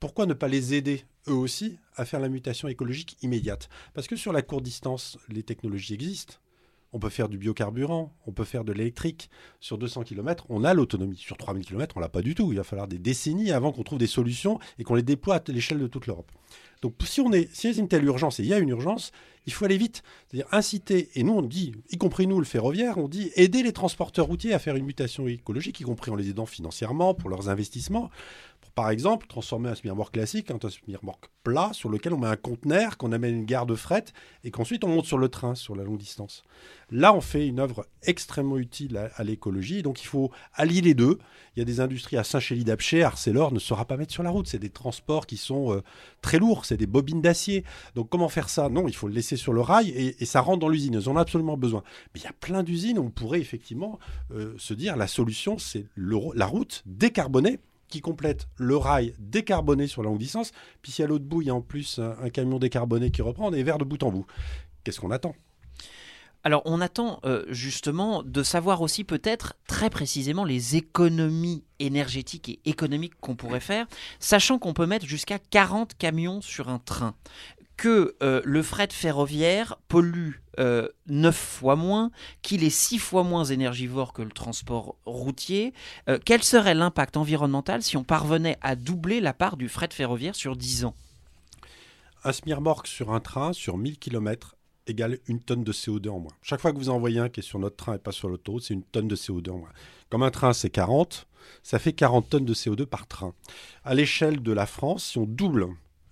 pourquoi 0.00 0.26
ne 0.26 0.34
pas 0.34 0.48
les 0.48 0.74
aider 0.74 1.04
eux 1.28 1.34
aussi 1.34 1.78
à 1.94 2.04
faire 2.04 2.18
la 2.18 2.28
mutation 2.28 2.66
écologique 2.66 3.16
immédiate? 3.22 3.68
Parce 3.94 4.08
que 4.08 4.16
sur 4.16 4.32
la 4.32 4.42
courte 4.42 4.64
distance, 4.64 5.16
les 5.28 5.44
technologies 5.44 5.94
existent. 5.94 6.34
On 6.92 6.98
peut 6.98 7.08
faire 7.08 7.28
du 7.28 7.36
biocarburant, 7.36 8.14
on 8.26 8.32
peut 8.32 8.44
faire 8.44 8.64
de 8.64 8.72
l'électrique. 8.72 9.28
Sur 9.60 9.78
200 9.78 10.04
km, 10.04 10.46
on 10.48 10.64
a 10.64 10.72
l'autonomie. 10.72 11.16
Sur 11.16 11.36
3000 11.36 11.64
km, 11.64 11.96
on 11.96 12.00
l'a 12.00 12.08
pas 12.08 12.22
du 12.22 12.34
tout. 12.34 12.52
Il 12.52 12.56
va 12.56 12.64
falloir 12.64 12.88
des 12.88 12.98
décennies 12.98 13.52
avant 13.52 13.72
qu'on 13.72 13.82
trouve 13.82 13.98
des 13.98 14.06
solutions 14.06 14.58
et 14.78 14.84
qu'on 14.84 14.94
les 14.94 15.02
déploie 15.02 15.36
à 15.36 15.42
l'échelle 15.48 15.78
de 15.78 15.86
toute 15.86 16.06
l'Europe. 16.06 16.30
Donc 16.82 16.94
si 17.04 17.20
on 17.20 17.32
est, 17.32 17.64
y 17.64 17.66
a 17.66 17.72
une 17.72 17.88
telle 17.88 18.04
urgence 18.04 18.38
et 18.38 18.42
il 18.42 18.48
y 18.48 18.54
a 18.54 18.58
une 18.58 18.68
urgence, 18.68 19.10
il 19.46 19.52
faut 19.52 19.64
aller 19.64 19.78
vite. 19.78 20.02
C'est-à-dire 20.28 20.46
inciter, 20.52 21.10
et 21.14 21.22
nous 21.22 21.32
on 21.32 21.42
dit, 21.42 21.72
y 21.90 21.96
compris 21.96 22.26
nous 22.26 22.38
le 22.38 22.44
ferroviaire, 22.44 22.98
on 22.98 23.08
dit 23.08 23.30
aider 23.34 23.62
les 23.62 23.72
transporteurs 23.72 24.26
routiers 24.26 24.52
à 24.52 24.58
faire 24.58 24.76
une 24.76 24.84
mutation 24.84 25.26
écologique, 25.26 25.80
y 25.80 25.84
compris 25.84 26.10
en 26.10 26.16
les 26.16 26.30
aidant 26.30 26.46
financièrement 26.46 27.14
pour 27.14 27.30
leurs 27.30 27.48
investissements. 27.48 28.10
Par 28.76 28.90
exemple, 28.90 29.26
transformer 29.26 29.70
un 29.70 29.74
semi-remorque 29.74 30.12
classique 30.12 30.50
en 30.50 30.58
un 30.62 30.68
semi-remorque 30.68 31.30
plat 31.42 31.70
sur 31.72 31.88
lequel 31.88 32.12
on 32.12 32.18
met 32.18 32.26
un 32.26 32.36
conteneur, 32.36 32.98
qu'on 32.98 33.10
amène 33.10 33.34
une 33.34 33.46
gare 33.46 33.64
de 33.64 33.74
fret 33.74 34.04
et 34.44 34.50
qu'ensuite 34.50 34.84
on 34.84 34.88
monte 34.88 35.06
sur 35.06 35.16
le 35.16 35.30
train 35.30 35.54
sur 35.54 35.74
la 35.74 35.82
longue 35.82 35.96
distance. 35.96 36.42
Là, 36.90 37.14
on 37.14 37.22
fait 37.22 37.46
une 37.46 37.58
œuvre 37.58 37.86
extrêmement 38.02 38.58
utile 38.58 39.10
à, 39.14 39.24
l'écologie. 39.24 39.82
Donc 39.82 40.02
il 40.02 40.06
faut 40.06 40.30
allier 40.52 40.82
les 40.82 40.92
deux. 40.92 41.16
Il 41.56 41.60
y 41.60 41.62
a 41.62 41.64
des 41.64 41.80
industries 41.80 42.18
à 42.18 42.22
Saint-Chély-d'Apcher, 42.22 43.02
Arcelor 43.02 43.50
ne 43.50 43.58
saura 43.58 43.86
pas 43.86 43.96
mettre 43.96 44.12
sur 44.12 44.22
la 44.22 44.28
route. 44.28 44.46
C'est 44.46 44.58
des 44.58 44.68
transports 44.68 45.26
qui 45.26 45.38
sont 45.38 45.72
euh, 45.72 45.82
très 46.20 46.38
lourds, 46.38 46.66
c'est 46.66 46.76
des 46.76 46.86
bobines 46.86 47.22
d'acier. 47.22 47.64
Donc 47.94 48.10
comment 48.10 48.28
faire 48.28 48.50
ça? 48.50 48.68
Non, 48.68 48.88
il 48.88 48.94
faut 48.94 49.08
le 49.08 49.14
laisser 49.14 49.38
sur 49.38 49.54
le 49.54 49.62
rail 49.62 49.88
et, 49.88 50.26
ça 50.26 50.42
rentre 50.42 50.58
dans 50.58 50.68
l'usine. 50.68 50.98
Ils 51.00 51.08
en 51.08 51.16
ont 51.16 51.18
absolument 51.18 51.56
besoin. 51.56 51.82
Mais 52.12 52.20
il 52.20 52.24
y 52.24 52.28
a 52.28 52.34
plein 52.34 52.62
d'usines 52.62 52.98
où 52.98 53.04
on 53.04 53.10
pourrait 53.10 53.40
effectivement 53.40 53.98
euh, 54.32 54.52
se 54.58 54.74
dire 54.74 54.96
la 54.96 55.06
solution, 55.06 55.56
c'est 55.56 55.86
la 55.96 56.44
route 56.44 56.82
décarbonée 56.84 57.58
qui 57.88 58.00
complète 58.00 58.48
le 58.56 58.76
rail 58.76 59.14
décarboné 59.18 59.86
sur 59.86 60.02
la 60.02 60.10
longue 60.10 60.18
distance. 60.18 60.52
Puis 60.82 60.92
si 60.92 61.02
à 61.02 61.06
l'autre 61.06 61.24
bout, 61.24 61.42
il 61.42 61.48
y 61.48 61.50
a 61.50 61.54
en 61.54 61.60
plus 61.60 61.98
un, 61.98 62.30
camion 62.30 62.58
décarboné 62.58 63.10
qui 63.10 63.22
reprend, 63.22 63.48
on 63.48 63.52
est 63.52 63.62
vers 63.62 63.78
de 63.78 63.84
bout 63.84 64.02
en 64.02 64.10
bout. 64.10 64.26
Qu'est-ce 64.84 65.00
qu'on 65.00 65.10
attend? 65.10 65.34
Alors 66.44 66.62
on 66.64 66.80
attend 66.80 67.18
euh, 67.24 67.44
justement 67.48 68.22
de 68.22 68.44
savoir 68.44 68.80
aussi 68.80 69.02
peut-être 69.02 69.54
très 69.66 69.90
précisément 69.90 70.44
les 70.44 70.76
économies 70.76 71.64
énergétiques 71.80 72.48
et 72.48 72.60
économiques 72.70 73.14
qu'on 73.20 73.34
pourrait 73.34 73.58
faire, 73.58 73.86
sachant 74.20 74.60
qu'on 74.60 74.72
peut 74.72 74.86
mettre 74.86 75.06
jusqu'à 75.06 75.40
40 75.40 75.94
camions 75.98 76.40
sur 76.40 76.68
un 76.68 76.78
train 76.78 77.16
que 77.76 78.16
euh, 78.22 78.40
le 78.44 78.62
fret 78.62 78.88
ferroviaire 78.90 79.76
pollue 79.88 80.36
euh, 80.58 80.88
9 81.08 81.36
fois 81.36 81.76
moins, 81.76 82.10
qu'il 82.42 82.64
est 82.64 82.70
6 82.70 82.98
fois 82.98 83.22
moins 83.22 83.44
énergivore 83.44 84.12
que 84.12 84.22
le 84.22 84.30
transport 84.30 84.96
routier, 85.04 85.74
euh, 86.08 86.18
quel 86.24 86.42
serait 86.42 86.74
l'impact 86.74 87.16
environnemental 87.16 87.82
si 87.82 87.96
on 87.96 88.04
parvenait 88.04 88.58
à 88.62 88.76
doubler 88.76 89.20
la 89.20 89.34
part 89.34 89.56
du 89.56 89.68
fret 89.68 89.88
ferroviaire 89.92 90.34
sur 90.34 90.56
10 90.56 90.86
ans? 90.86 90.94
Un 92.24 92.32
smirmorque 92.32 92.86
sur 92.86 93.12
un 93.12 93.20
train 93.20 93.52
sur 93.52 93.76
1000 93.76 93.98
km 93.98 94.56
égale 94.86 95.18
une 95.26 95.40
tonne 95.40 95.64
de 95.64 95.72
CO2 95.72 96.08
en 96.08 96.20
moins. 96.20 96.32
Chaque 96.42 96.60
fois 96.60 96.72
que 96.72 96.78
vous 96.78 96.88
envoyez 96.88 97.18
un 97.18 97.28
qui 97.28 97.40
est 97.40 97.42
sur 97.42 97.58
notre 97.58 97.76
train 97.76 97.94
et 97.94 97.98
pas 97.98 98.12
sur 98.12 98.28
l'autoroute, 98.28 98.62
c'est 98.62 98.74
une 98.74 98.84
tonne 98.84 99.08
de 99.08 99.16
CO2 99.16 99.50
en 99.50 99.58
moins. 99.58 99.72
Comme 100.10 100.22
un 100.22 100.30
train, 100.30 100.52
c'est 100.52 100.70
40, 100.70 101.26
ça 101.62 101.78
fait 101.78 101.92
40 101.92 102.28
tonnes 102.30 102.44
de 102.44 102.54
CO2 102.54 102.86
par 102.86 103.06
train. 103.06 103.34
À 103.84 103.94
l'échelle 103.94 104.42
de 104.42 104.52
la 104.52 104.66
France, 104.66 105.04
si 105.04 105.18
on 105.18 105.24
double 105.24 105.66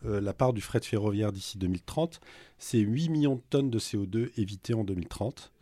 euh, 0.04 0.20
la 0.20 0.32
part 0.32 0.52
du 0.52 0.60
fret 0.60 0.80
ferroviaire 0.80 1.32
d'ici 1.32 1.58
2030, 1.58 2.20
c'est 2.58 2.78
8 2.78 3.08
millions 3.08 3.36
de 3.36 3.42
tonnes 3.50 3.70
de 3.70 3.78
CO2 3.78 4.30
évitées 4.36 4.74
en 4.74 4.84
2030. 4.84 5.52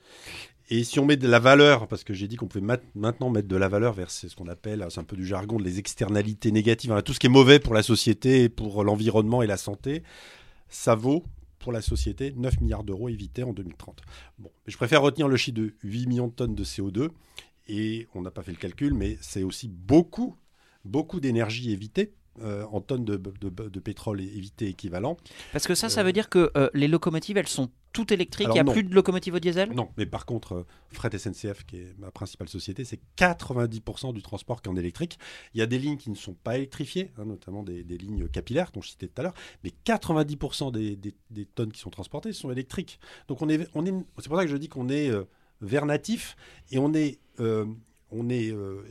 Et 0.71 0.85
si 0.85 0.99
on 0.99 1.05
met 1.05 1.17
de 1.17 1.29
la 1.29 1.39
valeur, 1.39 1.87
parce 1.87 2.05
que 2.05 2.15
j'ai 2.15 2.29
dit 2.29 2.37
qu'on 2.37 2.47
pouvait 2.47 2.79
maintenant 2.95 3.31
mettre 3.31 3.49
de 3.49 3.57
la 3.57 3.69
valeur 3.69 3.93
vers 3.93 4.11
ce 4.11 4.35
qu'on 4.35 4.49
appelle, 4.49 4.87
c'est 4.89 5.01
un 5.01 5.05
peu 5.05 5.17
du 5.17 5.27
jargon, 5.27 5.59
les 5.59 5.79
externalités 5.79 6.51
négatives, 6.51 6.95
tout 7.05 7.13
ce 7.13 7.19
qui 7.19 7.27
est 7.27 7.31
mauvais 7.31 7.59
pour 7.59 7.75
la 7.75 7.83
société, 7.83 8.49
pour 8.49 8.83
l'environnement 8.85 9.43
et 9.43 9.47
la 9.47 9.57
santé, 9.57 10.03
ça 10.69 10.95
vaut 10.95 11.25
pour 11.59 11.73
la 11.73 11.83
société 11.83 12.33
9 12.37 12.61
milliards 12.61 12.85
d'euros 12.85 13.09
évités 13.09 13.43
en 13.43 13.53
2030. 13.53 14.01
Bon, 14.39 14.51
je 14.67 14.77
préfère 14.77 15.03
retenir 15.03 15.29
le 15.29 15.37
chiffre 15.37 15.59
de 15.59 15.75
8 15.83 16.07
millions 16.07 16.29
de 16.29 16.33
tonnes 16.33 16.55
de 16.55 16.65
CO2, 16.65 17.11
et 17.69 18.09
on 18.15 18.23
n'a 18.23 18.31
pas 18.31 18.43
fait 18.43 18.53
le 18.53 18.57
calcul, 18.57 18.95
mais 18.95 19.19
c'est 19.21 19.43
aussi 19.43 19.69
beaucoup, 19.69 20.37
beaucoup 20.85 21.21
d'énergie 21.21 21.71
évitée 21.73 22.13
euh, 22.41 22.65
en 22.73 22.81
tonnes 22.81 23.05
de, 23.05 23.17
pétrole 23.81 24.23
évité 24.23 24.69
équivalent. 24.69 25.19
Parce 25.53 25.67
que 25.67 25.75
ça, 25.75 25.91
ça 25.91 26.03
veut 26.03 26.15
dire 26.15 26.31
que 26.31 26.51
euh, 26.57 26.71
les 26.73 26.89
locomotives, 26.89 27.37
elles 27.37 27.47
sont 27.47 27.69
toutes 27.93 28.11
électriques, 28.11 28.49
il 28.51 28.55
n'y 28.55 28.59
a 28.59 28.65
plus 28.65 28.85
de 28.85 28.95
locomotives 28.95 29.35
au 29.35 29.39
diesel? 29.39 29.71
Non, 29.75 29.91
mais 29.99 30.07
par 30.07 30.25
contre, 30.25 30.55
euh, 30.55 30.67
Fret 30.89 31.11
SNCF, 31.19 31.67
qui 31.67 31.77
est 31.77 31.99
ma 31.99 32.11
principale 32.11 32.49
société, 32.49 32.87
c'est 32.87 33.01
90% 33.19 34.15
du 34.15 34.23
transport 34.23 34.63
qui 34.63 34.71
est 34.71 34.73
en 34.73 34.77
électrique. 34.77 35.19
Il 35.53 35.59
y 35.59 35.63
a 35.63 35.67
des 35.67 35.79
lignes 35.79 35.99
qui 35.99 36.09
ne 36.09 36.15
sont 36.15 36.33
pas 36.33 36.57
électrifiées, 36.57 37.13
hein, 37.19 37.27
notamment 37.27 37.63
des, 37.63 37.83
lignes 37.83 38.27
capillaires 38.29 38.71
dont 38.73 38.81
je 38.81 38.89
citais 38.89 39.09
tout 39.09 39.21
à 39.21 39.25
l'heure, 39.25 39.35
mais 39.63 39.71
90% 39.85 40.73
des, 40.73 41.45
tonnes 41.55 41.71
qui 41.71 41.81
sont 41.81 41.91
transportées 41.91 42.33
sont 42.33 42.51
électriques. 42.51 42.99
Donc 43.29 43.43
on 43.43 43.49
est, 43.51 43.69
on 43.75 43.85
est, 43.85 43.93
c'est 44.21 44.29
pour 44.29 44.39
ça 44.39 44.45
que 44.45 44.51
je 44.51 44.57
dis 44.57 44.71
qu'on 44.71 44.89
est 44.89 45.11
vers 45.61 45.85
natif 45.85 46.35
et 46.71 46.79
on 46.79 46.95
est 46.95 47.19
euh, 48.15 48.83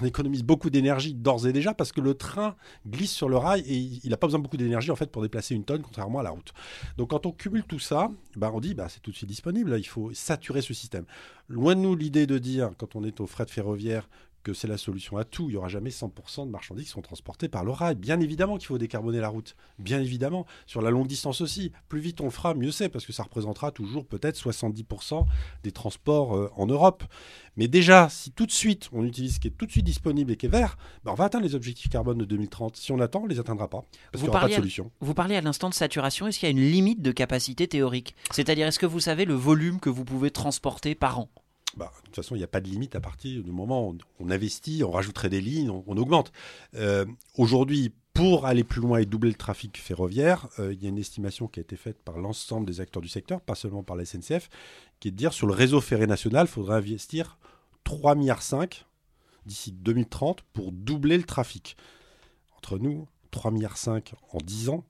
on 0.00 0.06
économise 0.06 0.42
beaucoup 0.42 0.70
d'énergie 0.70 1.14
d'ores 1.14 1.46
et 1.46 1.52
déjà 1.52 1.74
parce 1.74 1.92
que 1.92 2.00
le 2.00 2.14
train 2.14 2.56
glisse 2.86 3.12
sur 3.12 3.28
le 3.28 3.36
rail 3.36 3.62
et 3.66 3.76
il 3.76 4.10
n'a 4.10 4.16
pas 4.16 4.26
besoin 4.26 4.40
beaucoup 4.40 4.56
d'énergie 4.56 4.90
pour 5.12 5.22
déplacer 5.22 5.54
une 5.54 5.64
tonne 5.64 5.82
contrairement 5.82 6.20
à 6.20 6.22
la 6.22 6.30
route. 6.30 6.52
Donc 6.96 7.10
quand 7.10 7.26
on 7.26 7.32
cumule 7.32 7.64
tout 7.64 7.78
ça, 7.78 8.10
bah 8.36 8.50
on 8.54 8.60
dit 8.60 8.74
bah 8.74 8.88
c'est 8.88 9.00
tout 9.00 9.10
de 9.10 9.16
suite 9.16 9.28
disponible, 9.28 9.76
il 9.78 9.84
faut 9.86 10.10
saturer 10.12 10.62
ce 10.62 10.74
système. 10.74 11.04
Loin 11.48 11.74
de 11.74 11.80
nous 11.80 11.96
l'idée 11.96 12.26
de 12.26 12.38
dire 12.38 12.70
quand 12.78 12.96
on 12.96 13.04
est 13.04 13.20
au 13.20 13.26
fret 13.26 13.46
ferroviaire 13.48 14.08
que 14.42 14.54
c'est 14.54 14.68
la 14.68 14.76
solution 14.76 15.16
à 15.16 15.24
tout. 15.24 15.48
Il 15.48 15.52
n'y 15.52 15.56
aura 15.56 15.68
jamais 15.68 15.90
100% 15.90 16.46
de 16.46 16.50
marchandises 16.50 16.86
qui 16.86 16.90
sont 16.90 17.02
transportées 17.02 17.48
par 17.48 17.64
le 17.64 17.70
rail. 17.70 17.94
Bien 17.94 18.20
évidemment 18.20 18.56
qu'il 18.56 18.66
faut 18.66 18.78
décarboner 18.78 19.20
la 19.20 19.28
route. 19.28 19.56
Bien 19.78 20.00
évidemment. 20.00 20.46
Sur 20.66 20.82
la 20.82 20.90
longue 20.90 21.06
distance 21.06 21.40
aussi. 21.40 21.72
Plus 21.88 22.00
vite 22.00 22.20
on 22.20 22.24
le 22.24 22.30
fera, 22.30 22.54
mieux 22.54 22.70
c'est, 22.70 22.88
parce 22.88 23.06
que 23.06 23.12
ça 23.12 23.22
représentera 23.22 23.70
toujours 23.70 24.06
peut-être 24.06 24.38
70% 24.38 25.24
des 25.62 25.72
transports 25.72 26.36
euh, 26.36 26.50
en 26.56 26.66
Europe. 26.66 27.04
Mais 27.56 27.68
déjà, 27.68 28.08
si 28.08 28.30
tout 28.30 28.46
de 28.46 28.52
suite 28.52 28.88
on 28.92 29.04
utilise 29.04 29.34
ce 29.34 29.40
qui 29.40 29.48
est 29.48 29.52
tout 29.52 29.66
de 29.66 29.70
suite 29.70 29.84
disponible 29.84 30.32
et 30.32 30.36
qui 30.36 30.46
est 30.46 30.50
vert, 30.50 30.76
ben 31.04 31.12
on 31.12 31.14
va 31.14 31.24
atteindre 31.24 31.44
les 31.44 31.54
objectifs 31.54 31.88
carbone 31.88 32.18
de 32.18 32.24
2030. 32.24 32.76
Si 32.76 32.92
on 32.92 33.00
attend, 33.00 33.20
on 33.20 33.24
ne 33.24 33.30
les 33.30 33.40
atteindra 33.40 33.68
pas. 33.68 33.84
Parce 34.12 34.22
qu'il 34.22 34.22
n'y 34.22 34.28
aura 34.28 34.40
pas 34.40 34.48
de 34.48 34.54
solution. 34.54 34.90
vous 35.00 35.14
parlez 35.14 35.36
à 35.36 35.40
l'instant 35.40 35.68
de 35.68 35.74
saturation. 35.74 36.26
Est-ce 36.26 36.38
qu'il 36.38 36.48
y 36.48 36.52
a 36.52 36.56
une 36.56 36.70
limite 36.70 37.02
de 37.02 37.12
capacité 37.12 37.68
théorique? 37.68 38.14
C'est-à-dire, 38.30 38.66
est-ce 38.66 38.78
que 38.78 38.86
vous 38.86 39.00
savez 39.00 39.24
le 39.24 39.34
volume 39.34 39.80
que 39.80 39.90
vous 39.90 40.04
pouvez 40.04 40.30
transporter 40.30 40.94
par 40.94 41.18
an? 41.18 41.28
Bah, 41.76 41.92
de 42.00 42.06
toute 42.06 42.16
façon, 42.16 42.34
il 42.34 42.38
n'y 42.38 42.44
a 42.44 42.48
pas 42.48 42.60
de 42.60 42.68
limite 42.68 42.96
à 42.96 43.00
partir 43.00 43.42
du 43.42 43.52
moment 43.52 43.88
où 43.88 43.98
on 44.18 44.30
investit, 44.30 44.82
on 44.84 44.90
rajouterait 44.90 45.28
des 45.28 45.40
lignes, 45.40 45.70
on, 45.70 45.96
augmente. 45.96 46.32
Euh, 46.74 47.06
aujourd'hui, 47.36 47.92
pour 48.12 48.46
aller 48.46 48.64
plus 48.64 48.80
loin 48.80 48.98
et 48.98 49.06
doubler 49.06 49.30
le 49.30 49.36
trafic 49.36 49.78
ferroviaire, 49.78 50.48
euh, 50.58 50.72
il 50.72 50.82
y 50.82 50.86
a 50.86 50.88
une 50.88 50.98
estimation 50.98 51.46
qui 51.46 51.60
a 51.60 51.62
été 51.62 51.76
faite 51.76 52.02
par 52.02 52.18
l'ensemble 52.18 52.66
des 52.66 52.80
acteurs 52.80 53.02
du 53.02 53.08
secteur, 53.08 53.40
pas 53.40 53.54
seulement 53.54 53.82
par 53.82 53.96
la 53.96 54.04
SNCF, 54.04 54.48
qui 54.98 55.08
est 55.08 55.10
de 55.12 55.16
dire 55.16 55.32
sur 55.32 55.46
le 55.46 55.54
réseau 55.54 55.80
ferré 55.80 56.06
national, 56.06 56.46
il 56.46 56.50
faudrait 56.50 56.76
investir 56.76 57.38
3,5 57.86 58.16
milliards 58.16 58.42
d'ici 59.46 59.72
2030 59.72 60.42
pour 60.52 60.72
doubler 60.72 61.16
le 61.16 61.24
trafic. 61.24 61.76
Entre 62.56 62.78
nous, 62.78 63.06
3,5 63.32 63.52
milliards 63.52 63.76
en 64.32 64.38
10 64.38 64.68
ans, 64.70 64.84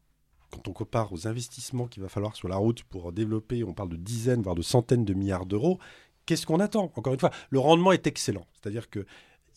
quand 0.51 0.67
on 0.67 0.73
compare 0.73 1.13
aux 1.13 1.29
investissements 1.29 1.87
qu'il 1.87 2.03
va 2.03 2.09
falloir 2.09 2.35
sur 2.35 2.49
la 2.49 2.57
route 2.57 2.83
pour 2.85 3.13
développer, 3.13 3.63
on 3.63 3.73
parle 3.73 3.91
de 3.91 3.97
dizaines, 3.97 4.43
voire 4.43 4.57
de 4.57 4.63
centaines 4.63 5.05
de 5.05 5.15
milliards 5.15 5.47
d'euros, 5.47 5.79
qu'est-ce 6.31 6.47
qu'on 6.47 6.61
attend? 6.61 6.93
Encore 6.95 7.13
une 7.13 7.19
fois, 7.19 7.33
le 7.51 7.59
rendement 7.59 7.91
est 7.91 8.07
excellent. 8.07 8.47
C'est-à-dire 8.53 8.89
que 8.89 9.05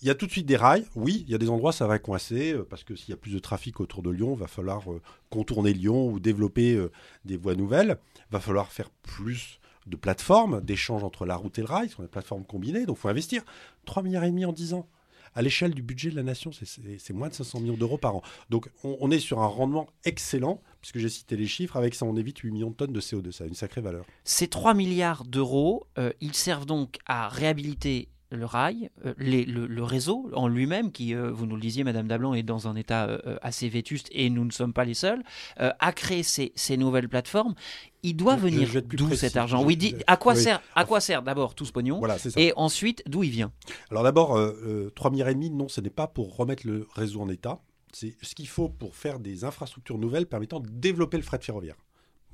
il 0.02 0.08
y 0.08 0.10
a 0.10 0.16
tout 0.16 0.26
de 0.26 0.32
suite 0.32 0.48
des 0.48 0.56
rails. 0.56 0.88
Oui, 0.96 1.24
il 1.28 1.32
y 1.32 1.36
a 1.36 1.38
des 1.38 1.50
endroits 1.50 1.72
ça 1.72 1.86
va 1.86 2.00
coincer 2.00 2.54
euh, 2.54 2.66
parce 2.68 2.84
que 2.84 2.96
s'il 2.96 3.12
y 3.12 3.14
a 3.14 3.18
plus 3.18 3.32
de 3.32 3.38
trafic 3.38 3.80
autour 3.80 4.02
de 4.02 4.10
Lyon, 4.10 4.34
il 4.34 4.40
va 4.40 4.48
falloir 4.48 4.92
euh, 4.92 5.00
contourner 5.30 5.72
Lyon 5.72 6.08
ou 6.08 6.20
développer 6.20 6.74
euh, 6.74 6.92
des 7.26 7.38
voies 7.38 7.54
nouvelles. 7.54 8.00
Va 8.32 8.40
falloir 8.40 8.72
faire 8.72 8.90
plus 8.90 9.60
de 9.86 9.96
plateformes 9.96 10.62
d'échange 10.62 11.04
entre 11.04 11.28
la 11.28 11.36
route 11.36 11.60
et 11.60 11.62
le 11.62 11.68
rail, 11.68 11.90
ce 11.90 11.98
sont 11.98 12.02
des 12.02 12.08
plateformes 12.08 12.44
combinées. 12.44 12.88
Donc, 12.88 12.98
il 12.98 13.02
faut 13.02 13.10
investir 13.10 13.44
3 13.86 14.02
milliards 14.02 14.24
et 14.24 14.32
demi 14.32 14.46
en 14.46 14.52
10 14.52 14.74
ans 14.74 14.88
à 15.36 15.42
l'échelle 15.42 15.74
du 15.74 15.82
budget 15.82 16.10
de 16.10 16.16
la 16.16 16.24
nation, 16.24 16.52
c'est 16.52 17.14
moins 17.14 17.30
de 17.30 17.34
500 17.34 17.60
millions 17.60 17.78
d'euros 17.78 17.98
par 17.98 18.16
an. 18.16 18.22
Donc 18.50 18.70
on, 18.84 19.10
est 19.12 19.20
sur 19.20 19.40
un 19.40 19.48
rendement 19.48 19.88
excellent, 20.06 20.62
puisque 20.84 21.00
j'ai 21.00 21.08
cité 21.08 21.38
les 21.38 21.48
chiffres, 21.48 21.78
avec 21.78 21.96
ça 21.96 22.06
on 22.06 22.18
évite 22.18 22.40
8 22.40 22.52
millions 22.52 22.70
de 22.70 22.76
tonnes 22.76 22.92
de 22.92 23.00
CO2, 23.00 23.32
ça 23.32 23.46
a 23.46 23.48
une 23.48 23.54
sacrée 23.54 23.80
valeur. 23.80 24.06
Ces 24.26 24.50
3 24.50 24.74
milliards 24.74 25.24
d'euros, 25.24 25.88
euh, 25.98 26.12
ils 26.20 26.36
servent 26.36 26.66
donc 26.66 26.98
à 27.06 27.30
réhabiliter 27.30 28.10
le 28.32 28.46
rail, 28.46 28.90
euh, 29.06 29.14
le, 29.18 29.84
réseau 29.84 30.30
en 30.34 30.50
lui-même, 30.50 30.92
qui, 30.92 31.16
euh, 31.16 31.32
vous 31.32 31.46
nous 31.46 31.56
le 31.56 31.62
disiez, 31.62 31.86
Madame 31.86 32.08
Dablan, 32.10 32.34
est 32.34 32.44
dans 32.44 32.68
un 32.68 32.76
état 32.76 33.18
assez 33.42 33.70
vétuste 33.70 34.10
et 34.12 34.30
nous 34.30 34.44
ne 34.44 34.52
sommes 34.52 34.74
pas 34.74 34.84
les 34.84 34.94
seuls, 34.94 35.24
à 35.56 35.94
créer 35.94 36.24
ces, 36.24 36.52
nouvelles 36.78 37.08
plateformes. 37.08 37.54
Il 38.02 38.18
doit 38.18 38.36
venir 38.36 38.68
d'où 38.84 39.16
cet 39.16 39.38
argent 39.38 39.64
Oui, 39.64 39.78
dit, 39.78 39.96
à 40.08 40.18
quoi 40.18 40.36
sert, 40.36 40.62
à 40.76 40.84
quoi 40.84 41.00
sert 41.00 41.24
d'abord 41.24 41.56
tout 41.56 41.64
ce 41.64 41.72
pognon 41.72 42.02
Et 42.36 42.52
ensuite, 42.58 43.04
d'où 43.08 43.24
il 43.24 43.30
vient? 43.30 43.54
Alors 43.90 44.04
d'abord, 44.04 44.36
euh, 44.36 44.92
3 44.96 45.12
milliards 45.12 45.30
et 45.30 45.36
demi, 45.36 45.50
non, 45.50 45.70
ce 45.70 45.80
n'est 45.80 45.90
pas 45.90 46.08
pour 46.08 46.36
remettre 46.36 46.68
le 46.68 46.88
réseau 46.94 47.22
en 47.22 47.30
état. 47.30 47.62
C'est 47.94 48.16
ce 48.22 48.36
qu'il 48.36 48.48
faut 48.48 48.70
pour 48.70 48.96
faire 48.96 49.20
des 49.20 49.46
infrastructures 49.46 49.98
nouvelles 49.98 50.26
permettant 50.26 50.60
de 50.60 50.68
développer 50.70 51.18
le 51.18 51.24
fret 51.24 51.40
ferroviaire. 51.40 51.78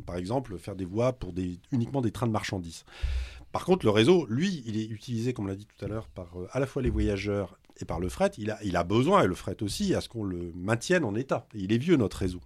Par 0.05 0.15
exemple, 0.15 0.57
faire 0.57 0.75
des 0.75 0.85
voies 0.85 1.13
pour 1.13 1.33
uniquement 1.71 2.01
des 2.01 2.11
trains 2.11 2.27
de 2.27 2.31
marchandises. 2.31 2.85
Par 3.51 3.65
contre, 3.65 3.85
le 3.85 3.91
réseau, 3.91 4.25
lui, 4.27 4.63
il 4.65 4.77
est 4.77 4.85
utilisé, 4.85 5.33
comme 5.33 5.47
l'a 5.47 5.55
dit 5.55 5.65
tout 5.65 5.83
à 5.83 5.87
l'heure, 5.87 6.07
par 6.07 6.39
euh, 6.39 6.47
à 6.51 6.59
la 6.59 6.67
fois 6.67 6.81
les 6.81 6.89
voyageurs 6.89 7.57
et 7.81 7.85
par 7.85 7.99
le 7.99 8.09
fret. 8.09 8.31
Il 8.37 8.51
a, 8.51 8.83
besoin, 8.83 9.23
et 9.23 9.27
le 9.27 9.35
fret 9.35 9.61
aussi, 9.63 9.95
à 9.95 10.01
ce 10.01 10.09
qu'on 10.09 10.23
le 10.23 10.51
maintienne 10.53 11.03
en 11.03 11.15
état. 11.15 11.47
il 11.53 11.71
est 11.73 11.77
vieux, 11.77 11.95
notre 11.95 12.17
réseau. 12.17 12.41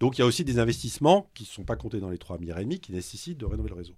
Donc 0.00 0.16
il 0.16 0.20
y 0.20 0.24
a 0.24 0.26
aussi 0.26 0.44
des 0.44 0.58
investissements 0.58 1.30
qui 1.34 1.42
ne 1.44 1.48
sont 1.48 1.64
pas 1.64 1.76
comptés 1.76 2.00
dans 2.00 2.10
les 2.10 2.16
3,5 2.16 2.40
milliards 2.40 2.58
et 2.58 2.78
qui 2.78 2.92
nécessitent 2.92 3.38
de 3.38 3.44
rénover 3.44 3.68
le 3.68 3.74
réseau. 3.74 3.94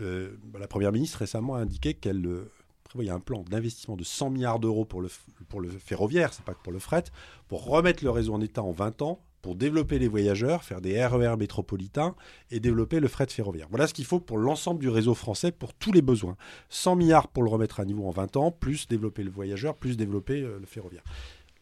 Euh, 0.00 0.36
la 0.58 0.66
Première 0.66 0.92
ministre 0.92 1.18
récemment 1.18 1.54
a 1.54 1.60
indiqué 1.60 1.94
qu'elle 1.94 2.26
euh, 2.26 2.50
prévoyait 2.90 3.10
un 3.10 3.20
plan 3.20 3.44
d'investissement 3.48 3.96
de 3.96 4.02
100 4.02 4.30
milliards 4.30 4.58
d'euros 4.58 4.84
pour 4.84 5.00
le, 5.00 5.08
pour 5.48 5.60
le 5.60 5.68
ferroviaire, 5.70 6.34
c'est 6.34 6.44
pas 6.44 6.54
que 6.54 6.62
pour 6.62 6.72
le 6.72 6.80
fret, 6.80 7.04
pour 7.46 7.64
remettre 7.64 8.02
le 8.02 8.10
réseau 8.10 8.34
en 8.34 8.40
état 8.40 8.64
en 8.64 8.72
20 8.72 9.02
ans 9.02 9.20
pour 9.42 9.54
développer 9.54 9.98
les 9.98 10.08
voyageurs, 10.08 10.64
faire 10.64 10.80
des 10.80 11.02
RER 11.02 11.32
e 11.32 11.36
métropolitains 11.36 12.14
et 12.50 12.60
développer 12.60 13.00
le 13.00 13.08
fret 13.08 13.28
ferroviaire. 13.28 13.68
Voilà 13.70 13.86
ce 13.86 13.94
qu'il 13.94 14.04
faut 14.04 14.20
pour 14.20 14.36
l'ensemble 14.38 14.80
du 14.80 14.88
réseau 14.88 15.14
français 15.14 15.52
pour 15.52 15.72
tous 15.72 15.92
les 15.92 16.02
besoins. 16.02 16.36
100 16.68 16.96
milliards 16.96 17.28
pour 17.28 17.42
le 17.42 17.48
remettre 17.48 17.80
à 17.80 17.84
niveau 17.84 18.06
en 18.06 18.10
20 18.10 18.36
ans, 18.36 18.50
plus 18.50 18.88
développer 18.88 19.22
le 19.22 19.30
voyageur, 19.30 19.76
plus 19.76 19.96
développer 19.96 20.42
euh, 20.42 20.58
le 20.58 20.66
ferroviaire. 20.66 21.04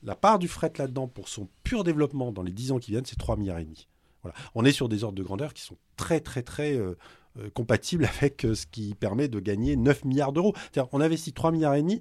La 0.02 0.16
part 0.16 0.38
du 0.38 0.48
fret 0.48 0.72
là-dedans 0.78 1.08
pour 1.08 1.28
son 1.28 1.46
pur 1.62 1.84
développement 1.84 2.32
dans 2.32 2.42
les 2.42 2.52
10 2.52 2.72
ans 2.72 2.78
qui 2.78 2.90
viennent, 2.92 3.06
c'est 3.06 3.18
3 3.18 3.36
milliards 3.36 3.58
et 3.58 3.64
demi. 3.64 3.86
Voilà. 4.22 4.36
On 4.54 4.64
est 4.64 4.72
sur 4.72 4.88
des 4.88 5.04
ordres 5.04 5.18
de 5.18 5.22
grandeur 5.22 5.54
qui 5.54 5.62
sont 5.62 5.76
très 5.96 6.20
très 6.20 6.42
très 6.42 6.74
euh, 6.76 6.96
euh, 7.38 7.50
compatibles 7.50 8.04
avec 8.18 8.42
ce 8.42 8.66
qui 8.66 8.94
permet 8.94 9.28
de 9.28 9.40
gagner 9.40 9.76
9 9.76 10.04
milliards 10.04 10.32
d'euros. 10.32 10.54
C'est-à-dire 10.56 10.88
on 10.92 11.00
investit 11.00 11.32
3 11.32 11.52
milliards 11.52 11.74
et 11.74 11.82
demi, 11.82 12.00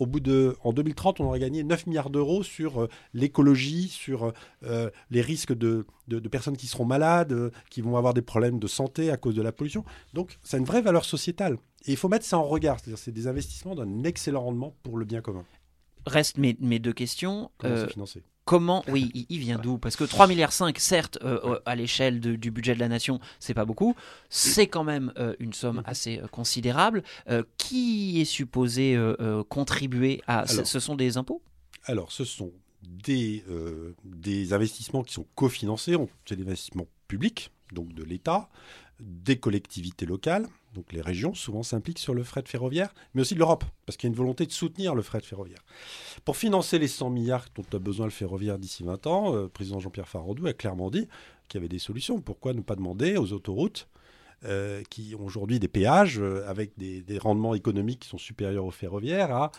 au 0.00 0.06
bout 0.06 0.20
de, 0.20 0.56
en 0.62 0.72
2030, 0.72 1.20
on 1.20 1.26
aurait 1.26 1.38
gagné 1.38 1.62
9 1.62 1.86
milliards 1.86 2.10
d'euros 2.10 2.42
sur 2.42 2.82
euh, 2.82 2.88
l'écologie, 3.12 3.88
sur 3.88 4.32
euh, 4.64 4.90
les 5.10 5.20
risques 5.20 5.52
de, 5.52 5.86
de, 6.08 6.28
personnes 6.28 6.56
qui 6.56 6.66
seront 6.66 6.84
malades, 6.84 7.32
euh, 7.32 7.50
qui 7.70 7.80
vont 7.80 7.96
avoir 7.96 8.14
des 8.14 8.22
problèmes 8.22 8.58
de 8.58 8.66
santé 8.66 9.10
à 9.10 9.16
cause 9.16 9.34
de 9.34 9.42
la 9.42 9.52
pollution. 9.52 9.84
Donc, 10.12 10.38
c'est 10.42 10.58
une 10.58 10.64
vraie 10.64 10.82
valeur 10.82 11.04
sociétale. 11.04 11.54
Et 11.86 11.92
il 11.92 11.96
faut 11.96 12.08
mettre 12.08 12.24
ça 12.24 12.38
en 12.38 12.44
regard. 12.44 12.80
C'est-à-dire, 12.80 12.98
c'est 12.98 13.12
des 13.12 13.28
investissements 13.28 13.74
d'un 13.74 14.04
excellent 14.04 14.42
rendement 14.42 14.74
pour 14.82 14.96
le 14.96 15.04
bien 15.04 15.20
commun. 15.20 15.44
Restent 16.06 16.38
mes, 16.38 16.56
mes 16.60 16.78
deux 16.78 16.92
questions. 16.92 17.50
Comment 17.58 17.76
c'est 17.76 17.92
financé? 17.92 18.22
Comment, 18.44 18.84
oui, 18.88 19.26
il, 19.30 19.38
vient 19.38 19.58
d'où? 19.58 19.78
Parce 19.78 19.96
que 19.96 20.04
3,5 20.04 20.28
milliards, 20.28 20.52
certes, 20.52 21.18
euh, 21.22 21.40
euh, 21.44 21.60
à 21.64 21.74
l'échelle 21.74 22.20
du 22.20 22.50
budget 22.50 22.74
de 22.74 22.80
la 22.80 22.88
nation, 22.88 23.18
c'est 23.40 23.54
pas 23.54 23.64
beaucoup. 23.64 23.96
C'est 24.28 24.66
quand 24.66 24.84
même 24.84 25.12
euh, 25.18 25.34
une 25.38 25.54
somme 25.54 25.78
mm-hmm. 25.78 25.86
assez 25.90 26.20
considérable. 26.30 27.02
qui 27.56 28.20
est 28.20 28.26
supposé 28.26 28.98
contribuer 29.48 30.22
à 30.26 30.46
Ce 30.46 30.80
sont 30.80 30.94
des 30.94 31.16
impôts? 31.16 31.42
Alors, 31.84 32.12
ce 32.12 32.24
sont 32.24 32.52
des, 32.82 33.44
des 34.04 34.52
investissements 34.52 35.02
qui 35.02 35.14
sont 35.14 35.26
cofinancés. 35.34 35.96
C'est 36.26 36.36
des 36.36 36.44
investissements 36.44 36.86
publics, 37.08 37.50
donc 37.72 37.94
de 37.94 38.02
l'État, 38.02 38.50
des 39.00 39.36
collectivités 39.36 40.06
locales 40.06 40.46
donc 40.74 40.92
les 40.92 41.00
régions 41.00 41.34
souvent 41.34 41.62
s'impliquent 41.62 41.98
sur 41.98 42.14
le 42.14 42.24
fret 42.24 42.44
ferroviaire, 42.46 42.94
mais 43.14 43.22
aussi 43.22 43.34
de 43.34 43.38
l'Europe, 43.38 43.64
parce 43.86 43.96
qu'il 43.96 44.08
y 44.08 44.10
a 44.10 44.12
une 44.12 44.18
volonté 44.18 44.46
de 44.46 44.52
soutenir 44.52 44.94
le 44.94 45.02
fret 45.02 45.20
ferroviaire. 45.20 45.64
Pour 46.24 46.36
financer 46.36 46.78
les 46.78 46.88
100 46.88 47.10
milliards 47.10 47.46
dont 47.54 47.64
a 47.72 47.78
besoin 47.78 48.06
le 48.06 48.12
ferroviaire 48.12 48.58
d'ici 48.58 48.82
20 48.82 49.06
ans, 49.06 49.32
le 49.32 49.48
président 49.48 49.80
Jean-Pierre 49.80 50.08
Farandou 50.08 50.46
a 50.46 50.52
clairement 50.52 50.90
dit 50.90 51.08
qu'il 51.48 51.58
y 51.58 51.62
avait 51.62 51.68
des 51.68 51.78
solutions. 51.78 52.20
Pourquoi 52.20 52.54
ne 52.54 52.60
pas 52.60 52.76
demander 52.76 53.16
aux 53.16 53.32
autoroutes 53.32 53.88
euh, 54.44 54.82
qui 54.90 55.14
ont 55.18 55.24
aujourd'hui 55.24 55.58
des 55.58 55.68
péages 55.68 56.18
euh, 56.20 56.46
avec 56.46 56.72
des, 56.76 57.18
rendements 57.18 57.54
économiques 57.54 58.00
qui 58.00 58.08
sont 58.08 58.18
supérieurs 58.18 58.66
au 58.66 58.70
ferroviaire 58.70 59.34
à 59.34 59.52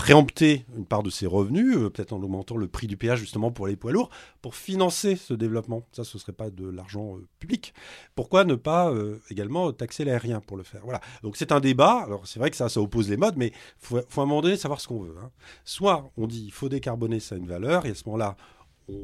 préempter 0.00 0.64
une 0.78 0.86
part 0.86 1.02
de 1.02 1.10
ses 1.10 1.26
revenus, 1.26 1.76
euh, 1.76 1.90
peut-être 1.90 2.14
en 2.14 2.22
augmentant 2.22 2.56
le 2.56 2.68
prix 2.68 2.86
du 2.86 2.96
péage 2.96 3.18
justement 3.18 3.50
pour 3.50 3.66
les 3.66 3.76
poids 3.76 3.92
lourds, 3.92 4.08
pour 4.40 4.54
financer 4.54 5.14
ce 5.14 5.34
développement. 5.34 5.86
Ça, 5.92 6.04
ce 6.04 6.16
ne 6.16 6.20
serait 6.20 6.32
pas 6.32 6.48
de 6.48 6.66
l'argent 6.66 7.18
euh, 7.18 7.26
public. 7.38 7.74
Pourquoi 8.14 8.44
ne 8.44 8.54
pas 8.54 8.90
euh, 8.90 9.20
également 9.28 9.70
taxer 9.74 10.06
l'aérien 10.06 10.40
pour 10.40 10.56
le 10.56 10.62
faire? 10.62 10.80
Voilà. 10.84 11.02
Donc 11.22 11.36
c'est 11.36 11.52
un 11.52 11.60
débat. 11.60 12.00
Alors 12.02 12.26
c'est 12.26 12.38
vrai 12.38 12.48
que 12.48 12.56
ça, 12.56 12.70
ça 12.70 12.80
oppose 12.80 13.10
les 13.10 13.18
modes, 13.18 13.36
mais 13.36 13.48
il 13.48 13.52
faut, 13.76 13.98
à 13.98 14.00
un 14.00 14.24
moment 14.24 14.40
donné 14.40 14.56
savoir 14.56 14.80
ce 14.80 14.88
qu'on 14.88 15.00
veut. 15.00 15.16
Hein. 15.22 15.30
Soit 15.66 16.10
on 16.16 16.26
dit 16.26 16.44
il 16.46 16.52
faut 16.52 16.70
décarboner, 16.70 17.20
ça 17.20 17.34
a 17.34 17.38
une 17.38 17.46
valeur, 17.46 17.84
et 17.84 17.90
à 17.90 17.94
ce 17.94 18.04
moment-là, 18.06 18.38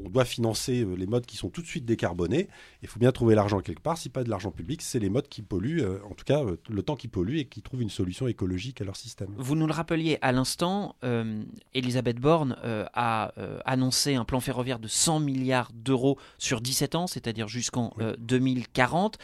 on 0.04 0.08
doit 0.08 0.24
financer 0.24 0.82
euh, 0.82 0.94
les 0.94 1.06
modes 1.06 1.26
qui 1.26 1.36
sont 1.36 1.50
tout 1.50 1.62
de 1.62 1.66
suite 1.66 1.84
décarbonés. 1.84 2.48
Il 2.82 2.88
faut 2.88 2.98
bien 2.98 3.12
trouver 3.12 3.34
l'argent 3.34 3.60
quelque 3.60 3.82
part. 3.82 3.98
Si 3.98 4.08
pas 4.08 4.24
de 4.24 4.30
l'argent 4.30 4.50
public, 4.50 4.82
c'est 4.82 4.98
les 4.98 5.08
modes 5.08 5.28
qui 5.28 5.42
polluent, 5.42 5.82
euh, 5.82 5.98
en 6.08 6.14
tout 6.14 6.24
cas 6.24 6.42
euh, 6.44 6.56
le 6.68 6.82
temps 6.82 6.96
qui 6.96 7.08
pollue 7.08 7.36
et 7.36 7.44
qui 7.46 7.62
trouvent 7.62 7.82
une 7.82 7.90
solution 7.90 8.26
écologique 8.28 8.80
à 8.80 8.84
leur 8.84 8.96
système. 8.96 9.28
Vous 9.36 9.56
nous 9.56 9.66
le 9.66 9.72
rappeliez 9.72 10.18
à 10.22 10.32
l'instant, 10.32 10.96
Elisabeth 11.74 12.18
Borne 12.18 12.56
a 12.62 13.32
annoncé 13.64 14.14
un 14.14 14.24
plan 14.24 14.40
ferroviaire 14.40 14.78
de 14.78 14.88
100 14.88 15.20
milliards 15.20 15.70
d'euros 15.72 16.18
sur 16.38 16.60
17 16.60 16.94
ans, 16.94 17.06
c'est-à-dire 17.06 17.48
jusqu'en 17.48 17.94
2040 18.18 19.18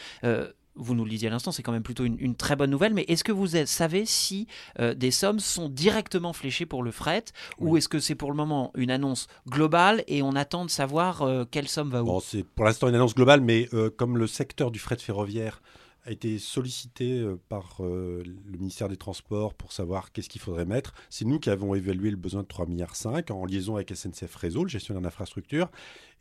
vous 0.75 0.95
nous 0.95 1.03
le 1.03 1.09
disiez 1.09 1.27
à 1.27 1.31
l'instant, 1.31 1.51
c'est 1.51 1.63
quand 1.63 1.71
même 1.71 1.83
plutôt 1.83 2.05
une, 2.05 2.35
très 2.35 2.55
bonne 2.55 2.71
nouvelle, 2.71 2.93
mais 2.93 3.05
est-ce 3.07 3.23
que 3.23 3.31
vous 3.31 3.47
savez 3.65 4.05
si 4.05 4.47
euh, 4.79 4.93
des 4.93 5.11
sommes 5.11 5.39
sont 5.39 5.69
directement 5.69 6.33
fléchées 6.33 6.65
pour 6.65 6.83
le 6.83 6.91
fret, 6.91 7.25
ou 7.59 7.77
est-ce 7.77 7.87
que 7.87 7.99
c'est 7.99 8.15
pour 8.15 8.31
le 8.31 8.37
moment 8.37 8.71
une 8.75 8.91
annonce 8.91 9.27
globale 9.47 10.03
et 10.07 10.21
on 10.21 10.35
attend 10.35 10.65
de 10.65 10.69
savoir 10.69 11.21
euh, 11.21 11.45
quelle 11.49 11.67
somme 11.67 11.89
va 11.89 12.03
où? 12.03 12.19
C'est 12.21 12.43
pour 12.43 12.65
l'instant 12.65 12.87
une 12.89 12.95
annonce 12.95 13.15
globale, 13.15 13.41
mais 13.41 13.69
euh, 13.73 13.89
comme 13.89 14.17
le 14.17 14.27
secteur 14.27 14.71
du 14.71 14.79
fret 14.79 14.97
ferroviaire 14.97 15.61
a 16.05 16.11
été 16.11 16.37
sollicité 16.37 17.25
par 17.47 17.77
le 17.79 18.57
ministère 18.57 18.89
des 18.89 18.97
Transports 18.97 19.53
pour 19.53 19.71
savoir 19.71 20.11
qu'est-ce 20.11 20.27
qu'il 20.27 20.41
faudrait 20.41 20.65
mettre. 20.65 20.93
C'est 21.09 21.23
nous 21.23 21.39
qui 21.39 21.49
avons 21.49 21.75
évalué 21.75 22.11
le 22.11 22.17
besoin 22.17 22.41
de 22.41 22.47
3,5 22.47 22.67
milliards 22.67 22.93
en 23.31 23.45
liaison 23.45 23.75
avec 23.77 23.95
SNCF 23.95 24.35
Réseau, 24.35 24.63
le 24.65 24.69
gestionnaire 24.69 25.01
d'infrastructure. 25.01 25.71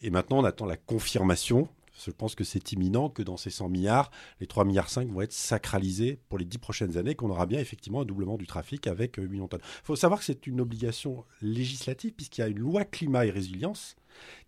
Et 0.01 0.11
maintenant, 0.11 0.39
on 0.39 0.45
attend 0.45 0.67
la 0.67 0.77
confirmation 0.77 1.69
je 2.05 2.11
pense 2.11 2.35
que 2.35 2.45
c'est 2.45 2.73
imminent 2.73 3.09
que 3.09 3.23
dans 3.23 3.37
ces 3.37 3.51
100 3.51 3.69
milliards, 3.69 4.11
les 4.41 4.47
3 4.47 4.65
milliards 4.65 4.89
5 4.89 5.09
vont 5.09 5.21
être 5.21 5.33
sacralisés 5.33 6.21
pour 6.29 6.39
les 6.39 6.45
10 6.45 6.59
prochaines 6.59 6.97
années, 6.97 7.15
qu'on 7.15 7.31
aura 7.31 7.47
bien 7.47 7.61
effectivement 7.61 8.03
un 8.03 8.05
doublement 8.05 8.39
du 8.39 8.47
trafic 8.47 8.87
avec 8.87 9.17
8 9.17 9.23
euh, 9.23 9.29
millions 9.29 9.45
de 9.45 9.51
tonnes. 9.51 9.61
Il 9.63 9.87
faut 9.87 9.97
savoir 9.97 10.21
que 10.21 10.27
c'est 10.27 10.47
une 10.47 10.61
obligation 10.61 11.25
législative 11.41 12.13
puisqu'il 12.13 12.41
y 12.41 12.45
a 12.45 12.49
une 12.49 12.59
loi 12.59 12.85
climat 12.85 13.27
et 13.27 13.31
résilience 13.31 13.97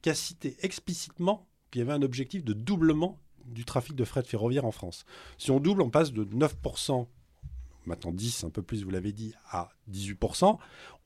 qui 0.03 0.11
a 0.11 0.15
cité 0.15 0.57
explicitement 0.63 1.47
qu'il 1.71 1.81
y 1.81 1.83
avait 1.83 1.93
un 1.93 2.03
objectif 2.03 2.45
de 2.45 2.53
doublement 2.53 3.19
du 3.47 3.65
trafic 3.65 3.95
de 3.95 4.05
fret 4.05 4.23
ferroviaire 4.23 4.65
en 4.65 4.73
France. 4.73 5.05
Si 5.39 5.51
on 5.51 5.61
double, 5.61 5.83
on 5.83 5.91
passe 5.91 6.13
de 6.13 6.25
9% 6.25 7.07
maintenant 7.87 8.13
10, 8.13 8.45
un 8.45 8.51
peu 8.51 8.63
plus, 8.63 8.85
vous 8.85 8.91
l'avez 8.91 9.13
dit, 9.13 9.35
à 9.51 9.69
18%. 9.91 10.59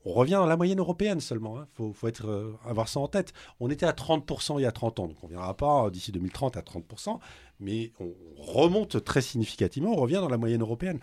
On 0.05 0.13
revient 0.13 0.33
dans 0.33 0.45
la 0.45 0.55
moyenne 0.55 0.79
européenne 0.79 1.19
seulement. 1.19 1.57
Il 1.57 1.83
hein. 1.85 1.91
faut, 1.93 2.07
être, 2.07 2.27
euh, 2.27 2.57
avoir 2.65 2.87
ça 2.87 2.99
en 2.99 3.07
tête. 3.07 3.33
On 3.59 3.69
était 3.69 3.85
à 3.85 3.91
30% 3.91 4.59
il 4.59 4.63
y 4.63 4.65
a 4.65 4.71
30 4.71 4.99
ans, 4.99 5.07
donc 5.07 5.17
on 5.23 5.27
ne 5.27 5.33
viendra 5.33 5.55
pas 5.55 5.85
euh, 5.85 5.89
d'ici 5.89 6.11
2030 6.11 6.57
à 6.57 6.61
30%, 6.61 7.19
mais 7.59 7.91
on 7.99 8.13
remonte 8.37 9.03
très 9.03 9.21
significativement, 9.21 9.91
on 9.91 9.97
revient 9.97 10.15
dans 10.21 10.29
la 10.29 10.37
moyenne 10.37 10.61
européenne. 10.61 10.99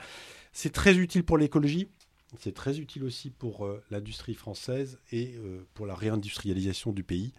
C'est 0.52 0.72
très 0.72 0.96
utile 0.96 1.24
pour 1.24 1.36
l'écologie, 1.36 1.88
c'est 2.38 2.54
très 2.54 2.78
utile 2.78 3.04
aussi 3.04 3.30
pour 3.30 3.66
euh, 3.66 3.82
l'industrie 3.90 4.34
française 4.34 4.98
et 5.12 5.38
pour 5.74 5.86
la 5.86 5.94
réindustrialisation 5.94 6.92
du 6.92 7.04
pays. 7.04 7.34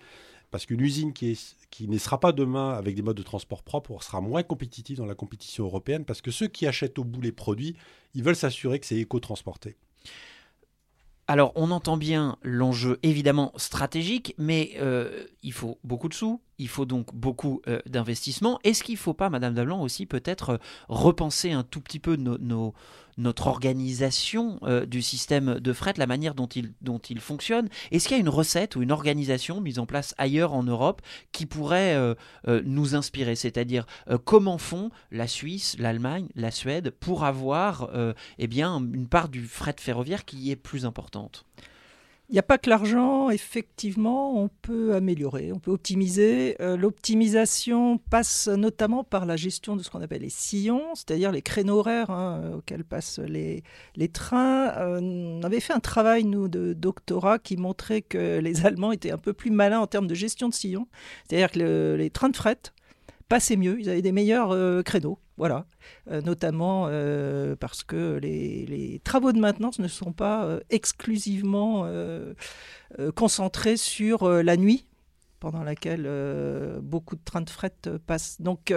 Parce 0.50 0.66
qu'une 0.66 0.82
usine 0.82 1.14
qui, 1.14 1.38
qui 1.72 1.88
ne 1.88 1.98
sera 1.98 2.20
pas 2.20 2.32
demain 2.32 2.74
avec 2.74 2.96
des 2.96 3.02
modes 3.02 3.18
de 3.18 3.24
transport 3.24 3.64
propres 3.64 4.02
sera 4.02 4.22
moins 4.22 4.44
compétitive 4.44 4.98
dans 4.98 5.06
la 5.06 5.16
compétition 5.16 5.66
européenne 5.66 6.06
parce 6.06 6.22
que 6.22 6.32
ceux 6.32 6.48
qui 6.48 6.66
achètent 6.68 7.00
au 7.00 7.04
bout 7.04 7.22
les 7.22 7.34
produits, 7.34 7.76
ils 8.14 8.24
veulent 8.24 8.36
s'assurer 8.36 8.80
que 8.80 8.86
c'est 8.86 8.98
éco-transporté. 8.98 9.76
Alors, 11.28 11.52
on 11.56 11.72
entend 11.72 11.98
bien 11.98 12.38
l'enjeu 12.42 13.00
évidemment 13.04 13.52
stratégique, 13.58 14.34
mais 14.38 14.72
euh, 14.78 15.26
il 15.44 15.52
faut 15.52 15.78
beaucoup 15.84 16.08
de 16.08 16.14
sous, 16.14 16.42
il 16.60 16.68
faut 16.68 16.86
donc 16.86 17.14
beaucoup 17.14 17.62
euh, 17.68 17.80
d'investissements. 17.86 18.60
Est-ce 18.64 18.84
qu'il 18.84 18.96
ne 18.96 19.00
faut 19.00 19.14
pas, 19.14 19.30
Madame 19.30 19.54
Dablan, 19.54 19.82
aussi 19.82 20.06
peut-être 20.06 20.52
euh, 20.52 20.58
repenser 20.90 21.52
un 21.52 21.64
tout 21.64 21.82
petit 21.82 22.00
peu 22.00 22.18
notre 23.18 23.48
organisation 23.48 24.60
euh, 24.64 24.86
du 24.86 25.02
système 25.02 25.60
de 25.60 25.74
fret, 25.74 25.94
la 25.98 26.08
manière 26.08 26.34
dont 26.34 26.48
il, 26.48 27.20
fonctionne? 27.20 27.70
Est-ce 27.92 28.08
qu'il 28.08 28.18
y 28.18 28.20
a 28.20 28.22
une 28.22 28.30
recette 28.30 28.76
ou 28.76 28.82
une 28.82 28.92
organisation 28.92 29.62
mise 29.62 29.80
en 29.80 29.86
place 29.86 30.16
ailleurs 30.18 30.54
en 30.54 30.64
Europe 30.64 31.02
qui 31.32 31.46
pourrait 31.46 32.16
nous 32.46 32.96
inspirer? 32.96 33.36
C'est-à-dire 33.36 33.86
comment 34.24 34.58
font 34.58 34.92
la 35.12 35.28
Suisse, 35.28 35.76
l'Allemagne, 35.80 36.28
la 36.36 36.52
Suède 36.52 36.92
pour 36.92 37.24
avoir 37.24 37.90
eh 38.38 38.50
une 38.62 39.08
part 39.08 39.30
du 39.30 39.46
fret 39.46 39.76
ferroviaire 39.80 40.26
qui 40.26 40.52
est 40.52 40.56
plus 40.56 40.86
importante? 40.86 41.46
Il 42.30 42.34
n'y 42.34 42.40
a 42.40 42.44
pas 42.44 42.58
que 42.58 42.70
l'argent, 42.70 43.30
effectivement, 43.30 44.38
on 44.38 44.50
peut 44.50 44.94
améliorer, 44.96 45.54
on 45.54 45.60
peut 45.60 45.72
optimiser. 45.72 46.58
Euh, 46.60 46.76
l'optimisation 46.76 48.00
passe 48.10 48.50
notamment 48.50 49.06
par 49.06 49.26
la 49.26 49.38
gestion 49.38 49.78
de 49.78 49.84
ce 49.84 49.90
qu'on 49.90 50.02
appelle 50.02 50.24
les 50.24 50.30
sillons, 50.30 50.84
c'est-à-dire 50.94 51.32
les 51.32 51.42
créneaux 51.42 51.80
horaires 51.80 52.10
hein, 52.10 52.52
auxquels 52.58 52.84
passent 52.84 53.20
les, 53.20 53.64
les 53.96 54.10
trains. 54.10 54.74
Euh, 54.76 55.00
on 55.02 55.42
avait 55.44 55.62
fait 55.62 55.72
un 55.72 55.80
travail, 55.80 56.26
nous, 56.26 56.50
de 56.50 56.74
doctorat 56.74 57.40
qui 57.40 57.56
montrait 57.56 58.02
que 58.02 58.40
les 58.40 58.66
Allemands 58.66 58.92
étaient 58.92 59.12
un 59.12 59.18
peu 59.18 59.32
plus 59.32 59.52
malins 59.52 59.80
en 59.80 59.88
termes 59.88 60.08
de 60.08 60.16
gestion 60.16 60.50
de 60.50 60.54
sillons, 60.54 60.88
c'est-à-dire 61.28 61.52
que 61.52 61.96
les 61.98 62.10
trains 62.10 62.30
de 62.30 62.36
fret 62.36 62.60
passaient 63.30 63.58
mieux, 63.58 63.80
ils 63.80 63.90
avaient 63.90 64.02
des 64.02 64.12
meilleurs 64.12 64.52
euh, 64.52 64.82
créneaux. 64.82 65.20
Voilà, 65.38 65.68
euh, 66.10 66.22
notamment 66.22 66.88
euh, 66.90 67.56
parce 67.56 67.84
que 67.84 68.18
les, 68.22 69.00
travaux 69.04 69.32
de 69.32 69.40
maintenance 69.40 69.78
ne 69.78 69.88
sont 69.88 70.12
pas 70.12 70.46
euh, 70.46 70.60
exclusivement 70.72 71.88
concentrés 73.16 73.78
sur 73.78 74.28
la 74.28 74.58
nuit, 74.58 74.88
pendant 75.40 75.62
laquelle 75.62 76.10
beaucoup 76.82 77.16
de 77.16 77.22
trains 77.24 77.42
de 77.42 77.50
fret 77.50 77.74
passent. 78.08 78.42
Donc, 78.42 78.74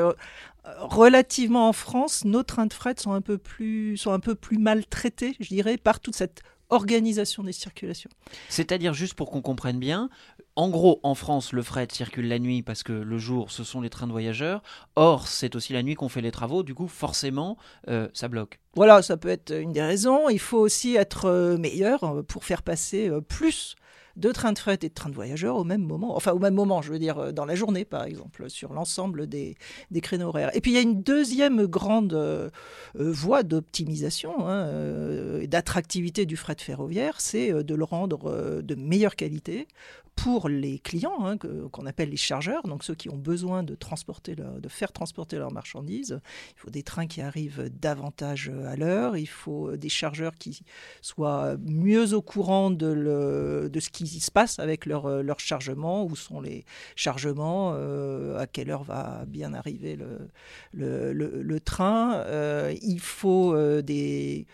relativement 0.65 1.69
en 1.69 1.73
France, 1.73 2.25
nos 2.25 2.43
trains 2.43 2.67
de 2.67 2.73
fret 2.73 2.95
sont 2.99 3.13
un 3.13 3.23
peu 3.23 3.39
plus, 3.39 3.97
sont 3.97 4.13
un 4.13 4.21
peu 4.21 4.35
plus 4.35 4.59
maltraités, 4.59 5.37
je 5.41 5.49
dirais, 5.49 5.79
par 5.79 6.01
toute 6.01 6.17
cette 6.17 6.43
organisation 6.69 7.43
des 7.43 7.53
circulations. 7.53 8.11
C'est-à-dire, 8.49 8.95
juste 8.95 9.15
pour 9.15 9.31
qu'on 9.31 9.43
comprenne 9.43 9.79
bien, 9.79 10.11
en 10.57 10.69
gros, 10.69 11.01
en 11.03 11.15
France, 11.15 11.53
le 11.53 11.63
fret 11.63 11.89
circule 11.91 12.29
la 12.29 12.39
nuit 12.39 12.63
parce 12.63 12.83
que 12.83 12.93
le 12.93 13.19
jour, 13.19 13.51
ce 13.51 13.63
sont 13.63 13.81
les 13.81 13.91
trains 13.91 14.07
de 14.07 14.13
voyageurs. 14.13 14.63
Or, 14.97 15.29
c'est 15.29 15.55
aussi 15.55 15.73
la 15.73 15.83
nuit 15.83 15.95
qu'on 15.95 16.09
fait 16.09 16.21
les 16.21 16.33
travaux. 16.33 16.63
Du 16.63 16.75
coup, 16.75 16.89
forcément, 16.89 17.57
euh, 17.89 18.09
ça 18.15 18.29
bloque. 18.29 18.59
Voilà, 18.75 19.03
ça 19.03 19.17
peut 19.17 19.29
être 19.29 19.55
une 19.55 19.73
des 19.73 19.83
raisons. 19.83 20.29
Il 20.29 20.41
faut 20.41 20.59
aussi 20.59 20.97
être 20.97 21.27
euh, 21.27 21.57
meilleur 21.57 22.05
euh, 22.05 22.23
pour 22.23 22.45
faire 22.45 22.63
passer 22.63 23.11
plus 23.29 23.77
de 24.17 24.33
trains 24.33 24.53
de 24.53 24.59
fret 24.59 24.79
et 24.83 24.89
de 24.89 24.95
trains 24.95 25.09
de 25.09 25.15
voyageurs 25.15 25.57
au 25.57 25.65
même 25.65 25.83
moment. 25.83 26.17
Enfin, 26.17 26.33
au 26.33 26.41
même 26.41 26.55
moment, 26.55 26.83
je 26.83 26.93
veux 26.93 26.99
dire, 26.99 27.33
dans 27.33 27.45
la 27.45 27.55
journée, 27.55 27.85
par 27.85 28.05
exemple, 28.05 28.51
sur 28.51 28.75
l'ensemble 28.75 29.29
des, 29.29 29.57
créneaux 30.03 30.29
horaires. 30.29 30.55
Et 30.55 30.61
puis, 30.61 30.73
il 30.73 30.75
y 30.75 30.79
a 30.79 30.83
une 30.83 31.03
deuxième 31.03 31.65
grande 31.67 32.51
voie 32.95 33.45
d'optimisation 33.45 34.49
hein, 34.49 34.69
d'attractivité 35.47 36.27
du 36.27 36.37
fret 36.37 36.57
ferroviaire, 36.59 37.21
c'est 37.21 37.65
de 37.65 37.75
le 37.75 37.85
rendre 37.85 38.61
de 38.61 38.75
meilleure 38.75 39.15
qualité 39.15 39.69
pour 40.17 40.49
les 40.49 40.79
clients, 40.79 41.25
hein, 41.25 41.39
qu'on 41.39 41.87
appelle 41.87 42.11
les 42.11 42.17
chargeurs, 42.17 42.63
donc 42.65 42.85
ceux 42.85 42.95
qui 42.95 43.09
ont 43.09 43.17
besoin 43.17 43.63
de, 43.63 43.75
transporter 43.75 44.35
de 44.37 44.69
faire 44.69 44.93
transporter 44.93 45.39
leurs 45.39 45.53
marchandises. 45.53 46.21
Il 46.57 46.61
faut 46.61 46.71
des 46.71 46.83
trains 46.83 47.07
qui 47.07 47.23
arrivent 47.23 47.71
davantage 47.81 48.53
à 48.67 48.77
l'heure, 48.77 49.17
il 49.17 49.29
faut 49.29 49.77
des 49.77 49.89
chargeurs 49.89 50.35
qui 50.35 50.63
soient 51.01 51.57
mieux 51.67 52.13
au 52.13 52.23
courant 52.23 52.71
de, 52.71 53.69
de 53.73 53.81
ce 53.81 53.89
qui 53.89 54.07
se 54.07 54.31
passe 54.31 54.59
avec 54.59 54.85
leur, 54.85 55.23
leur 55.23 55.41
chargement, 55.41 56.05
où 56.05 56.15
sont 56.17 56.41
les 56.41 56.65
chargements, 56.97 57.73
euh, 57.75 58.39
à 58.39 58.47
quelle 58.47 58.71
heure 58.71 58.85
va 58.85 59.25
bien 59.27 59.55
arriver 59.55 59.97
le, 59.97 61.13
le, 61.13 61.61
train. 61.61 62.15
Euh, 62.27 62.75
il 62.83 63.01
faut 63.01 63.55
euh, 63.55 63.83
des 63.83 64.47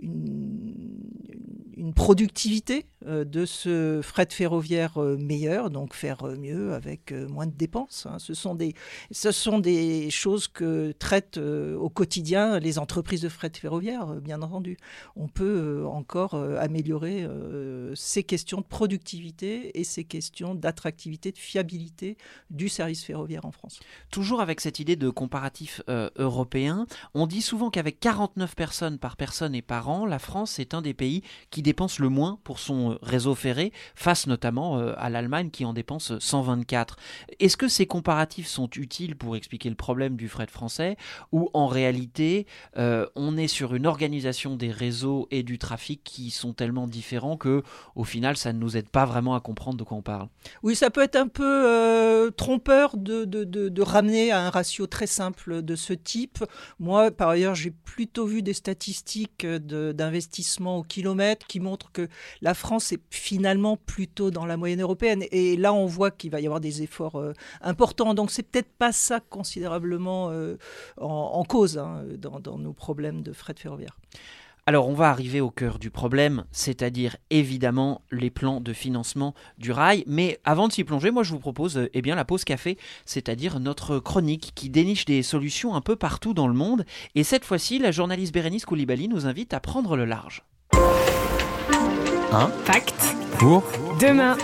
une, 0.00 1.92
productivité 1.94 2.86
euh, 3.06 3.24
de 3.24 3.44
ce 3.44 4.00
fret 4.02 4.28
ferroviaire 4.30 4.98
euh, 4.98 5.16
meilleur, 5.18 5.70
donc 5.70 5.94
faire 5.94 6.22
euh, 6.24 6.36
mieux 6.36 6.72
avec 6.72 7.12
moins 7.12 7.46
de 7.46 7.52
dépenses. 7.52 8.06
Hein. 8.06 8.18
Ce, 8.18 8.34
sont 8.34 8.54
des, 8.54 8.74
ce 9.10 9.30
sont 9.30 9.58
des 9.58 10.10
choses 10.10 10.48
que 10.48 10.92
traitent 10.92 11.38
au 11.38 11.90
quotidien 11.90 12.58
les 12.58 12.78
entreprises 12.78 13.22
de 13.22 13.28
fret 13.28 13.52
ferroviaire, 13.54 14.06
bien 14.20 14.42
entendu. 14.42 14.76
On 15.16 15.28
peut 15.28 15.84
encore 15.86 16.34
améliorer 16.34 17.26
ces 17.94 18.22
questions 18.22 18.58
de 18.58 18.66
productivité 18.66 19.78
et 19.78 19.84
ces 19.84 20.04
questions 20.04 20.54
d'attractivité, 20.54 21.32
de 21.32 21.38
fiabilité 21.38 22.16
du 22.50 22.68
service 22.68 23.04
ferroviaire 23.04 23.44
en 23.44 23.52
France. 23.52 23.80
Toujours 24.10 24.40
avec 24.40 24.60
cette 24.60 24.78
idée 24.78 24.96
de 24.96 25.10
comparatif 25.10 25.82
européen, 26.16 26.86
on 27.14 27.26
dit 27.26 27.42
souvent 27.42 27.70
qu'avec 27.70 28.00
49 28.00 28.54
personnes 28.54 28.98
par 28.98 29.16
personne 29.16 29.54
et 29.54 29.62
par 29.62 29.81
la 30.08 30.18
France 30.18 30.58
est 30.58 30.74
un 30.74 30.82
des 30.82 30.94
pays 30.94 31.22
qui 31.50 31.62
dépense 31.62 31.98
le 31.98 32.08
moins 32.08 32.38
pour 32.44 32.58
son 32.58 32.92
euh, 32.92 32.98
réseau 33.02 33.34
ferré, 33.34 33.72
face 33.94 34.26
notamment 34.26 34.78
euh, 34.78 34.94
à 34.96 35.10
l'Allemagne 35.10 35.50
qui 35.50 35.64
en 35.64 35.72
dépense 35.72 36.18
124. 36.18 36.96
Est-ce 37.40 37.56
que 37.56 37.68
ces 37.68 37.86
comparatifs 37.86 38.46
sont 38.46 38.70
utiles 38.76 39.16
pour 39.16 39.36
expliquer 39.36 39.68
le 39.68 39.74
problème 39.74 40.16
du 40.16 40.28
fret 40.28 40.46
français 40.46 40.96
ou 41.32 41.50
en 41.54 41.66
réalité 41.66 42.46
euh, 42.78 43.06
on 43.16 43.36
est 43.36 43.48
sur 43.48 43.74
une 43.74 43.86
organisation 43.86 44.56
des 44.56 44.70
réseaux 44.70 45.26
et 45.30 45.42
du 45.42 45.58
trafic 45.58 46.02
qui 46.04 46.30
sont 46.30 46.52
tellement 46.52 46.86
différents 46.86 47.36
que 47.36 47.62
au 47.96 48.04
final 48.04 48.36
ça 48.36 48.52
ne 48.52 48.58
nous 48.58 48.76
aide 48.76 48.88
pas 48.88 49.04
vraiment 49.04 49.34
à 49.34 49.40
comprendre 49.40 49.78
de 49.78 49.84
quoi 49.84 49.96
on 49.96 50.02
parle? 50.02 50.28
Oui, 50.62 50.76
ça 50.76 50.90
peut 50.90 51.02
être 51.02 51.16
un 51.16 51.28
peu 51.28 52.32
trompeur 52.36 52.96
de, 52.96 53.24
de, 53.24 53.44
de, 53.44 53.82
ramener 53.82 54.30
à 54.30 54.40
un 54.46 54.50
ratio 54.50 54.86
très 54.86 55.06
simple 55.06 55.62
de 55.62 55.76
ce 55.76 55.92
type. 55.92 56.44
Moi, 56.78 57.10
par 57.10 57.30
ailleurs, 57.30 57.54
j'ai 57.54 57.70
plutôt 57.70 58.26
vu 58.26 58.42
des 58.42 58.54
statistiques 58.54 59.46
de 59.46 59.71
d'investissement 59.72 60.78
au 60.78 60.82
kilomètre 60.82 61.46
qui 61.46 61.60
montre 61.60 61.90
que 61.92 62.08
la 62.40 62.54
France 62.54 62.92
est 62.92 63.00
finalement 63.10 63.76
plutôt 63.76 64.30
dans 64.30 64.46
la 64.46 64.56
moyenne 64.56 64.82
européenne. 64.82 65.24
Et 65.30 65.56
là, 65.56 65.72
on 65.72 65.86
voit 65.86 66.10
qu'il 66.10 66.30
va 66.30 66.40
y 66.40 66.46
avoir 66.46 66.60
des 66.60 66.82
efforts 66.82 67.16
euh, 67.16 67.32
importants. 67.60 68.14
Donc, 68.14 68.30
c'est 68.30 68.42
peut-être 68.42 68.72
pas 68.78 68.92
ça 68.92 69.20
considérablement 69.20 70.30
euh, 70.30 70.56
en, 70.98 71.44
cause 71.44 71.78
hein, 71.78 72.04
dans, 72.18 72.40
dans 72.40 72.58
nos 72.58 72.72
problèmes 72.72 73.22
de 73.22 73.32
fret 73.32 73.54
ferroviaire. 73.56 73.96
Alors 74.64 74.88
on 74.88 74.94
va 74.94 75.10
arriver 75.10 75.40
au 75.40 75.50
cœur 75.50 75.80
du 75.80 75.90
problème, 75.90 76.44
c'est-à-dire 76.52 77.16
évidemment 77.30 78.02
les 78.12 78.30
plans 78.30 78.60
de 78.60 78.72
financement 78.72 79.34
du 79.58 79.72
rail. 79.72 80.04
Mais 80.06 80.38
avant 80.44 80.68
de 80.68 80.72
s'y 80.72 80.84
plonger, 80.84 81.10
moi 81.10 81.24
je 81.24 81.32
vous 81.32 81.40
propose 81.40 81.88
eh 81.92 82.00
bien 82.00 82.14
la 82.14 82.24
pause 82.24 82.44
café, 82.44 82.78
c'est-à-dire 83.04 83.58
notre 83.58 83.98
chronique 83.98 84.52
qui 84.54 84.70
déniche 84.70 85.04
des 85.04 85.24
solutions 85.24 85.74
un 85.74 85.80
peu 85.80 85.96
partout 85.96 86.32
dans 86.32 86.46
le 86.46 86.54
monde. 86.54 86.84
Et 87.16 87.24
cette 87.24 87.44
fois-ci, 87.44 87.80
la 87.80 87.90
journaliste 87.90 88.32
Bérénice 88.32 88.64
Koulibaly 88.64 89.08
nous 89.08 89.26
invite 89.26 89.52
à 89.52 89.58
prendre 89.58 89.96
le 89.96 90.04
large. 90.04 90.44
Un 92.30 92.48
Pacte 92.64 93.16
pour? 93.40 93.64
Demain. 94.00 94.36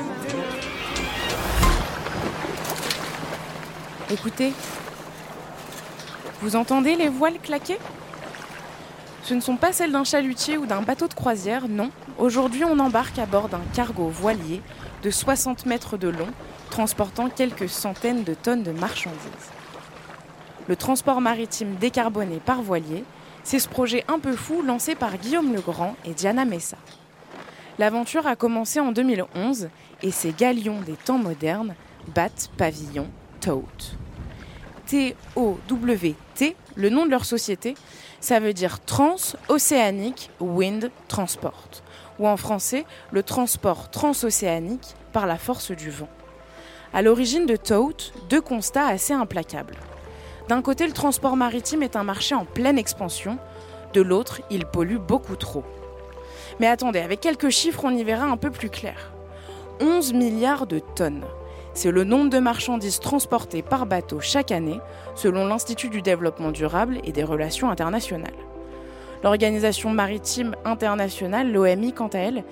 Écoutez, 4.11 4.53
vous 6.41 6.57
entendez 6.57 6.97
les 6.97 7.09
voiles 7.09 7.39
claquer? 7.39 7.79
Ce 9.29 9.35
ne 9.35 9.41
sont 9.41 9.57
pas 9.57 9.75
celles 9.75 9.93
d'un 9.93 10.05
chalutier 10.05 10.57
ou 10.57 10.65
d'un 10.65 10.81
bateau 10.81 11.07
de 11.07 11.13
croisière, 11.13 11.69
non. 11.69 11.91
Aujourd'hui, 12.17 12.65
on 12.65 12.79
embarque 12.79 13.19
à 13.19 13.27
bord 13.27 13.51
d'un 13.51 13.61
cargo 13.75 14.09
voilier 14.09 14.63
de 15.03 15.11
60 15.11 15.67
mètres 15.67 15.99
de 15.99 16.09
long, 16.09 16.29
transportant 16.71 17.29
quelques 17.29 17.69
centaines 17.69 18.25
de 18.25 18.33
tonnes 18.33 18.63
de 18.63 18.73
marchandises. 18.73 19.19
Le 20.67 20.77
transport 20.77 21.21
maritime 21.21 21.75
décarboné 21.75 22.41
par 22.43 22.63
voilier, 22.63 23.05
c'est 23.45 23.59
ce 23.59 23.69
projet 23.69 24.03
un 24.09 24.19
peu 24.19 24.35
fou 24.35 24.63
lancé 24.63 24.95
par 24.95 25.19
Guillaume 25.19 25.53
Legrand 25.53 25.95
et 26.07 26.15
Diana 26.15 26.47
Messa. 26.47 26.79
L'aventure 27.79 28.27
a 28.27 28.35
commencé 28.35 28.81
en 28.81 28.93
2011 28.93 29.69
et 30.03 30.11
ces 30.11 30.33
galions 30.33 30.81
des 30.81 30.95
temps 30.97 31.19
modernes 31.19 31.75
battent 32.15 32.51
pavillon 32.57 33.07
TOWT. 33.41 33.99
T-O-W-T, 34.87 36.57
le 36.77 36.89
nom 36.89 37.05
de 37.05 37.11
leur 37.11 37.27
société, 37.27 37.75
Ça 38.21 38.41
veut 38.41 38.53
dire 38.53 38.81
Trans-Océanique 38.81 40.31
Wind 40.41 40.91
Transport, 41.07 41.69
ou 42.19 42.27
en 42.27 42.37
français 42.37 42.85
le 43.13 43.23
transport 43.23 43.91
transocéanique 43.91 44.95
par 45.13 45.27
la 45.27 45.39
force 45.39 45.71
du 45.71 45.91
vent. 45.91 46.09
À 46.93 47.03
l'origine 47.03 47.47
de 47.47 47.57
TOAT, 47.57 48.13
deux 48.29 48.41
constats 48.41 48.87
assez 48.87 49.13
implacables. 49.13 49.77
D'un 50.49 50.63
côté, 50.63 50.87
le 50.87 50.93
transport 50.93 51.37
maritime 51.37 51.83
est 51.83 51.95
un 51.95 52.03
marché 52.03 52.35
en 52.35 52.45
pleine 52.45 52.79
expansion, 52.79 53.39
de 53.93 54.01
l'autre, 54.01 54.41
il 54.51 54.65
pollue 54.67 54.97
beaucoup 54.97 55.37
trop. 55.37 55.65
Mais 56.61 56.67
attendez, 56.67 56.99
avec 56.99 57.21
quelques 57.21 57.51
chiffres, 57.51 57.85
on 57.85 57.91
y 57.91 58.03
verra 58.03 58.27
un 58.27 58.37
peu 58.37 58.51
plus 58.51 58.71
clair. 58.71 59.13
11 59.81 60.13
milliards 60.13 60.67
de 60.67 60.81
tonnes. 60.81 61.25
C'est 61.81 61.93
le 61.93 62.03
nombre 62.03 62.29
de 62.29 62.41
marchandises 62.41 62.99
transportées 62.99 63.63
par 63.63 63.87
bateau 63.87 64.19
chaque 64.19 64.51
année, 64.51 64.81
selon 65.15 65.47
l'Institut 65.47 65.91
du 65.91 66.03
développement 66.03 66.51
durable 66.51 66.99
et 67.05 67.13
des 67.13 67.23
relations 67.23 67.71
internationales. 67.71 68.35
L'Organisation 69.23 69.91
maritime 69.91 70.57
internationale, 70.65 71.53
l'OMI 71.53 71.93
quant 71.93 72.09
à 72.09 72.19
elle, 72.19 72.43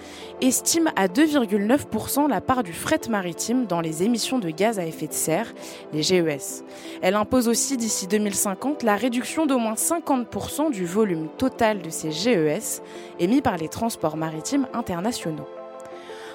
estime 0.41 0.93
à 0.95 1.09
2,9% 1.09 2.29
la 2.29 2.41
part 2.41 2.63
du 2.63 2.73
fret 2.73 3.01
maritime 3.11 3.67
dans 3.67 3.81
les 3.81 4.05
émissions 4.05 4.39
de 4.39 4.51
gaz 4.51 4.79
à 4.79 4.87
effet 4.87 5.09
de 5.09 5.13
serre, 5.13 5.53
les 5.93 6.05
GES. 6.05 6.63
Elle 7.03 7.17
impose 7.17 7.49
aussi 7.49 7.77
d'ici 7.77 8.07
2050 8.07 8.85
la 8.85 8.95
réduction 8.95 9.45
d'au 9.45 9.59
moins 9.59 9.75
50% 9.75 10.71
du 10.71 10.87
volume 10.87 11.27
total 11.37 11.83
de 11.83 11.91
ces 11.91 12.13
GES 12.13 12.81
émis 13.19 13.43
par 13.43 13.57
les 13.57 13.69
transports 13.69 14.17
maritimes 14.17 14.69
internationaux. 14.73 15.49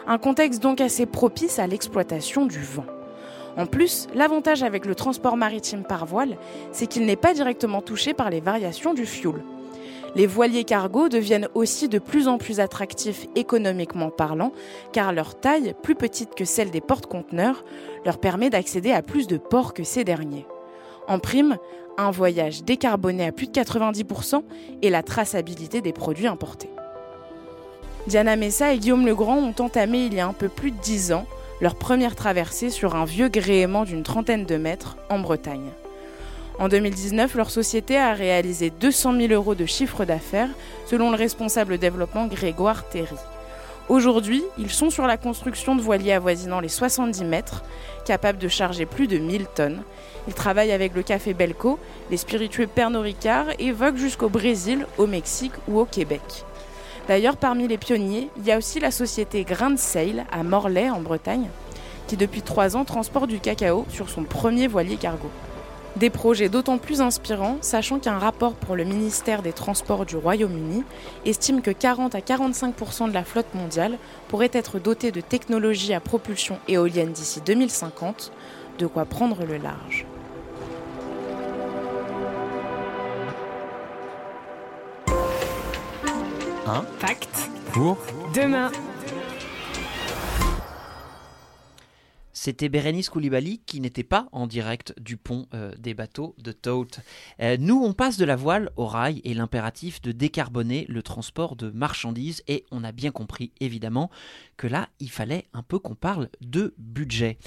Un 0.08 0.18
contexte 0.18 0.62
donc 0.62 0.82
assez 0.82 1.06
propice 1.06 1.60
à 1.60 1.68
l'exploitation 1.68 2.46
du 2.46 2.60
vent. 2.60 2.86
En 3.58 3.66
plus, 3.66 4.08
l'avantage 4.16 4.64
avec 4.64 4.86
le 4.86 4.96
transport 4.96 5.38
maritime 5.38 5.84
par 5.84 6.06
voile, 6.06 6.38
c'est 6.72 6.88
qu'il 6.88 7.06
n'est 7.06 7.16
pas 7.16 7.34
directement 7.34 7.82
touché 7.82 8.14
par 8.14 8.30
les 8.30 8.40
variations 8.40 8.94
du 8.94 9.06
fioul. 9.06 9.44
Les 10.16 10.28
voiliers 10.28 10.66
cargo 10.66 11.08
deviennent 11.08 11.48
aussi 11.54 11.88
de 11.88 12.00
plus 12.00 12.28
en 12.28 12.38
plus 12.38 12.60
attractifs 12.60 13.28
économiquement 13.36 14.10
parlant, 14.10 14.52
car 14.92 15.14
leur 15.14 15.40
taille, 15.40 15.74
plus 15.84 15.96
petite 15.96 16.36
que 16.36 16.44
celle 16.44 16.72
des 16.72 16.82
porte-conteneurs, 16.82 17.64
leur 18.06 18.18
permet 18.18 18.50
d'accéder 18.50 18.92
à 18.92 19.02
plus 19.02 19.28
de 19.28 19.38
ports 19.38 19.74
que 19.74 19.84
ces 19.84 20.04
derniers. 20.04 20.46
En 21.08 21.20
prime, 21.20 21.58
un 21.98 22.12
voyage 22.12 22.64
décarboné 22.64 23.28
à 23.28 23.32
plus 23.32 23.48
de 23.48 23.54
90% 23.54 24.44
et 24.82 24.90
la 24.90 25.04
traçabilité 25.04 25.82
des 25.82 25.94
produits 25.94 26.28
importés. 26.28 26.70
Diana 28.08 28.36
Messa 28.36 28.74
et 28.74 28.80
Guillaume 28.80 29.06
Legrand 29.06 29.38
ont 29.38 29.64
entamé 29.64 30.06
il 30.06 30.16
y 30.16 30.20
a 30.20 30.28
un 30.28 30.34
peu 30.34 30.50
plus 30.50 30.72
de 30.72 30.78
10 30.78 31.14
ans 31.14 31.28
leur 31.62 31.76
première 31.76 32.16
traversée 32.16 32.72
sur 32.72 32.96
un 32.96 33.06
vieux 33.06 33.30
gréement 33.30 33.84
d'une 33.84 34.02
trentaine 34.02 34.46
de 34.46 34.58
mètres 34.58 34.98
en 35.10 35.20
Bretagne. 35.20 35.70
En 36.58 36.68
2019, 36.68 37.36
leur 37.36 37.52
société 37.52 37.98
a 37.98 38.14
réalisé 38.14 38.72
200 38.72 39.14
000 39.18 39.34
euros 39.34 39.54
de 39.54 39.68
chiffre 39.68 40.04
d'affaires, 40.04 40.50
selon 40.88 41.12
le 41.12 41.18
responsable 41.18 41.78
développement 41.78 42.26
Grégoire 42.26 42.90
Terry. 42.90 43.16
Aujourd'hui, 43.90 44.44
ils 44.58 44.72
sont 44.72 44.90
sur 44.90 45.06
la 45.06 45.18
construction 45.18 45.76
de 45.76 45.82
voiliers 45.82 46.14
avoisinant 46.14 46.60
les 46.60 46.70
70 46.70 47.24
mètres, 47.26 47.64
capables 48.06 48.40
de 48.40 48.48
charger 48.48 48.88
plus 48.88 49.08
de 49.08 49.18
1000 49.20 49.46
tonnes. 49.46 49.84
Ils 50.28 50.34
travaillent 50.34 50.72
avec 50.72 50.96
le 50.96 51.04
café 51.04 51.36
Belco, 51.36 51.78
les 52.10 52.18
spiritueux 52.18 52.68
Pernod 52.68 53.04
Ricard 53.04 53.48
et 53.60 53.72
voguent 53.72 53.98
jusqu'au 53.98 54.30
Brésil, 54.30 54.88
au 54.98 55.06
Mexique 55.06 55.54
ou 55.68 55.80
au 55.80 55.86
Québec. 55.86 56.46
D'ailleurs, 57.12 57.36
parmi 57.36 57.68
les 57.68 57.78
pionniers, 57.78 58.30
il 58.38 58.46
y 58.46 58.54
a 58.54 58.58
aussi 58.58 58.80
la 58.80 58.90
société 58.90 59.44
Grain 59.44 59.72
de 59.72 59.78
Sail 59.78 60.24
à 60.32 60.44
Morlaix, 60.44 60.90
en 60.90 61.02
Bretagne, 61.02 61.50
qui 62.08 62.16
depuis 62.16 62.42
trois 62.42 62.78
ans 62.78 62.86
transporte 62.86 63.28
du 63.28 63.42
cacao 63.42 63.86
sur 63.90 64.10
son 64.10 64.24
premier 64.24 64.68
voilier 64.68 64.96
cargo. 64.96 65.30
Des 65.98 66.10
projets 66.10 66.48
d'autant 66.48 66.78
plus 66.78 67.02
inspirants, 67.02 67.58
sachant 67.60 68.00
qu'un 68.00 68.18
rapport 68.18 68.54
pour 68.54 68.78
le 68.78 68.86
ministère 68.86 69.42
des 69.42 69.52
Transports 69.52 70.06
du 70.06 70.16
Royaume-Uni 70.16 70.86
estime 71.26 71.62
que 71.62 71.72
40 71.72 72.16
à 72.16 72.20
45% 72.20 73.10
de 73.10 73.14
la 73.14 73.26
flotte 73.26 73.54
mondiale 73.56 73.98
pourrait 74.30 74.52
être 74.54 74.80
dotée 74.80 75.12
de 75.12 75.20
technologies 75.20 75.94
à 75.94 76.00
propulsion 76.00 76.60
éolienne 76.70 77.12
d'ici 77.12 77.42
2050, 77.46 78.32
de 78.80 78.88
quoi 78.88 79.04
prendre 79.04 79.44
le 79.44 79.58
large. 79.58 80.06
Un 86.74 86.86
pacte 87.02 87.50
pour 87.74 87.98
demain. 88.34 88.72
C'était 92.32 92.70
Bérénice 92.70 93.10
Koulibaly 93.10 93.60
qui 93.66 93.82
n'était 93.82 94.06
pas 94.06 94.30
en 94.32 94.48
direct 94.48 94.94
du 94.98 95.18
pont 95.18 95.48
euh, 95.54 95.74
des 95.78 95.94
bateaux 95.94 96.34
de 96.38 96.54
Tote. 96.54 97.02
Euh, 97.42 97.58
nous, 97.60 97.76
on 97.84 97.92
passe 97.92 98.16
de 98.16 98.24
la 98.24 98.38
voile 98.38 98.70
au 98.78 98.86
rail 98.86 99.20
et 99.26 99.34
l'impératif 99.34 100.02
de 100.02 100.14
décarboner 100.14 100.86
le 100.88 101.04
transport 101.04 101.58
de 101.58 101.72
marchandises 101.72 102.42
et 102.48 102.64
on 102.72 102.86
a 102.86 102.94
bien 102.94 103.12
compris 103.12 103.52
évidemment 103.60 104.10
que 104.56 104.68
là, 104.68 104.88
il 105.02 105.12
fallait 105.12 105.48
un 105.52 105.64
peu 105.64 105.78
qu'on 105.78 105.96
parle 105.96 106.30
de 106.40 106.74
budget. 106.78 107.38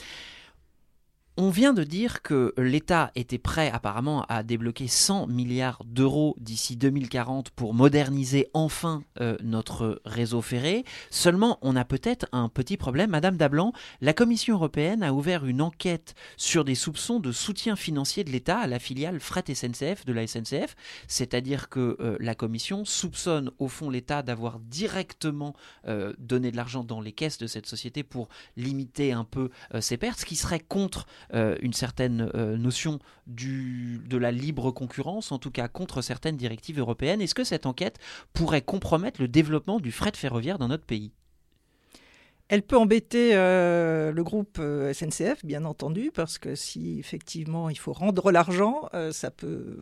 On 1.37 1.51
vient 1.51 1.73
de 1.73 1.83
dire 1.83 2.23
que 2.23 2.55
l'État 2.57 3.11
était 3.17 3.39
prêt 3.39 3.69
apparemment 3.69 4.25
à 4.29 4.45
débloquer 4.45 4.87
100 4.87 5.27
milliards 5.27 5.83
d'euros 5.85 6.37
d'ici 6.39 6.77
2040 6.77 7.51
pour 7.51 7.75
moderniser 7.75 8.51
enfin 8.55 9.03
euh, 9.21 9.37
notre 9.43 10.01
réseau 10.05 10.43
ferré. 10.43 10.85
Seulement, 11.11 11.59
on 11.61 11.75
a 11.75 11.85
peut-être 11.85 12.27
un 12.31 12.49
petit 12.49 12.77
problème. 12.77 13.11
Madame 13.11 13.37
Dablan, 13.37 13.73
la 14.01 14.13
Commission 14.13 14.55
européenne 14.55 15.03
a 15.03 15.13
ouvert 15.13 15.45
une 15.45 15.61
enquête 15.61 16.15
sur 16.37 16.65
des 16.65 16.77
soupçons 16.77 17.19
de 17.19 17.33
soutien 17.33 17.75
financier 17.75 18.23
de 18.23 18.31
l'État 18.31 18.59
à 18.59 18.69
la 18.69 18.79
filiale 18.79 19.19
Fret 19.19 19.53
SNCF 19.53 20.05
de 20.05 20.13
la 20.13 20.29
SNCF. 20.29 20.77
C'est-à-dire 21.09 21.69
que 21.69 21.97
euh, 21.99 22.17
la 22.21 22.37
Commission 22.37 22.85
soupçonne 22.85 23.51
au 23.59 23.67
fond 23.67 23.91
l'État 23.91 24.23
d'avoir 24.23 24.61
directement 24.61 25.57
euh, 25.89 26.13
donné 26.17 26.53
de 26.53 26.57
l'argent 26.57 26.85
dans 26.85 27.01
les 27.01 27.11
caisses 27.11 27.39
de 27.39 27.49
cette 27.49 27.67
société 27.67 28.05
pour 28.05 28.29
limiter 28.57 29.11
un 29.11 29.25
peu 29.25 29.51
ses 29.81 29.97
pertes, 29.97 30.21
ce 30.21 30.27
qui 30.27 30.37
serait 30.37 30.61
contre 30.61 31.07
une 31.33 31.73
certaine 31.73 32.31
euh, 32.35 32.57
notion 32.57 32.99
du, 33.27 34.03
de 34.07 34.17
la 34.17 34.33
libre 34.33 34.71
concurrence, 34.71 35.33
en 35.33 35.39
tout 35.39 35.51
cas 35.51 35.69
contre 35.69 36.03
certaines 36.03 36.37
directives 36.37 36.79
européennes. 36.79 37.21
Est-ce 37.21 37.35
que 37.35 37.45
cette 37.45 37.67
enquête 37.67 37.99
pourrait 38.33 38.63
compromettre 38.63 39.21
le 39.21 39.29
développement 39.29 39.81
du 39.81 39.93
fret 39.93 40.13
ferroviaire 40.15 40.59
dans 40.59 40.69
notre 40.69 40.85
pays? 40.85 41.13
Elle 42.49 42.63
peut 42.63 42.77
embêter 42.77 43.31
euh, 43.35 44.13
le 44.13 44.25
groupe 44.25 44.61
SNCF, 44.93 45.45
bien 45.45 45.65
entendu, 45.65 46.11
parce 46.15 46.39
que 46.39 46.55
si 46.55 46.99
effectivement 46.99 47.71
il 47.71 47.79
faut 47.79 47.93
rendre 47.93 48.31
l'argent, 48.31 48.89
ça 49.13 49.31
peut 49.31 49.79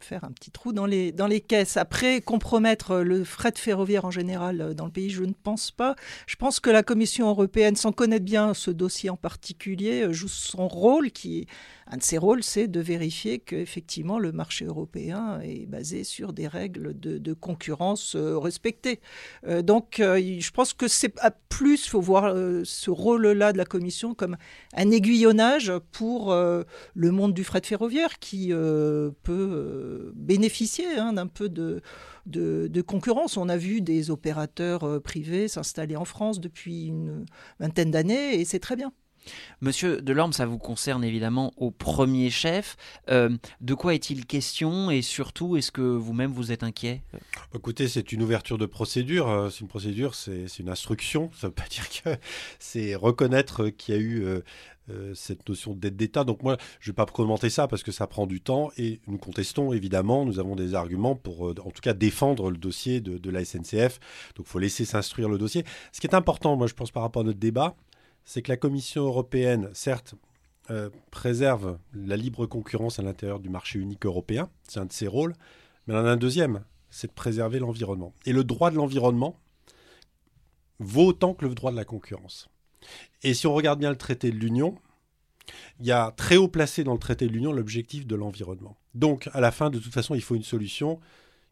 faire 0.00 0.24
un 0.24 0.32
petit 0.32 0.50
trou 0.50 0.72
dans 0.72 0.86
les, 0.86 1.12
dans 1.12 1.26
les 1.26 1.40
caisses. 1.40 1.76
Après, 1.76 2.20
compromettre 2.20 2.98
le 2.98 3.24
fret 3.24 3.52
ferroviaire 3.56 4.04
en 4.04 4.10
général 4.10 4.74
dans 4.74 4.84
le 4.84 4.90
pays, 4.90 5.10
je 5.10 5.24
ne 5.24 5.32
pense 5.32 5.70
pas. 5.70 5.96
Je 6.26 6.36
pense 6.36 6.60
que 6.60 6.70
la 6.70 6.82
Commission 6.82 7.28
européenne, 7.28 7.76
sans 7.76 7.92
connaître 7.92 8.24
bien 8.24 8.54
ce 8.54 8.70
dossier 8.70 9.10
en 9.10 9.16
particulier, 9.16 10.06
joue 10.12 10.28
son 10.28 10.68
rôle 10.68 11.10
qui 11.10 11.46
un 11.88 11.98
de 11.98 12.02
ses 12.02 12.18
rôles, 12.18 12.42
c'est 12.42 12.66
de 12.66 12.80
vérifier 12.80 13.38
qu'effectivement 13.38 14.18
le 14.18 14.32
marché 14.32 14.64
européen 14.64 15.40
est 15.40 15.66
basé 15.66 16.02
sur 16.02 16.32
des 16.32 16.48
règles 16.48 16.98
de, 16.98 17.32
concurrence 17.32 18.16
euh, 18.16 18.38
respectées. 18.38 19.00
Euh, 19.46 19.62
donc 19.62 20.00
euh, 20.00 20.18
je 20.18 20.50
pense 20.50 20.72
que 20.72 20.88
c'est 20.88 21.14
plus, 21.48 21.85
il 21.86 21.90
faut 21.90 22.00
voir 22.00 22.34
ce 22.64 22.90
rôle-là 22.90 23.52
de 23.52 23.58
la 23.58 23.64
Commission 23.64 24.14
comme 24.14 24.36
un 24.74 24.90
aiguillonnage 24.90 25.72
pour 25.92 26.34
le 26.34 27.10
monde 27.10 27.34
du 27.34 27.44
fret 27.44 27.62
ferroviaire 27.64 28.18
qui 28.18 28.48
peut 29.22 30.12
bénéficier 30.14 30.86
hein, 30.98 31.12
d'un 31.12 31.26
peu 31.26 31.48
de, 31.48 32.80
concurrence. 32.82 33.36
On 33.36 33.48
a 33.48 33.56
vu 33.56 33.80
des 33.80 34.10
opérateurs 34.10 35.00
privés 35.02 35.48
s'installer 35.48 35.96
en 35.96 36.04
France 36.04 36.40
depuis 36.40 36.86
une 36.86 37.24
vingtaine 37.60 37.90
d'années 37.90 38.40
et 38.40 38.44
c'est 38.44 38.60
très 38.60 38.76
bien. 38.76 38.92
Monsieur 39.60 40.00
Delorme, 40.00 40.32
ça 40.32 40.46
vous 40.46 40.58
concerne 40.58 41.04
évidemment 41.04 41.52
au 41.56 41.70
premier 41.70 42.30
chef. 42.30 42.76
Euh, 43.08 43.30
de 43.60 43.74
quoi 43.74 43.94
est-il 43.94 44.26
question 44.26 44.90
et 44.90 45.02
surtout, 45.02 45.56
est-ce 45.56 45.72
que 45.72 45.80
vous-même 45.80 46.32
vous 46.32 46.52
êtes 46.52 46.62
inquiet? 46.62 47.02
Écoutez, 47.54 47.88
c'est 47.88 48.12
une 48.12 48.22
ouverture 48.22 48.58
de 48.58 48.66
procédure. 48.66 49.28
Euh, 49.28 49.50
c'est 49.50 49.60
une 49.60 49.68
procédure, 49.68 50.14
c'est 50.14 50.46
une 50.58 50.68
instruction. 50.68 51.30
Ça 51.36 51.46
ne 51.46 51.50
veut 51.50 51.54
pas 51.54 51.68
dire 51.68 51.88
que 51.88 52.10
c'est 52.58 52.94
reconnaître 52.94 53.68
qu'il 53.68 53.94
y 53.94 53.98
a 53.98 54.00
eu 54.00 54.24
euh, 54.90 55.14
cette 55.14 55.48
notion 55.48 55.74
d'aide 55.74 55.96
d'État. 55.96 56.24
Donc 56.24 56.42
moi, 56.42 56.56
je 56.80 56.90
ne 56.90 56.92
vais 56.92 56.96
pas 56.96 57.06
commenter 57.06 57.50
ça 57.50 57.66
parce 57.66 57.82
que 57.82 57.92
ça 57.92 58.06
prend 58.06 58.26
du 58.26 58.40
temps 58.40 58.70
et 58.76 59.00
nous 59.06 59.18
contestons 59.18 59.72
évidemment, 59.72 60.24
nous 60.24 60.38
avons 60.38 60.54
des 60.54 60.74
arguments 60.74 61.16
pour 61.16 61.48
en 61.48 61.70
tout 61.70 61.82
cas 61.82 61.92
défendre 61.92 62.50
le 62.50 62.56
dossier 62.56 63.00
de, 63.00 63.18
de 63.18 63.30
la 63.30 63.44
SNCF. 63.44 63.98
Donc 64.36 64.46
il 64.46 64.50
faut 64.50 64.58
laisser 64.58 64.84
s'instruire 64.84 65.28
le 65.28 65.38
dossier. 65.38 65.64
Ce 65.92 66.00
qui 66.00 66.06
est 66.06 66.14
important, 66.14 66.56
moi 66.56 66.66
je 66.66 66.74
pense 66.74 66.90
par 66.90 67.02
rapport 67.02 67.22
à 67.22 67.24
notre 67.24 67.38
débat, 67.38 67.74
c'est 68.26 68.42
que 68.42 68.50
la 68.50 68.58
Commission 68.58 69.04
européenne, 69.04 69.70
certes, 69.72 70.14
euh, 70.70 70.90
préserve 71.10 71.78
la 71.94 72.16
libre 72.16 72.44
concurrence 72.44 72.98
à 72.98 73.02
l'intérieur 73.02 73.38
du 73.38 73.48
marché 73.48 73.78
unique 73.78 74.04
européen, 74.04 74.50
c'est 74.68 74.80
un 74.80 74.84
de 74.84 74.92
ses 74.92 75.06
rôles, 75.06 75.34
mais 75.86 75.94
elle 75.94 76.00
en 76.00 76.04
a 76.04 76.10
un 76.10 76.16
deuxième, 76.16 76.64
c'est 76.90 77.06
de 77.06 77.12
préserver 77.12 77.60
l'environnement. 77.60 78.12
Et 78.26 78.32
le 78.32 78.44
droit 78.44 78.70
de 78.70 78.76
l'environnement 78.76 79.38
vaut 80.80 81.06
autant 81.06 81.34
que 81.34 81.46
le 81.46 81.54
droit 81.54 81.70
de 81.70 81.76
la 81.76 81.84
concurrence. 81.84 82.48
Et 83.22 83.32
si 83.32 83.46
on 83.46 83.54
regarde 83.54 83.78
bien 83.78 83.90
le 83.90 83.96
traité 83.96 84.30
de 84.30 84.36
l'Union, 84.36 84.76
il 85.78 85.86
y 85.86 85.92
a 85.92 86.10
très 86.10 86.36
haut 86.36 86.48
placé 86.48 86.82
dans 86.82 86.92
le 86.92 86.98
traité 86.98 87.28
de 87.28 87.32
l'Union 87.32 87.52
l'objectif 87.52 88.06
de 88.06 88.16
l'environnement. 88.16 88.76
Donc, 88.94 89.30
à 89.32 89.40
la 89.40 89.52
fin, 89.52 89.70
de 89.70 89.78
toute 89.78 89.94
façon, 89.94 90.16
il 90.16 90.20
faut 90.20 90.34
une 90.34 90.42
solution 90.42 90.98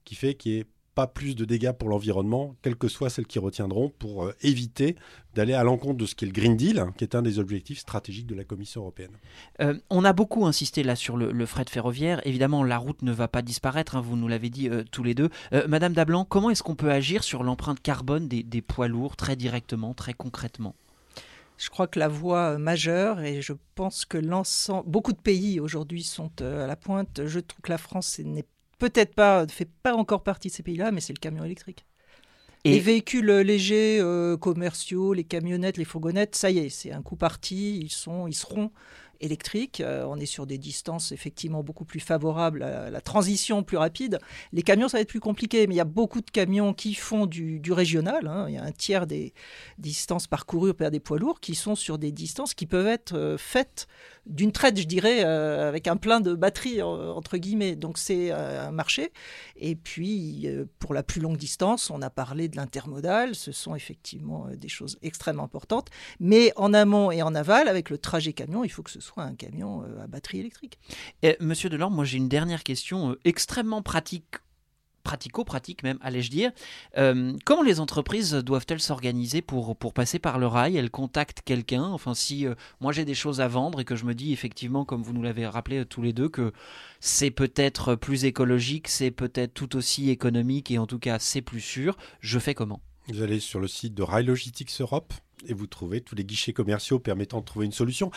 qui 0.04 0.16
fait 0.16 0.34
qu'il 0.34 0.52
n'y 0.52 0.58
ait 0.58 0.66
pas 0.94 1.06
plus 1.06 1.34
de 1.34 1.44
dégâts 1.44 1.72
pour 1.72 1.88
l'environnement, 1.88 2.54
quelles 2.62 2.76
que 2.76 2.88
soient 2.88 3.10
celles 3.10 3.26
qui 3.26 3.38
retiendront, 3.38 3.90
pour 3.98 4.24
euh, 4.24 4.34
éviter 4.42 4.96
d'aller 5.34 5.54
à 5.54 5.64
l'encontre 5.64 5.96
de 5.96 6.06
ce 6.06 6.14
qu'est 6.14 6.26
le 6.26 6.32
Green 6.32 6.56
Deal, 6.56 6.78
hein, 6.78 6.92
qui 6.96 7.04
est 7.04 7.14
un 7.14 7.22
des 7.22 7.38
objectifs 7.38 7.78
stratégiques 7.78 8.26
de 8.26 8.34
la 8.34 8.44
Commission 8.44 8.82
européenne. 8.82 9.10
Euh, 9.60 9.78
on 9.90 10.04
a 10.04 10.12
beaucoup 10.12 10.46
insisté 10.46 10.82
là 10.82 10.96
sur 10.96 11.16
le, 11.16 11.46
fret 11.46 11.64
ferroviaire. 11.68 12.24
Évidemment, 12.26 12.62
la 12.62 12.78
route 12.78 13.02
ne 13.02 13.12
va 13.12 13.28
pas 13.28 13.42
disparaître, 13.42 13.96
hein, 13.96 14.00
vous 14.00 14.16
nous 14.16 14.28
l'avez 14.28 14.50
dit 14.50 14.70
tous 14.92 15.02
les 15.02 15.14
deux. 15.14 15.30
Madame 15.68 15.92
Dablan, 15.92 16.24
comment 16.24 16.50
est-ce 16.50 16.62
qu'on 16.62 16.76
peut 16.76 16.90
agir 16.90 17.24
sur 17.24 17.42
l'empreinte 17.42 17.80
carbone 17.80 18.28
des, 18.28 18.42
des 18.42 18.62
poids 18.62 18.88
lourds 18.88 19.16
très 19.16 19.36
directement, 19.36 19.94
très 19.94 20.14
concrètement? 20.14 20.74
Je 21.56 21.70
crois 21.70 21.86
que 21.86 21.98
la 21.98 22.08
voie 22.08 22.58
majeure, 22.58 23.20
et 23.20 23.40
je 23.40 23.52
pense 23.74 24.04
que 24.04 24.18
l'ensemble, 24.18 24.88
beaucoup 24.90 25.12
de 25.12 25.18
pays 25.18 25.60
aujourd'hui 25.60 26.02
sont 26.02 26.30
euh, 26.40 26.64
à 26.64 26.66
la 26.66 26.76
pointe. 26.76 27.24
Je 27.26 27.40
trouve 27.40 27.60
que 27.62 27.70
la 27.70 27.78
France 27.78 28.18
n'est 28.18 28.46
peut-être 28.78 29.14
pas, 29.14 29.44
ne 29.44 29.50
fait 29.50 29.68
pas 29.82 29.94
encore 29.94 30.22
partie 30.22 30.48
de 30.48 30.52
ces 30.52 30.62
pays-là, 30.62 30.92
mais 30.92 31.00
c'est 31.00 31.12
le 31.12 31.20
camion 31.20 31.44
électrique. 31.44 31.84
Et... 32.64 32.72
Les 32.72 32.80
véhicules 32.80 33.30
légers, 33.30 33.98
euh, 34.00 34.36
commerciaux, 34.38 35.12
les 35.12 35.24
camionnettes, 35.24 35.76
les 35.76 35.84
fourgonnettes, 35.84 36.34
ça 36.34 36.50
y 36.50 36.58
est, 36.58 36.70
c'est 36.70 36.92
un 36.92 37.02
coup 37.02 37.16
parti. 37.16 37.78
Ils 37.78 37.92
sont, 37.92 38.26
ils 38.26 38.34
seront 38.34 38.70
électrique. 39.20 39.80
Euh, 39.80 40.04
on 40.06 40.16
est 40.18 40.26
sur 40.26 40.46
des 40.46 40.58
distances 40.58 41.12
effectivement 41.12 41.62
beaucoup 41.62 41.84
plus 41.84 42.00
favorables 42.00 42.62
à 42.62 42.90
la 42.90 43.00
transition 43.00 43.62
plus 43.62 43.76
rapide. 43.76 44.18
Les 44.52 44.62
camions, 44.62 44.88
ça 44.88 44.98
va 44.98 45.02
être 45.02 45.08
plus 45.08 45.20
compliqué, 45.20 45.66
mais 45.66 45.74
il 45.74 45.78
y 45.78 45.80
a 45.80 45.84
beaucoup 45.84 46.20
de 46.20 46.30
camions 46.30 46.72
qui 46.72 46.94
font 46.94 47.26
du, 47.26 47.60
régional. 47.70 48.26
Hein. 48.26 48.46
Il 48.48 48.54
y 48.54 48.58
a 48.58 48.62
un 48.62 48.72
tiers 48.72 49.06
des 49.06 49.32
distances 49.78 50.26
parcourues 50.26 50.74
par 50.74 50.90
des 50.90 51.00
poids 51.00 51.18
lourds 51.18 51.40
qui 51.40 51.54
sont 51.54 51.74
sur 51.74 51.98
des 51.98 52.12
distances 52.12 52.54
qui 52.54 52.66
peuvent 52.66 52.86
être 52.86 53.14
euh, 53.14 53.38
faites 53.38 53.86
d'une 54.26 54.52
traite, 54.52 54.78
je 54.78 54.86
dirais, 54.86 55.22
euh, 55.24 55.68
avec 55.68 55.86
un 55.86 55.96
plein 55.96 56.20
de 56.20 56.34
batteries, 56.34 56.80
entre 56.80 57.36
guillemets. 57.36 57.76
Donc 57.76 57.98
c'est 57.98 58.30
un 58.30 58.70
marché. 58.70 59.12
Et 59.56 59.76
puis, 59.76 60.48
pour 60.78 60.94
la 60.94 61.02
plus 61.02 61.20
longue 61.20 61.36
distance, 61.36 61.90
on 61.90 62.00
a 62.00 62.08
parlé 62.08 62.48
de 62.48 62.56
l'intermodal. 62.56 63.34
Ce 63.34 63.52
sont 63.52 63.74
effectivement 63.74 64.46
des 64.56 64.68
choses 64.68 64.98
extrêmement 65.02 65.44
importantes. 65.44 65.88
Mais 66.20 66.52
en 66.56 66.72
amont 66.72 67.10
et 67.10 67.22
en 67.22 67.34
aval, 67.34 67.68
avec 67.68 67.90
le 67.90 67.98
trajet 67.98 68.32
camion, 68.32 68.64
il 68.64 68.70
faut 68.70 68.82
que 68.82 68.90
ce 68.90 69.00
soit 69.04 69.22
un 69.22 69.34
camion 69.34 69.82
euh, 69.82 70.02
à 70.02 70.06
batterie 70.06 70.40
électrique. 70.40 70.78
Et, 71.22 71.36
Monsieur 71.40 71.68
Delorme, 71.68 71.94
moi 71.94 72.04
j'ai 72.04 72.18
une 72.18 72.28
dernière 72.28 72.64
question 72.64 73.10
euh, 73.10 73.20
extrêmement 73.24 73.82
pratique 73.82 74.36
pratico-pratique 75.02 75.82
même, 75.82 75.98
allais-je 76.00 76.30
dire. 76.30 76.50
Euh, 76.96 77.36
comment 77.44 77.62
les 77.62 77.78
entreprises 77.78 78.32
doivent-elles 78.32 78.80
s'organiser 78.80 79.42
pour, 79.42 79.76
pour 79.76 79.92
passer 79.92 80.18
par 80.18 80.38
le 80.38 80.46
rail? 80.46 80.78
Elles 80.78 80.90
contactent 80.90 81.42
quelqu'un? 81.44 81.82
Enfin, 81.82 82.14
si 82.14 82.46
moi 82.80 82.90
j'ai 82.90 83.04
des 83.04 83.12
choses 83.14 83.42
à 83.42 83.46
vendre 83.46 83.80
et 83.80 83.84
que 83.84 83.96
je 83.96 84.06
me 84.06 84.14
dis 84.14 84.32
effectivement, 84.32 84.86
comme 84.86 85.02
vous 85.02 85.12
nous 85.12 85.22
l'avez 85.22 85.46
rappelé 85.46 85.84
tous 85.84 86.00
les 86.00 86.14
deux, 86.14 86.30
que 86.30 86.54
c'est 87.00 87.30
peut-être 87.30 87.96
plus 87.96 88.24
écologique, 88.24 88.88
c'est 88.88 89.10
peut-être 89.10 89.52
tout 89.52 89.76
aussi 89.76 90.08
économique 90.08 90.70
et 90.70 90.78
en 90.78 90.86
tout 90.86 90.98
cas 90.98 91.18
c'est 91.18 91.42
plus 91.42 91.60
sûr, 91.60 91.98
je 92.20 92.38
fais 92.38 92.54
comment? 92.54 92.80
Vous 93.08 93.20
allez 93.20 93.40
sur 93.40 93.60
le 93.60 93.68
site 93.68 93.92
de 93.92 94.02
Rail 94.02 94.24
Logistics 94.24 94.70
Europe 94.80 95.12
et 95.46 95.54
vous 95.54 95.66
trouvez 95.66 96.00
tous 96.00 96.14
les 96.14 96.24
guichets 96.24 96.52
commerciaux 96.52 96.98
permettant 96.98 97.40
de 97.40 97.44
trouver 97.44 97.66
une 97.66 97.72
solution. 97.72 98.10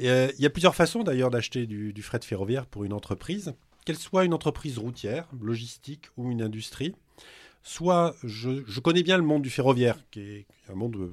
Euh, 0.00 0.30
il 0.38 0.42
y 0.42 0.46
a 0.46 0.50
plusieurs 0.50 0.74
façons 0.74 1.02
d'ailleurs 1.02 1.30
d'acheter 1.30 1.66
du, 1.66 2.02
fret 2.02 2.20
ferroviaire 2.22 2.66
pour 2.66 2.84
une 2.84 2.92
entreprise, 2.92 3.54
qu'elle 3.84 3.98
soit 3.98 4.24
une 4.24 4.34
entreprise 4.34 4.78
routière, 4.78 5.28
logistique 5.40 6.06
ou 6.16 6.30
une 6.30 6.42
industrie. 6.42 6.94
Soit 7.62 8.14
je, 8.24 8.62
je 8.66 8.80
connais 8.80 9.02
bien 9.02 9.18
le 9.18 9.22
monde 9.22 9.42
du 9.42 9.50
ferroviaire, 9.50 9.98
qui 10.10 10.20
est 10.20 10.46
un 10.70 10.74
monde 10.74 10.96
euh, 10.96 11.12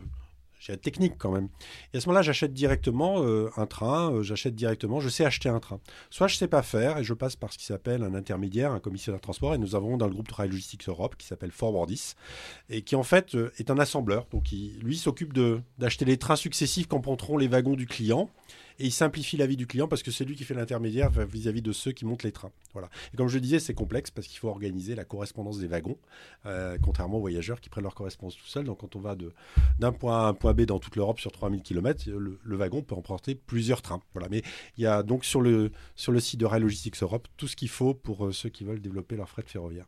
j'ai 0.60 0.74
la 0.74 0.78
technique 0.78 1.14
quand 1.18 1.32
même. 1.32 1.50
Et 1.94 1.98
à 1.98 2.02
ce 2.02 2.08
moment-là, 2.08 2.22
j'achète 2.22 2.54
directement 2.54 3.24
euh, 3.24 3.50
un 3.58 3.66
train, 3.66 4.12
euh, 4.12 4.24
j'achète 4.24 4.56
directement, 4.56 5.00
je 5.00 5.10
sais 5.10 5.26
acheter 5.26 5.50
un 5.50 5.60
train. 5.60 5.80
Soit 6.10 6.28
je 6.28 6.36
ne 6.36 6.38
sais 6.40 6.48
pas 6.48 6.64
faire 6.64 6.98
et 6.98 7.04
je 7.04 7.14
passe 7.14 7.36
par 7.36 7.54
ce 7.54 7.58
qui 7.58 7.66
s'appelle 7.66 8.04
un 8.04 8.14
intermédiaire, 8.16 8.72
un 8.72 8.80
commissionnaire 8.80 9.20
de 9.20 9.24
transport. 9.24 9.54
Et 9.54 9.58
nous 9.58 9.76
avons 9.76 9.98
dans 9.98 10.08
le 10.08 10.14
groupe 10.14 10.28
Trail 10.28 10.50
Logistics 10.50 10.88
Europe 10.88 11.16
qui 11.18 11.28
s'appelle 11.28 11.52
Forwardis 11.52 12.14
et 12.70 12.82
qui 12.82 12.96
en 12.96 13.04
fait 13.04 13.36
euh, 13.36 13.52
est 13.58 13.70
un 13.70 13.78
assembleur. 13.78 14.28
Donc 14.32 14.46
lui 14.52 14.98
s'occupe 14.98 15.38
d'acheter 15.78 16.06
les 16.06 16.18
trains 16.18 16.36
successifs 16.36 16.88
qu'emprunteront 16.88 17.38
les 17.38 17.48
wagons 17.48 17.76
du 17.76 17.86
client 17.86 18.30
et 18.80 18.86
il 18.86 18.92
simplifie 18.92 19.38
la 19.38 19.48
vie 19.48 19.58
du 19.58 19.68
client 19.68 19.88
parce 19.88 20.04
que 20.04 20.12
c'est 20.12 20.26
lui 20.26 20.36
qui 20.36 20.44
fait 20.44 20.54
l'intermédiaire 20.54 21.10
vis-à-vis 21.10 21.62
de 21.62 21.72
ceux 21.72 21.92
qui 21.92 22.06
montent 22.06 22.24
les 22.24 22.32
trains. 22.32 22.52
Voilà. 22.74 22.90
Et 23.14 23.18
comme 23.18 23.28
je 23.28 23.36
le 23.36 23.42
disais, 23.42 23.60
c'est 23.60 23.74
complexe 23.74 24.12
parce 24.12 24.28
qu'il 24.28 24.38
faut 24.38 24.50
organiser 24.50 24.96
la 24.96 25.04
correspondance 25.04 25.60
des 25.60 25.68
wagons, 25.68 25.98
euh, 26.46 26.78
contrairement 26.82 27.18
aux 27.18 27.22
voyageurs 27.22 27.60
qui 27.60 27.70
prennent 27.70 27.84
leur 27.84 27.96
correspondance 27.96 28.38
tout 28.38 28.46
seuls. 28.46 28.66
Donc 28.66 28.80
quand 28.80 28.96
on 28.96 29.00
va 29.00 29.16
d'un 29.80 29.92
point 29.92 30.20
A 30.20 30.26
à 30.26 30.30
un 30.30 30.34
point 30.34 30.54
B 30.54 30.62
dans 30.62 30.80
toute 30.80 30.96
l'Europe 30.96 31.20
sur 31.20 31.32
3000 31.32 31.62
km, 31.62 32.10
le, 32.10 32.40
le, 32.44 32.56
wagon 32.56 32.82
peut 32.82 32.96
emporter 32.96 33.36
plusieurs 33.36 33.82
trains. 33.82 34.02
Voilà. 34.14 34.28
Mais 34.30 34.44
il 34.78 34.84
y 34.84 34.88
a 34.88 35.04
donc 35.04 35.26
sur 35.26 35.42
le, 35.42 35.72
sur 35.96 36.12
le 36.12 36.20
site 36.20 36.40
de 36.40 36.46
Rail 36.46 36.62
Logistics 36.62 37.02
Europe 37.02 37.28
tout 37.38 37.48
ce 37.48 37.56
qu'il 37.56 37.70
faut 37.70 37.94
pour 37.94 38.28
euh, 38.28 38.32
ceux 38.32 38.50
qui 38.50 38.64
veulent 38.64 38.82
développer 38.82 39.16
leur 39.16 39.30
fret 39.30 39.44
ferroviaire. 39.46 39.86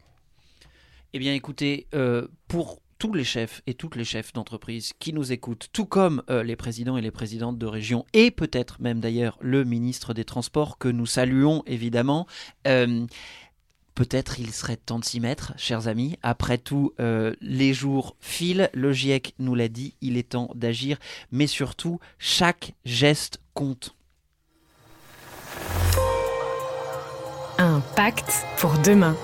Eh 1.14 1.20
bien 1.20 1.34
écoutez, 1.34 1.88
euh, 1.96 2.28
pour 2.48 2.82
tous 3.00 3.14
les 3.14 3.24
chefs 3.24 3.64
et 3.66 3.74
toutes 3.74 3.95
les 3.95 4.04
chefs 4.04 4.34
d'entreprise 4.34 4.93
qui 5.00 5.14
nous 5.14 5.32
écoutent, 5.32 5.70
tout 5.74 5.86
comme 5.86 6.22
euh, 6.30 6.43
les 6.43 6.56
présidents 6.56 6.97
et 6.97 7.02
les 7.02 7.12
présidentes 7.12 7.58
de 7.58 7.66
région, 7.66 8.06
et 8.14 8.30
peut-être 8.30 8.82
même 8.82 9.00
d'ailleurs 9.00 9.38
le 9.41 9.64
ministre 9.64 10.14
des 10.14 10.26
Transports 10.26 10.78
que 10.78 10.89
nous 10.89 11.06
saluons 11.06 11.64
évidemment. 11.66 12.28
Euh, 12.68 13.08
peut-être 13.95 14.39
il 14.39 14.52
serait 14.52 14.78
temps 14.78 15.00
de 15.00 15.06
s'y 15.06 15.20
mettre, 15.20 15.54
chers 15.58 15.88
amis. 15.88 16.18
Après 16.22 16.58
tout, 16.58 16.93
euh, 17.00 17.34
les 17.41 17.74
jours 17.74 18.16
filent, 18.20 18.70
le 18.74 18.93
GIEC 18.93 19.34
nous 19.39 19.56
l'a 19.56 19.70
dit, 19.70 19.95
il 20.02 20.18
est 20.18 20.30
temps 20.30 20.52
d'agir, 20.54 20.97
mais 21.32 21.47
surtout, 21.47 22.00
chaque 22.18 22.74
geste 22.86 23.41
compte. 23.54 23.95
Un 27.58 27.82
pacte 27.95 28.45
pour 28.58 28.78
demain. 28.80 29.18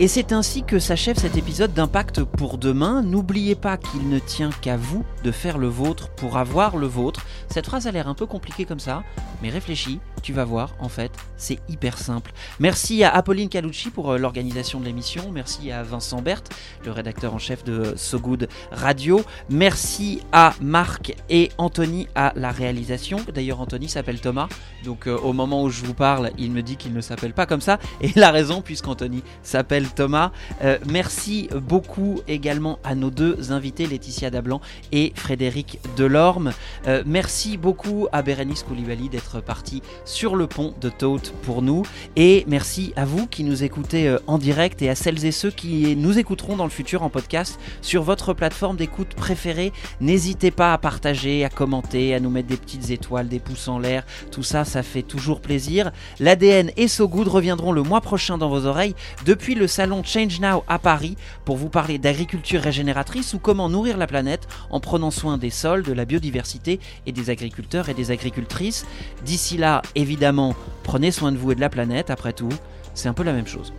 Et 0.00 0.08
c'est 0.08 0.32
ainsi 0.32 0.64
que 0.64 0.80
s'achève 0.80 1.16
cet 1.16 1.36
épisode 1.36 1.72
d'Impact 1.72 2.24
pour 2.24 2.58
demain. 2.58 3.04
N'oubliez 3.04 3.54
pas 3.54 3.76
qu'il 3.76 4.08
ne 4.08 4.18
tient 4.18 4.50
qu'à 4.50 4.76
vous 4.76 5.04
de 5.22 5.30
faire 5.30 5.56
le 5.56 5.68
vôtre 5.68 6.08
pour 6.16 6.36
avoir 6.36 6.76
le 6.76 6.88
vôtre. 6.88 7.24
Cette 7.48 7.66
phrase 7.66 7.86
a 7.86 7.92
l'air 7.92 8.08
un 8.08 8.14
peu 8.14 8.26
compliquée 8.26 8.64
comme 8.64 8.80
ça, 8.80 9.04
mais 9.40 9.50
réfléchis, 9.50 10.00
tu 10.20 10.32
vas 10.32 10.44
voir, 10.44 10.74
en 10.80 10.88
fait, 10.88 11.12
c'est 11.36 11.58
hyper 11.68 11.96
simple. 11.96 12.32
Merci 12.58 13.04
à 13.04 13.14
Apolline 13.14 13.48
Calucci 13.48 13.90
pour 13.90 14.12
euh, 14.12 14.18
l'organisation 14.18 14.80
de 14.80 14.86
l'émission. 14.86 15.30
Merci 15.30 15.70
à 15.70 15.82
Vincent 15.82 16.22
Berthe, 16.22 16.50
le 16.84 16.90
rédacteur 16.90 17.34
en 17.34 17.38
chef 17.38 17.62
de 17.62 17.92
So 17.94 18.18
Good 18.18 18.48
Radio. 18.72 19.22
Merci 19.48 20.22
à 20.32 20.54
Marc 20.60 21.14
et 21.28 21.52
Anthony 21.58 22.08
à 22.14 22.32
la 22.36 22.50
réalisation. 22.50 23.18
D'ailleurs, 23.32 23.60
Anthony 23.60 23.88
s'appelle 23.88 24.20
Thomas, 24.20 24.48
donc 24.82 25.06
euh, 25.06 25.16
au 25.18 25.32
moment 25.34 25.62
où 25.62 25.68
je 25.68 25.84
vous 25.84 25.94
parle, 25.94 26.30
il 26.38 26.50
me 26.50 26.62
dit 26.62 26.76
qu'il 26.76 26.94
ne 26.94 27.00
s'appelle 27.00 27.34
pas 27.34 27.46
comme 27.46 27.60
ça, 27.60 27.78
et 28.00 28.10
il 28.16 28.22
a 28.22 28.30
raison 28.30 28.62
puisqu'Anthony 28.62 29.22
s'appelle 29.42 29.83
Thomas. 29.88 30.30
Euh, 30.62 30.78
merci 30.86 31.48
beaucoup 31.54 32.20
également 32.28 32.78
à 32.84 32.94
nos 32.94 33.10
deux 33.10 33.52
invités, 33.52 33.86
Laetitia 33.86 34.30
Dablan 34.30 34.60
et 34.92 35.12
Frédéric 35.14 35.78
Delorme. 35.96 36.52
Euh, 36.86 37.02
merci 37.06 37.56
beaucoup 37.56 38.06
à 38.12 38.22
Bérénice 38.22 38.62
Koulibaly 38.62 39.08
d'être 39.08 39.40
parti 39.40 39.82
sur 40.04 40.36
le 40.36 40.46
pont 40.46 40.74
de 40.80 40.88
Tote 40.90 41.32
pour 41.42 41.62
nous. 41.62 41.82
Et 42.16 42.44
merci 42.46 42.92
à 42.96 43.04
vous 43.04 43.26
qui 43.26 43.44
nous 43.44 43.64
écoutez 43.64 44.08
euh, 44.08 44.18
en 44.26 44.38
direct 44.38 44.82
et 44.82 44.90
à 44.90 44.94
celles 44.94 45.24
et 45.24 45.32
ceux 45.32 45.50
qui 45.50 45.96
nous 45.96 46.18
écouteront 46.18 46.56
dans 46.56 46.64
le 46.64 46.70
futur 46.70 47.02
en 47.02 47.10
podcast 47.10 47.58
sur 47.80 48.02
votre 48.02 48.34
plateforme 48.34 48.76
d'écoute 48.76 49.14
préférée. 49.14 49.72
N'hésitez 50.00 50.50
pas 50.50 50.72
à 50.72 50.78
partager, 50.78 51.44
à 51.44 51.48
commenter, 51.48 52.14
à 52.14 52.20
nous 52.20 52.30
mettre 52.30 52.48
des 52.48 52.56
petites 52.56 52.90
étoiles, 52.90 53.28
des 53.28 53.40
pouces 53.40 53.68
en 53.68 53.78
l'air. 53.78 54.04
Tout 54.30 54.42
ça, 54.42 54.64
ça 54.64 54.82
fait 54.82 55.02
toujours 55.02 55.40
plaisir. 55.40 55.90
L'ADN 56.20 56.70
et 56.76 56.88
So 56.88 57.08
reviendront 57.22 57.72
le 57.72 57.82
mois 57.82 58.00
prochain 58.00 58.38
dans 58.38 58.48
vos 58.48 58.66
oreilles 58.66 58.94
depuis 59.24 59.54
le 59.54 59.66
salon 59.74 60.04
Change 60.04 60.38
Now 60.38 60.62
à 60.68 60.78
Paris 60.78 61.16
pour 61.44 61.56
vous 61.56 61.68
parler 61.68 61.98
d'agriculture 61.98 62.60
régénératrice 62.60 63.34
ou 63.34 63.40
comment 63.40 63.68
nourrir 63.68 63.96
la 63.96 64.06
planète 64.06 64.46
en 64.70 64.78
prenant 64.78 65.10
soin 65.10 65.36
des 65.36 65.50
sols, 65.50 65.82
de 65.82 65.92
la 65.92 66.04
biodiversité 66.04 66.78
et 67.06 67.12
des 67.12 67.28
agriculteurs 67.28 67.88
et 67.88 67.94
des 67.94 68.12
agricultrices. 68.12 68.86
D'ici 69.24 69.56
là, 69.56 69.82
évidemment, 69.96 70.54
prenez 70.84 71.10
soin 71.10 71.32
de 71.32 71.38
vous 71.38 71.50
et 71.50 71.54
de 71.56 71.60
la 71.60 71.70
planète, 71.70 72.10
après 72.10 72.32
tout, 72.32 72.52
c'est 72.94 73.08
un 73.08 73.14
peu 73.14 73.24
la 73.24 73.32
même 73.32 73.48
chose. 73.48 73.72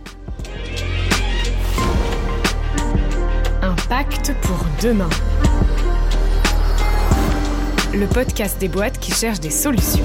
Un 3.62 3.74
pacte 3.88 4.34
pour 4.42 4.66
demain. 4.82 5.08
Le 7.94 8.06
podcast 8.06 8.60
des 8.60 8.68
boîtes 8.68 8.98
qui 8.98 9.12
cherchent 9.12 9.40
des 9.40 9.50
solutions. 9.50 10.04